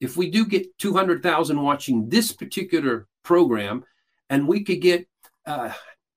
[0.00, 3.84] if we do get 200,000 watching this particular program
[4.30, 5.06] and we could get
[5.46, 5.72] uh,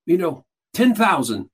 [0.06, 1.50] you know 10,000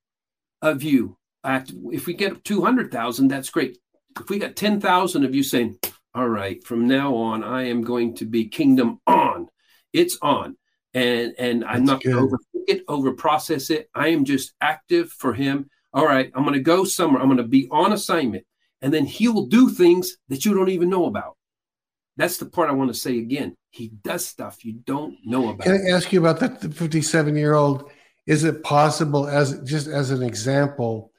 [0.63, 3.79] of you act if we get 200,000 that's great
[4.21, 5.77] if we got 10,000 of you saying
[6.15, 9.49] all right from now on I am going to be kingdom on.
[9.93, 10.57] It's on.
[10.93, 13.89] And and I'm not going to overthink it over process it.
[13.95, 15.71] I am just active for him.
[15.93, 17.23] All right I'm going to go somewhere.
[17.23, 18.45] I'm going to be on assignment
[18.83, 21.37] and then he will do things that you don't even know about.
[22.17, 23.57] That's the part I want to say again.
[23.71, 25.65] He does stuff you don't know about.
[25.65, 27.91] Can I ask you about that 57 year old?
[28.27, 31.13] Is it possible, as just as an example,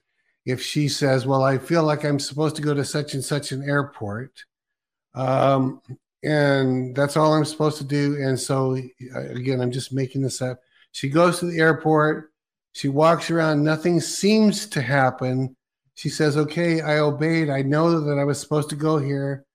[0.45, 3.51] if she says, "Well, I feel like I'm supposed to go to such and such
[3.51, 4.45] an airport,"
[5.15, 5.81] um,
[6.23, 8.77] and that's all I'm supposed to do, and so
[9.15, 10.59] again, I'm just making this up.
[10.91, 12.31] She goes to the airport.
[12.73, 13.63] She walks around.
[13.63, 15.55] Nothing seems to happen.
[15.95, 17.49] She says, "Okay, I obeyed.
[17.49, 19.45] I know that I was supposed to go here."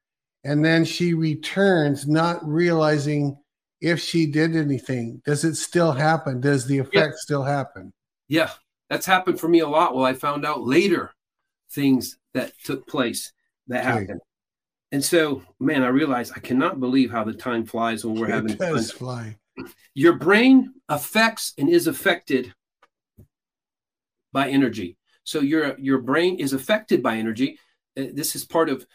[0.46, 3.36] and then she returns not realizing
[3.80, 7.16] if she did anything does it still happen does the effect yeah.
[7.16, 7.92] still happen
[8.28, 8.50] yeah
[8.88, 11.10] that's happened for me a lot well i found out later
[11.70, 13.32] things that took place
[13.66, 14.00] that okay.
[14.00, 14.20] happened
[14.92, 18.32] and so man i realized i cannot believe how the time flies when we're it
[18.32, 18.98] having does fun.
[18.98, 19.36] fly
[19.94, 22.52] your brain affects and is affected
[24.32, 27.58] by energy so your your brain is affected by energy
[27.98, 28.86] uh, this is part of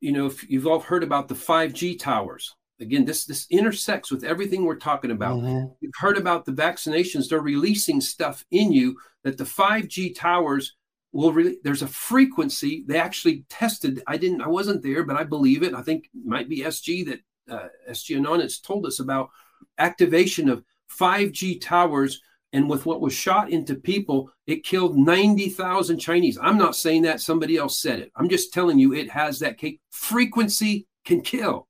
[0.00, 2.54] you know, if you've all heard about the 5G towers.
[2.78, 5.38] Again, this this intersects with everything we're talking about.
[5.38, 5.72] Mm-hmm.
[5.80, 10.75] You've heard about the vaccinations; they're releasing stuff in you that the 5G towers
[11.16, 11.58] will really.
[11.62, 14.02] There's a frequency they actually tested.
[14.06, 15.74] I didn't, I wasn't there, but I believe it.
[15.74, 17.20] I think it might be SG that
[17.50, 19.30] uh, SG Anonymous told us about
[19.78, 20.64] activation of
[20.98, 22.20] 5G towers
[22.52, 26.38] and with what was shot into people, it killed 90,000 Chinese.
[26.40, 28.12] I'm not saying that somebody else said it.
[28.16, 29.80] I'm just telling you it has that cake.
[29.90, 31.68] Frequency can kill.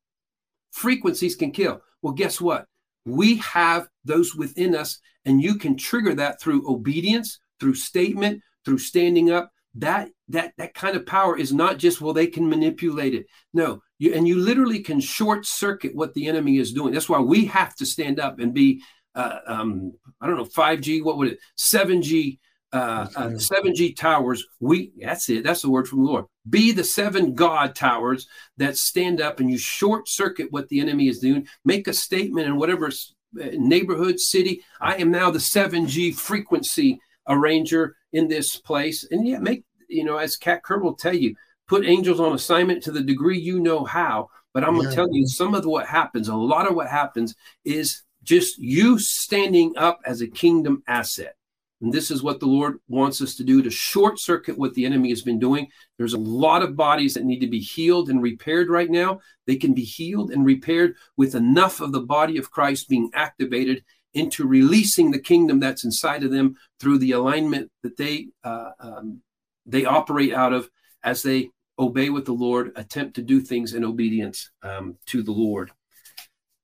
[0.71, 1.81] Frequencies can kill.
[2.03, 2.67] Well, guess what?
[3.05, 8.79] We have those within us, and you can trigger that through obedience, through statement, through
[8.79, 9.51] standing up.
[9.77, 13.27] That that that kind of power is not just well they can manipulate it.
[13.55, 16.93] No, you and you literally can short circuit what the enemy is doing.
[16.93, 18.83] That's why we have to stand up and be
[19.17, 22.39] uh, um, I don't know, 5G, what would it, 7G,
[22.73, 24.47] uh, uh, 7G towers.
[24.61, 25.43] We, that's it.
[25.43, 26.27] That's the word from the Lord.
[26.49, 28.29] Be the seven God towers
[28.59, 31.49] that stand up and you short circuit what the enemy is doing.
[31.65, 34.63] Make a statement in whatever uh, neighborhood, city.
[34.81, 39.07] I am now the 7G frequency arranger in this place.
[39.11, 41.35] And yeah, make, you know, as Kat Kerr will tell you,
[41.69, 44.31] put angels on assignment to the degree you know how.
[44.55, 47.35] But I'm going to tell you some of what happens, a lot of what happens
[47.65, 51.37] is just you standing up as a kingdom asset.
[51.83, 54.87] And this is what the Lord wants us to do to short circuit what the
[54.87, 55.69] enemy has been doing.
[55.99, 59.21] There's a lot of bodies that need to be healed and repaired right now.
[59.47, 63.85] They can be healed and repaired with enough of the body of Christ being activated
[64.17, 69.21] into releasing the kingdom that's inside of them through the alignment that they uh, um,
[69.67, 70.71] they operate out of
[71.05, 75.33] as they obey with the Lord, attempt to do things in obedience um, to the
[75.33, 75.71] Lord.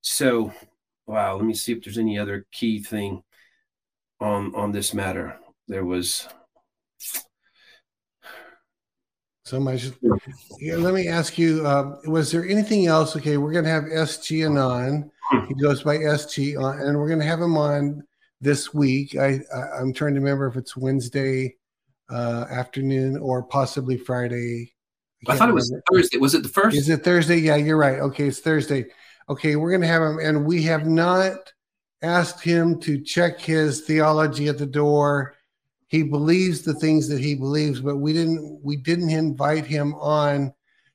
[0.00, 0.52] So
[1.06, 3.22] wow, let me see if there's any other key thing
[4.18, 5.38] on on this matter.
[5.68, 6.26] There was
[9.44, 9.90] so much.
[10.58, 13.14] Yeah, let me ask you: uh, Was there anything else?
[13.14, 15.10] Okay, we're going to have SG Anon.
[15.48, 18.02] He goes by SG Anon, and we're going to have him on
[18.40, 19.16] this week.
[19.16, 21.56] I, I am trying to remember if it's Wednesday
[22.10, 24.74] uh, afternoon or possibly Friday.
[25.26, 26.18] I, I thought it was Thursday.
[26.18, 26.76] Was it the first?
[26.76, 27.36] Is it Thursday?
[27.36, 28.00] Yeah, you're right.
[28.00, 28.86] Okay, it's Thursday
[29.28, 31.52] okay, we're going to have him, and we have not
[32.02, 35.34] asked him to check his theology at the door.
[35.88, 40.54] He believes the things that he believes, but we didn't we didn't invite him on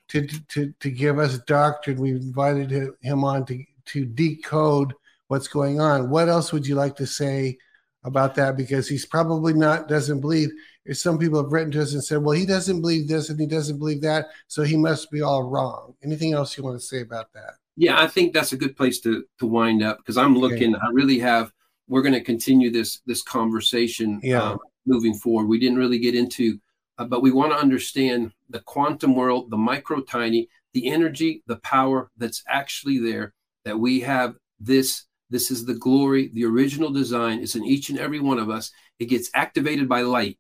[0.10, 2.00] to to to give us doctrine.
[2.00, 4.94] We invited him on to to decode
[5.28, 6.10] what's going on.
[6.10, 7.58] What else would you like to say
[8.04, 8.58] about that?
[8.58, 10.50] Because he's probably not doesn't believe.
[10.94, 13.48] Some people have written to us and said, "Well, he doesn't believe this and he
[13.48, 17.02] doesn't believe that, so he must be all wrong." Anything else you want to say
[17.02, 17.56] about that?
[17.78, 20.76] yeah, I think that's a good place to to wind up because I'm looking.
[20.76, 20.84] Okay.
[20.84, 21.54] I really have.
[21.88, 24.42] We're going to continue this this conversation yeah.
[24.42, 25.48] um, moving forward.
[25.48, 26.60] We didn't really get into,
[26.98, 31.58] uh, but we want to understand the quantum world, the micro tiny, the energy, the
[31.58, 33.34] power that's actually there.
[33.68, 37.42] That we have this This is the glory, the original design.
[37.42, 38.72] It's in each and every one of us.
[38.98, 40.38] It gets activated by light.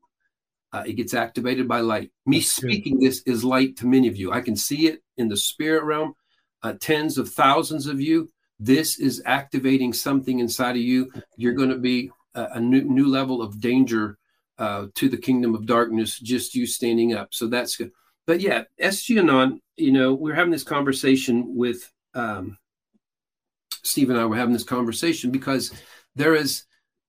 [0.71, 2.09] Uh, it gets activated by light.
[2.25, 2.71] Me That's good.
[2.71, 4.31] speaking this is light to many of you.
[4.31, 6.13] I can see it in the spirit realm.
[6.63, 8.29] Uh, tens of thousands of you.
[8.59, 11.11] This is activating something inside of you.
[11.35, 14.17] You're going to be a, a new, new level of danger
[14.57, 16.17] uh, to the kingdom of darkness.
[16.17, 17.33] Just you standing up.
[17.33, 17.91] So that's good.
[18.25, 19.59] But yeah, SG Anon.
[19.75, 22.57] You know, we're having this conversation with um,
[23.87, 24.25] Steve and I.
[24.25, 25.73] Were having this conversation because
[26.15, 26.63] there is,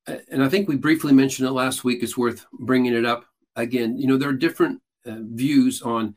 [0.07, 2.03] and I think we briefly mentioned it last week.
[2.03, 3.25] It's worth bringing it up
[3.57, 3.99] again.
[3.99, 6.17] You know, there are different uh, views on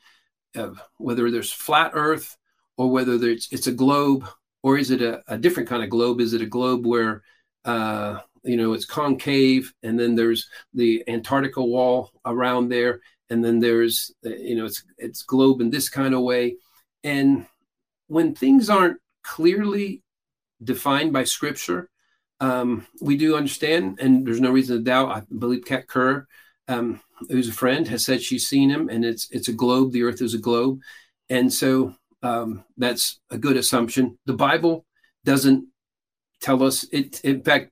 [0.56, 2.38] uh, whether there's flat Earth
[2.78, 4.28] or whether there's it's a globe
[4.64, 6.22] or is it a, a different kind of globe?
[6.22, 7.24] Is it a globe where
[7.66, 13.60] uh, you know it's concave and then there's the Antarctica wall around there, and then
[13.60, 16.58] there's uh, you know it's it's globe in this kind of way,
[17.04, 17.46] and
[18.08, 20.04] when things aren't clearly
[20.64, 21.90] defined by Scripture,
[22.40, 25.12] um, we do understand, and there's no reason to doubt.
[25.12, 26.28] I believe Kat Kerr,
[26.68, 29.92] um, who's a friend, has said she's seen him, and it's it's a globe.
[29.92, 30.80] The Earth is a globe,
[31.30, 31.94] and so
[32.24, 34.18] um, that's a good assumption.
[34.26, 34.86] The Bible
[35.24, 35.68] doesn't
[36.42, 37.22] tell us it.
[37.24, 37.72] In fact,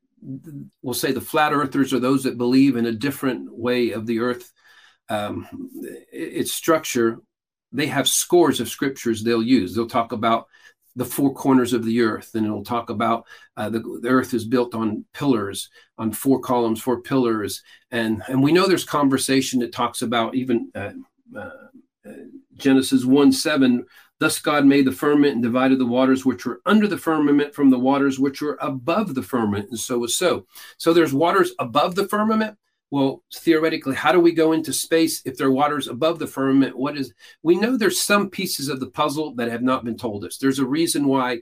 [0.84, 4.20] we'll say the flat earthers are those that believe in a different way of the
[4.20, 4.52] Earth.
[5.10, 5.48] Um,
[6.12, 7.18] its structure.
[7.72, 9.76] They have scores of scriptures they'll use.
[9.76, 10.48] They'll talk about
[11.00, 13.26] the four corners of the earth, and it'll talk about
[13.58, 18.44] uh, the, the earth is built on pillars, on four columns, four pillars, and and
[18.44, 20.92] we know there's conversation that talks about even uh,
[21.38, 21.50] uh,
[22.58, 23.86] Genesis one seven
[24.20, 27.70] Thus God made the firmament and divided the waters which were under the firmament from
[27.70, 30.46] the waters which were above the firmament, and so was so.
[30.78, 32.58] So there's waters above the firmament.
[32.92, 36.78] Well, theoretically, how do we go into space if there are waters above the firmament?
[36.78, 37.14] What is
[37.44, 40.38] we know there's some pieces of the puzzle that have not been told us.
[40.38, 41.42] There's a reason why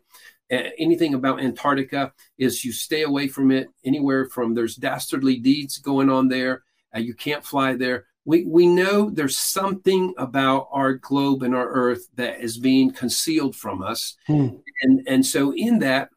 [0.51, 5.77] uh, anything about Antarctica is you stay away from it anywhere from there's dastardly deeds
[5.77, 6.63] going on there.
[6.95, 11.69] Uh, you can't fly there we, we know there's something about our globe and our
[11.69, 14.17] earth that is being concealed from us.
[14.27, 14.49] Hmm.
[14.81, 16.09] And, and so, in that,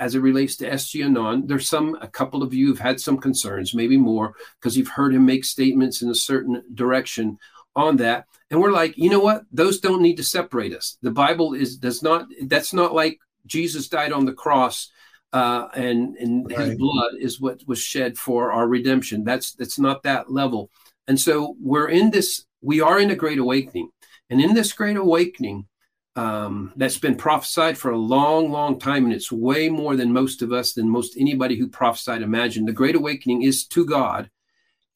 [0.00, 3.18] as it relates to SG Anon, there's some, a couple of you have had some
[3.18, 7.38] concerns, maybe more, because you've heard him make statements in a certain direction
[7.76, 8.24] on that.
[8.50, 9.44] And we're like, you know what?
[9.52, 10.96] Those don't need to separate us.
[11.02, 14.90] The Bible is, does not, that's not like Jesus died on the cross
[15.34, 16.58] uh, and, and Right.
[16.58, 19.22] his blood is what was shed for our redemption.
[19.22, 20.70] That's, that's not that level.
[21.06, 23.90] And so we're in this, we are in a great awakening.
[24.30, 25.66] And in this great awakening,
[26.16, 30.42] um, that's been prophesied for a long, long time, and it's way more than most
[30.42, 32.66] of us, than most anybody who prophesied imagined.
[32.68, 34.30] The great awakening is to God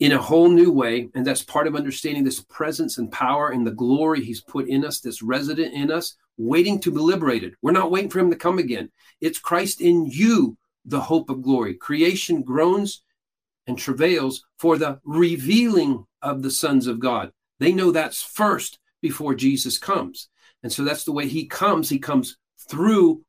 [0.00, 1.08] in a whole new way.
[1.14, 4.84] And that's part of understanding this presence and power and the glory he's put in
[4.84, 7.54] us, this resident in us, waiting to be liberated.
[7.62, 8.90] We're not waiting for him to come again.
[9.20, 11.74] It's Christ in you, the hope of glory.
[11.74, 13.02] Creation groans
[13.66, 17.32] and travails for the revealing of the sons of God.
[17.60, 20.28] They know that's first before Jesus comes.
[20.64, 21.88] And so that's the way he comes.
[21.88, 22.38] He comes
[22.68, 23.22] through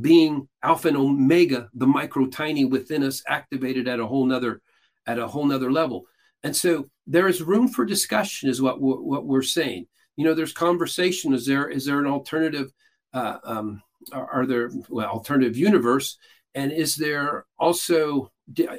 [0.00, 4.60] being Alpha and Omega, the micro tiny within us, activated at a whole nother
[5.06, 6.04] at a whole nother level.
[6.42, 9.86] And so there is room for discussion, is what we're, what we're saying.
[10.16, 11.32] You know, there's conversation.
[11.32, 12.72] Is there is there an alternative?
[13.14, 13.82] Uh, um,
[14.12, 16.18] are, there well alternative universe?
[16.54, 18.32] And is there also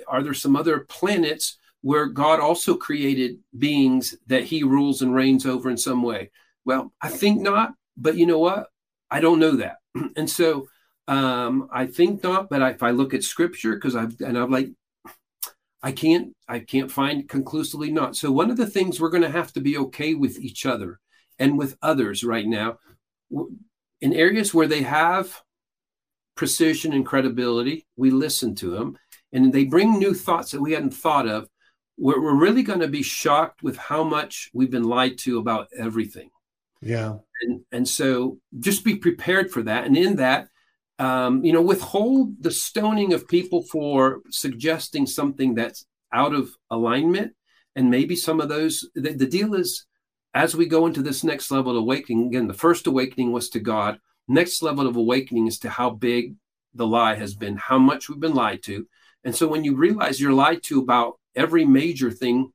[0.07, 5.45] are there some other planets where God also created beings that He rules and reigns
[5.45, 6.31] over in some way?
[6.65, 7.73] Well, I think not.
[7.98, 8.68] But you know what?
[9.10, 9.78] I don't know that.
[10.15, 10.68] And so
[11.07, 12.49] um, I think not.
[12.49, 14.70] But if I look at Scripture, because I've and I'm like,
[15.82, 18.15] I can't I can't find conclusively not.
[18.15, 20.99] So one of the things we're going to have to be okay with each other
[21.40, 22.78] and with others right now
[24.02, 25.41] in areas where they have
[26.36, 28.98] precision and credibility, we listen to them
[29.32, 31.48] and they bring new thoughts that we hadn't thought of.
[31.98, 35.68] We're, we're really going to be shocked with how much we've been lied to about
[35.78, 36.32] everything.
[36.84, 37.18] Yeah.
[37.41, 39.85] And, and so just be prepared for that.
[39.85, 40.47] And in that,
[40.99, 47.34] um, you know, withhold the stoning of people for suggesting something that's out of alignment.
[47.76, 49.85] And maybe some of those, the, the deal is
[50.34, 53.60] as we go into this next level of awakening, again, the first awakening was to
[53.60, 53.99] God.
[54.27, 56.35] Next level of awakening is to how big
[56.73, 58.88] the lie has been, how much we've been lied to.
[59.23, 62.51] And so when you realize you're lied to about every major thing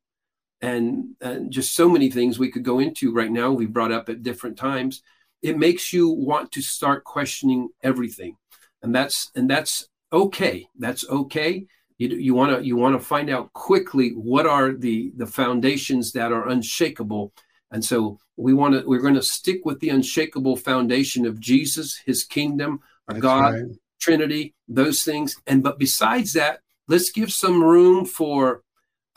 [0.60, 4.08] and, and just so many things we could go into right now, we brought up
[4.08, 5.02] at different times,
[5.42, 8.36] it makes you want to start questioning everything.
[8.82, 10.68] And that's and that's okay.
[10.78, 11.66] That's okay.
[11.98, 16.12] You, you want to you want to find out quickly what are the the foundations
[16.12, 17.32] that are unshakable
[17.72, 22.00] and so we want to we're going to stick with the unshakable foundation of jesus
[22.06, 22.78] his kingdom
[23.08, 23.64] our god right.
[23.98, 25.36] Trinity, those things.
[25.46, 28.62] And but besides that, let's give some room for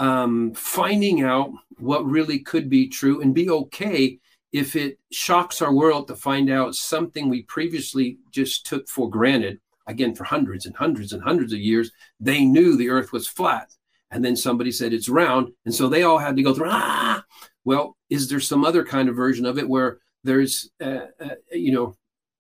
[0.01, 4.17] um, finding out what really could be true and be okay
[4.51, 9.59] if it shocks our world to find out something we previously just took for granted.
[9.85, 13.69] Again, for hundreds and hundreds and hundreds of years, they knew the earth was flat.
[14.09, 15.53] And then somebody said it's round.
[15.65, 17.23] And so they all had to go through, ah,
[17.63, 21.71] well, is there some other kind of version of it where there's, uh, uh, you
[21.73, 21.95] know,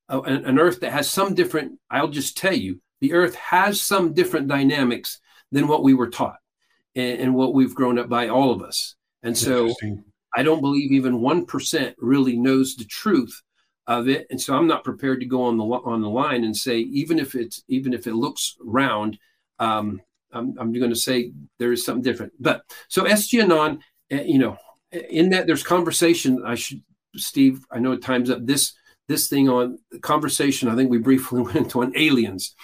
[0.09, 4.13] a, an earth that has some different, I'll just tell you, the earth has some
[4.13, 5.19] different dynamics
[5.51, 6.40] than what we were taught
[6.95, 8.95] and, and what we've grown up by, all of us.
[9.23, 9.73] And so
[10.35, 13.41] I don't believe even 1% really knows the truth
[13.87, 14.27] of it.
[14.29, 17.19] And so I'm not prepared to go on the, on the line and say, even
[17.19, 19.17] if it's, even if it looks round,
[19.59, 20.01] um,
[20.33, 22.33] I'm, I'm going to say there is something different.
[22.39, 24.57] But so SG Anon, eh, you know,
[24.91, 26.43] in that there's conversation.
[26.45, 26.81] I should,
[27.15, 28.45] Steve, I know it time's up.
[28.45, 28.73] This
[29.07, 30.69] this thing on conversation.
[30.69, 32.55] I think we briefly went into on aliens,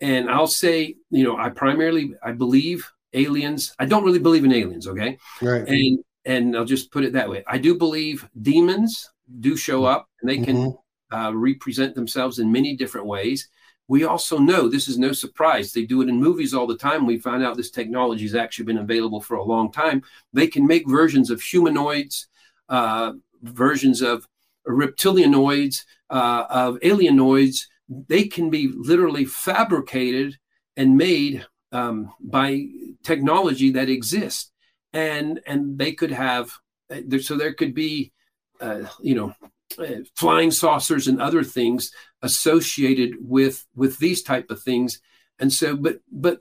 [0.00, 3.74] and I'll say, you know, I primarily I believe aliens.
[3.78, 4.86] I don't really believe in aliens.
[4.86, 5.66] Okay, right.
[5.66, 7.44] And and I'll just put it that way.
[7.46, 9.10] I do believe demons
[9.40, 11.16] do show up, and they can mm-hmm.
[11.16, 13.48] uh, represent themselves in many different ways
[13.86, 15.72] we also know this is no surprise.
[15.72, 17.06] They do it in movies all the time.
[17.06, 20.02] We find out this technology has actually been available for a long time.
[20.32, 22.28] They can make versions of humanoids,
[22.68, 23.12] uh,
[23.42, 24.26] versions of
[24.66, 27.66] reptilianoids, uh, of alienoids.
[27.88, 30.38] They can be literally fabricated
[30.76, 32.66] and made um, by
[33.02, 34.50] technology that exists,
[34.92, 36.50] and and they could have.
[36.90, 38.12] Uh, so there could be,
[38.60, 39.34] uh, you know,
[39.78, 41.90] uh, flying saucers and other things
[42.22, 45.00] associated with with these type of things
[45.38, 46.40] and so but but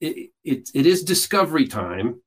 [0.00, 2.20] it, it, it is discovery time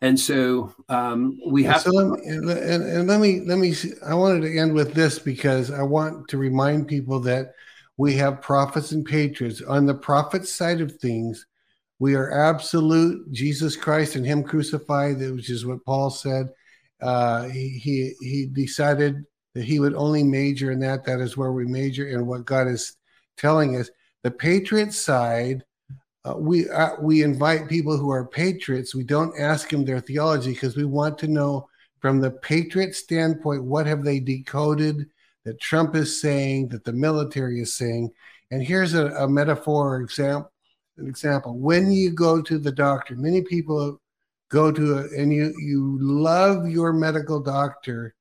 [0.00, 3.92] and so um, we have so let me, and, and let me let me see.
[4.06, 7.52] i wanted to end with this because i want to remind people that
[7.98, 11.46] we have prophets and patriots on the prophet side of things
[12.00, 16.48] we are absolute jesus christ and him crucified which is what paul said
[17.00, 19.24] uh, he, he he decided
[19.54, 21.04] that he would only major in that.
[21.04, 22.96] That is where we major in what God is
[23.36, 23.90] telling us.
[24.22, 25.64] The patriot side,
[26.24, 28.94] uh, we uh, we invite people who are patriots.
[28.94, 31.68] We don't ask them their theology because we want to know
[32.00, 35.06] from the patriot standpoint what have they decoded
[35.44, 38.10] that Trump is saying, that the military is saying.
[38.50, 40.52] And here's a, a metaphor example.
[41.00, 44.00] An example: when you go to the doctor, many people
[44.50, 48.14] go to a, and you you love your medical doctor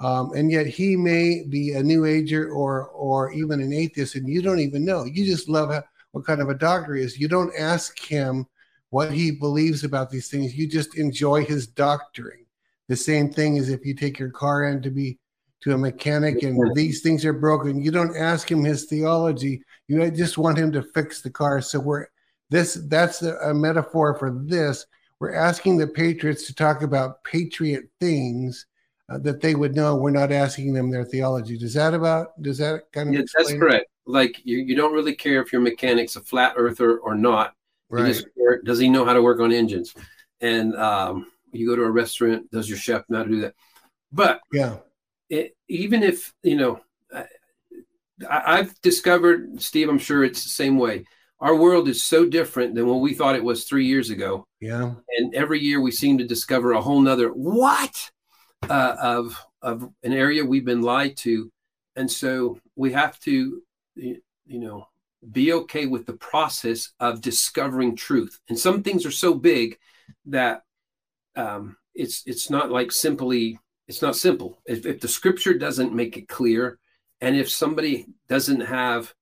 [0.00, 4.26] um, and yet he may be a new ager or or even an atheist, and
[4.26, 5.04] you don't even know.
[5.04, 7.18] You just love how, what kind of a doctor he is.
[7.18, 8.46] You don't ask him
[8.88, 10.56] what he believes about these things.
[10.56, 12.46] You just enjoy his doctoring.
[12.88, 15.18] The same thing as if you take your car in to be
[15.60, 17.82] to a mechanic and these things are broken.
[17.82, 19.62] You don't ask him his theology.
[19.86, 21.60] You just want him to fix the car.
[21.60, 22.06] So we're
[22.50, 24.86] this that's a, metaphor for this.
[25.18, 28.66] We're asking the patriots to talk about patriot things
[29.08, 31.56] uh, that they would know we're not asking them their theology.
[31.56, 33.86] Does that about does that kind of yeah, that's correct.
[34.06, 37.54] Like you, you don't really care if your mechanic's a flat earther or not.
[37.88, 38.22] Right.
[38.64, 39.94] Does he know how to work on engines?
[40.40, 43.54] And um, you go to a restaurant, does your chef know how to do that?
[44.12, 44.76] But yeah,
[45.28, 46.80] it, even if you know,
[47.12, 49.88] I, I've discovered, Steve.
[49.88, 51.04] I'm sure it's the same way.
[51.40, 54.46] Our world is so different than what we thought it was three years ago.
[54.60, 58.10] Yeah, and every year we seem to discover a whole nother what
[58.68, 61.50] uh, of of an area we've been lied to,
[61.96, 63.62] and so we have to,
[63.96, 64.86] you know,
[65.32, 68.38] be okay with the process of discovering truth.
[68.48, 69.78] And some things are so big
[70.26, 70.62] that
[71.36, 73.58] um, it's it's not like simply
[73.88, 74.60] it's not simple.
[74.66, 76.78] If, if the scripture doesn't make it clear,
[77.20, 79.12] and if somebody doesn't have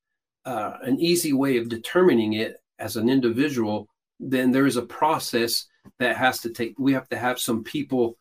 [0.45, 3.89] uh, an easy way of determining it as an individual,
[4.21, 5.67] then there is a process
[5.99, 6.75] that has to take.
[6.79, 8.17] We have to have some people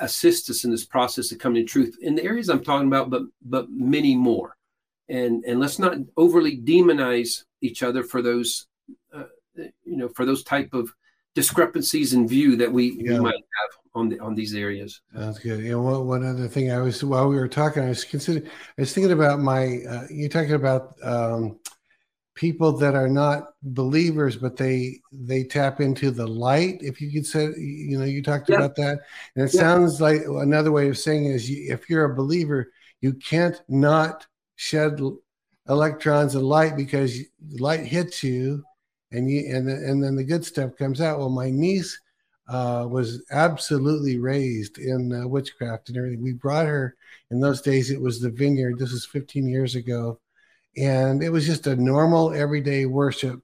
[0.00, 3.10] assist us in this process of coming to truth in the areas I'm talking about,
[3.10, 4.56] but but many more.
[5.08, 8.66] And and let's not overly demonize each other for those,
[9.14, 9.24] uh,
[9.56, 10.92] you know, for those type of
[11.34, 13.14] discrepancies in view that we, yeah.
[13.14, 15.00] we might have on the on these areas.
[15.12, 15.60] That's good.
[15.60, 18.46] You know, one, one other thing I was while we were talking, I was considering,
[18.46, 19.80] I was thinking about my.
[19.88, 21.58] Uh, you're talking about um,
[22.38, 27.26] people that are not believers but they they tap into the light if you could
[27.26, 28.54] say you know you talked yeah.
[28.54, 29.00] about that
[29.34, 29.60] and it yeah.
[29.60, 32.70] sounds like another way of saying is if you're a believer
[33.00, 35.00] you can't not shed
[35.68, 37.18] electrons of light because
[37.58, 38.62] light hits you
[39.10, 42.00] and you and, and then the good stuff comes out well my niece
[42.48, 46.96] uh, was absolutely raised in uh, witchcraft and everything we brought her
[47.30, 50.18] in those days it was the vineyard this is 15 years ago
[50.78, 53.40] and it was just a normal everyday worship.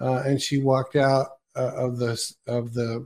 [0.00, 3.04] Uh, and she walked out uh, of the of the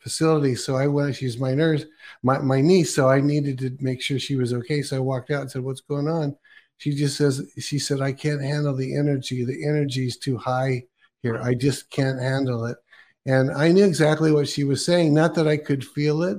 [0.00, 0.54] facility.
[0.54, 1.16] So I went.
[1.16, 1.84] She's my nurse,
[2.22, 2.94] my my niece.
[2.94, 4.80] So I needed to make sure she was okay.
[4.80, 6.36] So I walked out and said, "What's going on?"
[6.78, 9.44] She just says, "She said I can't handle the energy.
[9.44, 10.84] The energy is too high
[11.22, 11.38] here.
[11.42, 12.78] I just can't handle it."
[13.26, 15.14] And I knew exactly what she was saying.
[15.14, 16.38] Not that I could feel it,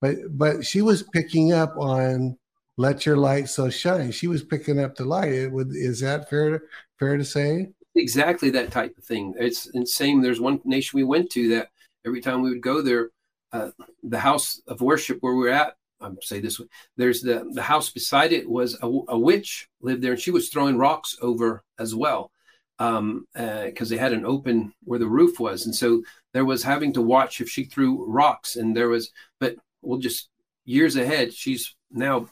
[0.00, 2.36] but but she was picking up on
[2.76, 4.12] let your light so shine.
[4.12, 5.32] She was picking up the light.
[5.32, 6.64] It would is that fair to,
[6.98, 7.70] fair to say?
[7.94, 9.34] Exactly that type of thing.
[9.38, 10.20] It's insane.
[10.20, 11.68] There's one nation we went to that
[12.04, 13.10] every time we would go there,
[13.52, 13.70] uh,
[14.02, 15.76] the house of worship where we are at.
[16.02, 16.66] I'm say this way.
[16.98, 20.50] There's the the house beside it was a, a witch lived there, and she was
[20.50, 22.30] throwing rocks over as well
[22.78, 26.02] um because uh, they had an open where the roof was and so
[26.36, 29.10] there was having to watch if she threw rocks and there was
[29.40, 30.28] but we'll just
[30.64, 32.28] years ahead she's now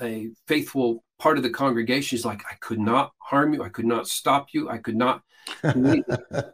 [0.00, 3.62] a faithful part of the congregation she's like, I could not harm you.
[3.62, 4.68] I could not stop you.
[4.68, 5.22] I could not.
[5.62, 6.04] and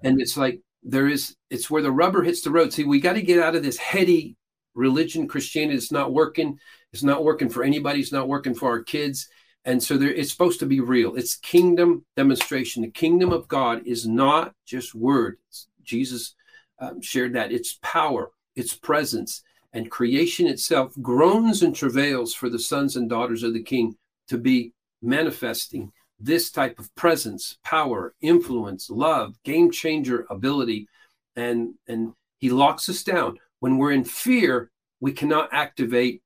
[0.02, 2.72] it's like, there is, it's where the rubber hits the road.
[2.72, 4.36] See, we got to get out of this heady
[4.74, 5.76] religion, Christianity.
[5.76, 6.58] It's not working.
[6.92, 8.00] It's not working for anybody.
[8.00, 9.28] It's not working for our kids.
[9.64, 11.14] And so there, it's supposed to be real.
[11.14, 12.82] It's kingdom demonstration.
[12.82, 16.34] The kingdom of God is not just words Jesus
[16.82, 17.52] um, shared that.
[17.52, 19.42] It's power, it's presence,
[19.72, 23.96] and creation itself groans and travails for the sons and daughters of the king
[24.28, 30.86] to be manifesting this type of presence, power, influence, love, game changer ability.
[31.36, 33.38] And, and he locks us down.
[33.60, 36.22] When we're in fear, we cannot activate,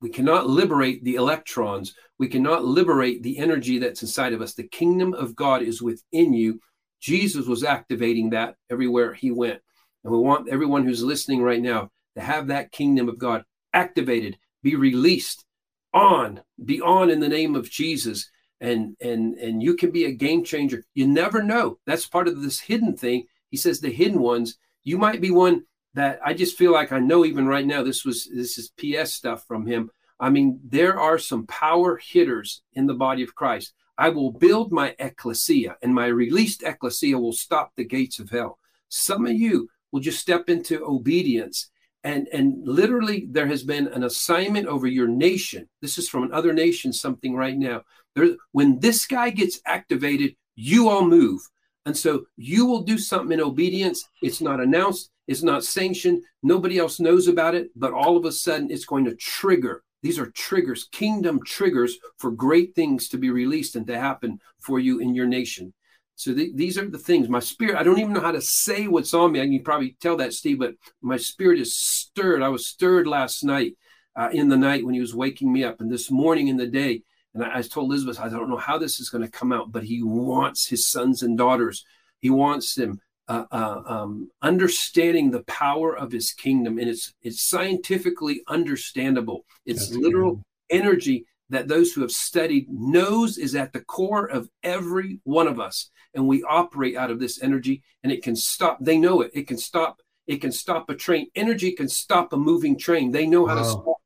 [0.00, 4.54] we cannot liberate the electrons, we cannot liberate the energy that's inside of us.
[4.54, 6.60] The kingdom of God is within you.
[7.00, 9.60] Jesus was activating that everywhere he went.
[10.04, 14.38] And we want everyone who's listening right now to have that kingdom of God activated,
[14.62, 15.44] be released
[15.92, 18.30] on, be on in the name of Jesus.
[18.60, 20.84] And and and you can be a game changer.
[20.94, 21.78] You never know.
[21.86, 23.26] That's part of this hidden thing.
[23.50, 25.64] He says the hidden ones, you might be one
[25.94, 27.84] that I just feel like I know even right now.
[27.84, 29.90] This was this is PS stuff from him.
[30.20, 33.72] I mean, there are some power hitters in the body of Christ.
[33.98, 38.58] I will build my ecclesia, and my released ecclesia will stop the gates of hell.
[38.88, 41.70] Some of you will just step into obedience
[42.04, 45.68] and and literally there has been an assignment over your nation.
[45.82, 47.82] This is from another nation something right now.
[48.14, 51.40] There when this guy gets activated you all move.
[51.86, 54.08] And so you will do something in obedience.
[54.22, 55.10] It's not announced.
[55.26, 56.22] It's not sanctioned.
[56.42, 60.18] Nobody else knows about it but all of a sudden it's going to trigger these
[60.18, 64.98] are triggers kingdom triggers for great things to be released and to happen for you
[65.00, 65.72] in your nation
[66.18, 67.28] so the, these are the things.
[67.28, 69.40] My spirit, I don't even know how to say what's on me.
[69.40, 72.42] I can probably tell that, Steve, but my spirit is stirred.
[72.42, 73.74] I was stirred last night
[74.16, 76.66] uh, in the night when he was waking me up, and this morning in the
[76.66, 77.04] day.
[77.34, 79.70] And I, I told Elizabeth, I don't know how this is going to come out,
[79.70, 81.84] but he wants his sons and daughters.
[82.18, 87.42] He wants them uh, uh, um, understanding the power of his kingdom, and it's it's
[87.42, 89.44] scientifically understandable.
[89.66, 90.44] It's That's literal good.
[90.70, 95.60] energy that those who have studied knows is at the core of every one of
[95.60, 99.30] us and we operate out of this energy and it can stop they know it
[99.34, 103.26] it can stop it can stop a train energy can stop a moving train they
[103.26, 103.62] know how wow.
[103.62, 103.96] to stop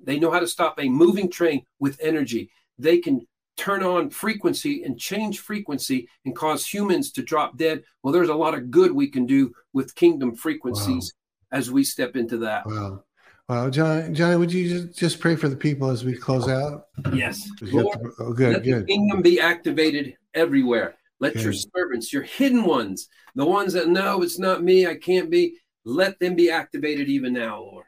[0.00, 3.26] they know how to stop a moving train with energy they can
[3.58, 8.34] turn on frequency and change frequency and cause humans to drop dead well there's a
[8.34, 11.12] lot of good we can do with kingdom frequencies
[11.52, 11.58] wow.
[11.58, 13.02] as we step into that wow
[13.48, 16.88] Wow, John, Johnny, would you just, just pray for the people as we close out?
[17.14, 17.48] Yes.
[17.62, 18.82] Lord, to, oh, good, let good.
[18.82, 20.96] The kingdom be activated everywhere.
[21.18, 25.30] Let your servants, your hidden ones, the ones that know it's not me, I can't
[25.30, 25.56] be,
[25.86, 27.86] let them be activated even now, Lord.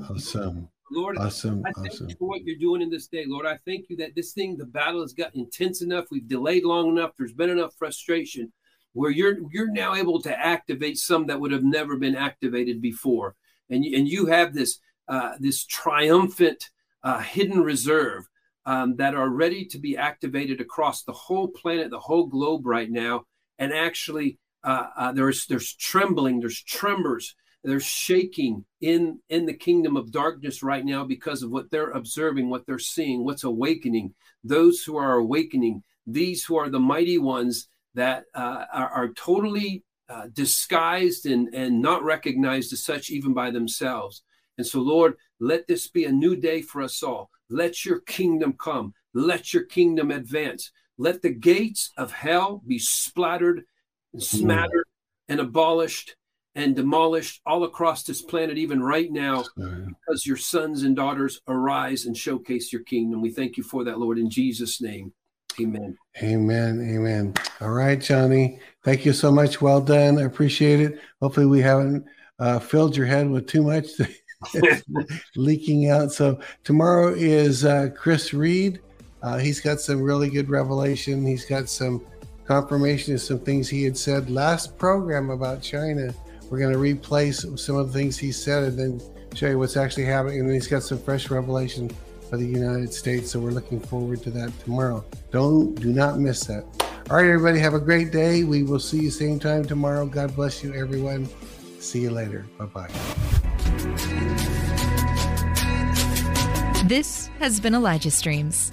[0.08, 0.68] Awesome.
[0.92, 2.08] Lord, awesome, I thank awesome.
[2.08, 3.24] you for what you're doing in this day.
[3.26, 6.06] Lord, I thank you that this thing, the battle has got intense enough.
[6.10, 7.12] We've delayed long enough.
[7.16, 8.52] There's been enough frustration
[8.92, 13.36] where you're you're now able to activate some that would have never been activated before.
[13.68, 14.78] And, you, and you have this
[15.08, 16.70] uh, this triumphant
[17.04, 18.28] uh, hidden reserve
[18.66, 22.90] um, that are ready to be activated across the whole planet, the whole globe right
[22.90, 23.26] now.
[23.58, 29.96] And actually, uh, uh there's there's trembling, there's tremors they're shaking in in the kingdom
[29.96, 34.14] of darkness right now because of what they're observing what they're seeing what's awakening.
[34.42, 39.84] Those who are awakening these who are the mighty ones that uh, are, are, totally
[40.08, 44.22] uh, disguised and and not recognized as such even by themselves.
[44.56, 47.30] And so lord let this be a new day for us all.
[47.48, 48.94] Let your kingdom come.
[49.14, 50.70] Let your kingdom advance.
[50.98, 53.64] Let the gates of hell be splattered
[54.12, 54.84] and smattered
[55.28, 56.16] and abolished
[56.54, 62.06] and demolished all across this planet, even right now, because your sons and daughters arise
[62.06, 63.22] and showcase your kingdom.
[63.22, 65.12] We thank you for that, Lord, in Jesus' name.
[65.60, 65.96] Amen.
[66.22, 66.88] Amen.
[66.94, 67.34] Amen.
[67.60, 68.60] All right, Johnny.
[68.84, 69.60] Thank you so much.
[69.60, 70.18] Well done.
[70.18, 71.00] I appreciate it.
[71.20, 72.04] Hopefully, we haven't
[72.38, 73.86] uh, filled your head with too much
[75.36, 76.12] leaking out.
[76.12, 78.80] So, tomorrow is uh, Chris Reed.
[79.22, 81.26] Uh, he's got some really good revelation.
[81.26, 82.04] He's got some
[82.46, 86.14] confirmation of some things he had said last program about China.
[86.50, 89.00] We're going to replace some of the things he said and then
[89.34, 90.40] show you what's actually happening.
[90.40, 91.88] And then he's got some fresh revelation
[92.28, 93.30] for the United States.
[93.30, 95.04] So we're looking forward to that tomorrow.
[95.30, 96.64] Don't do not miss that.
[97.08, 98.42] All right, everybody, have a great day.
[98.42, 100.06] We will see you same time tomorrow.
[100.06, 101.28] God bless you, everyone.
[101.78, 102.46] See you later.
[102.58, 102.90] Bye bye.
[106.84, 108.72] This has been Elijah Streams.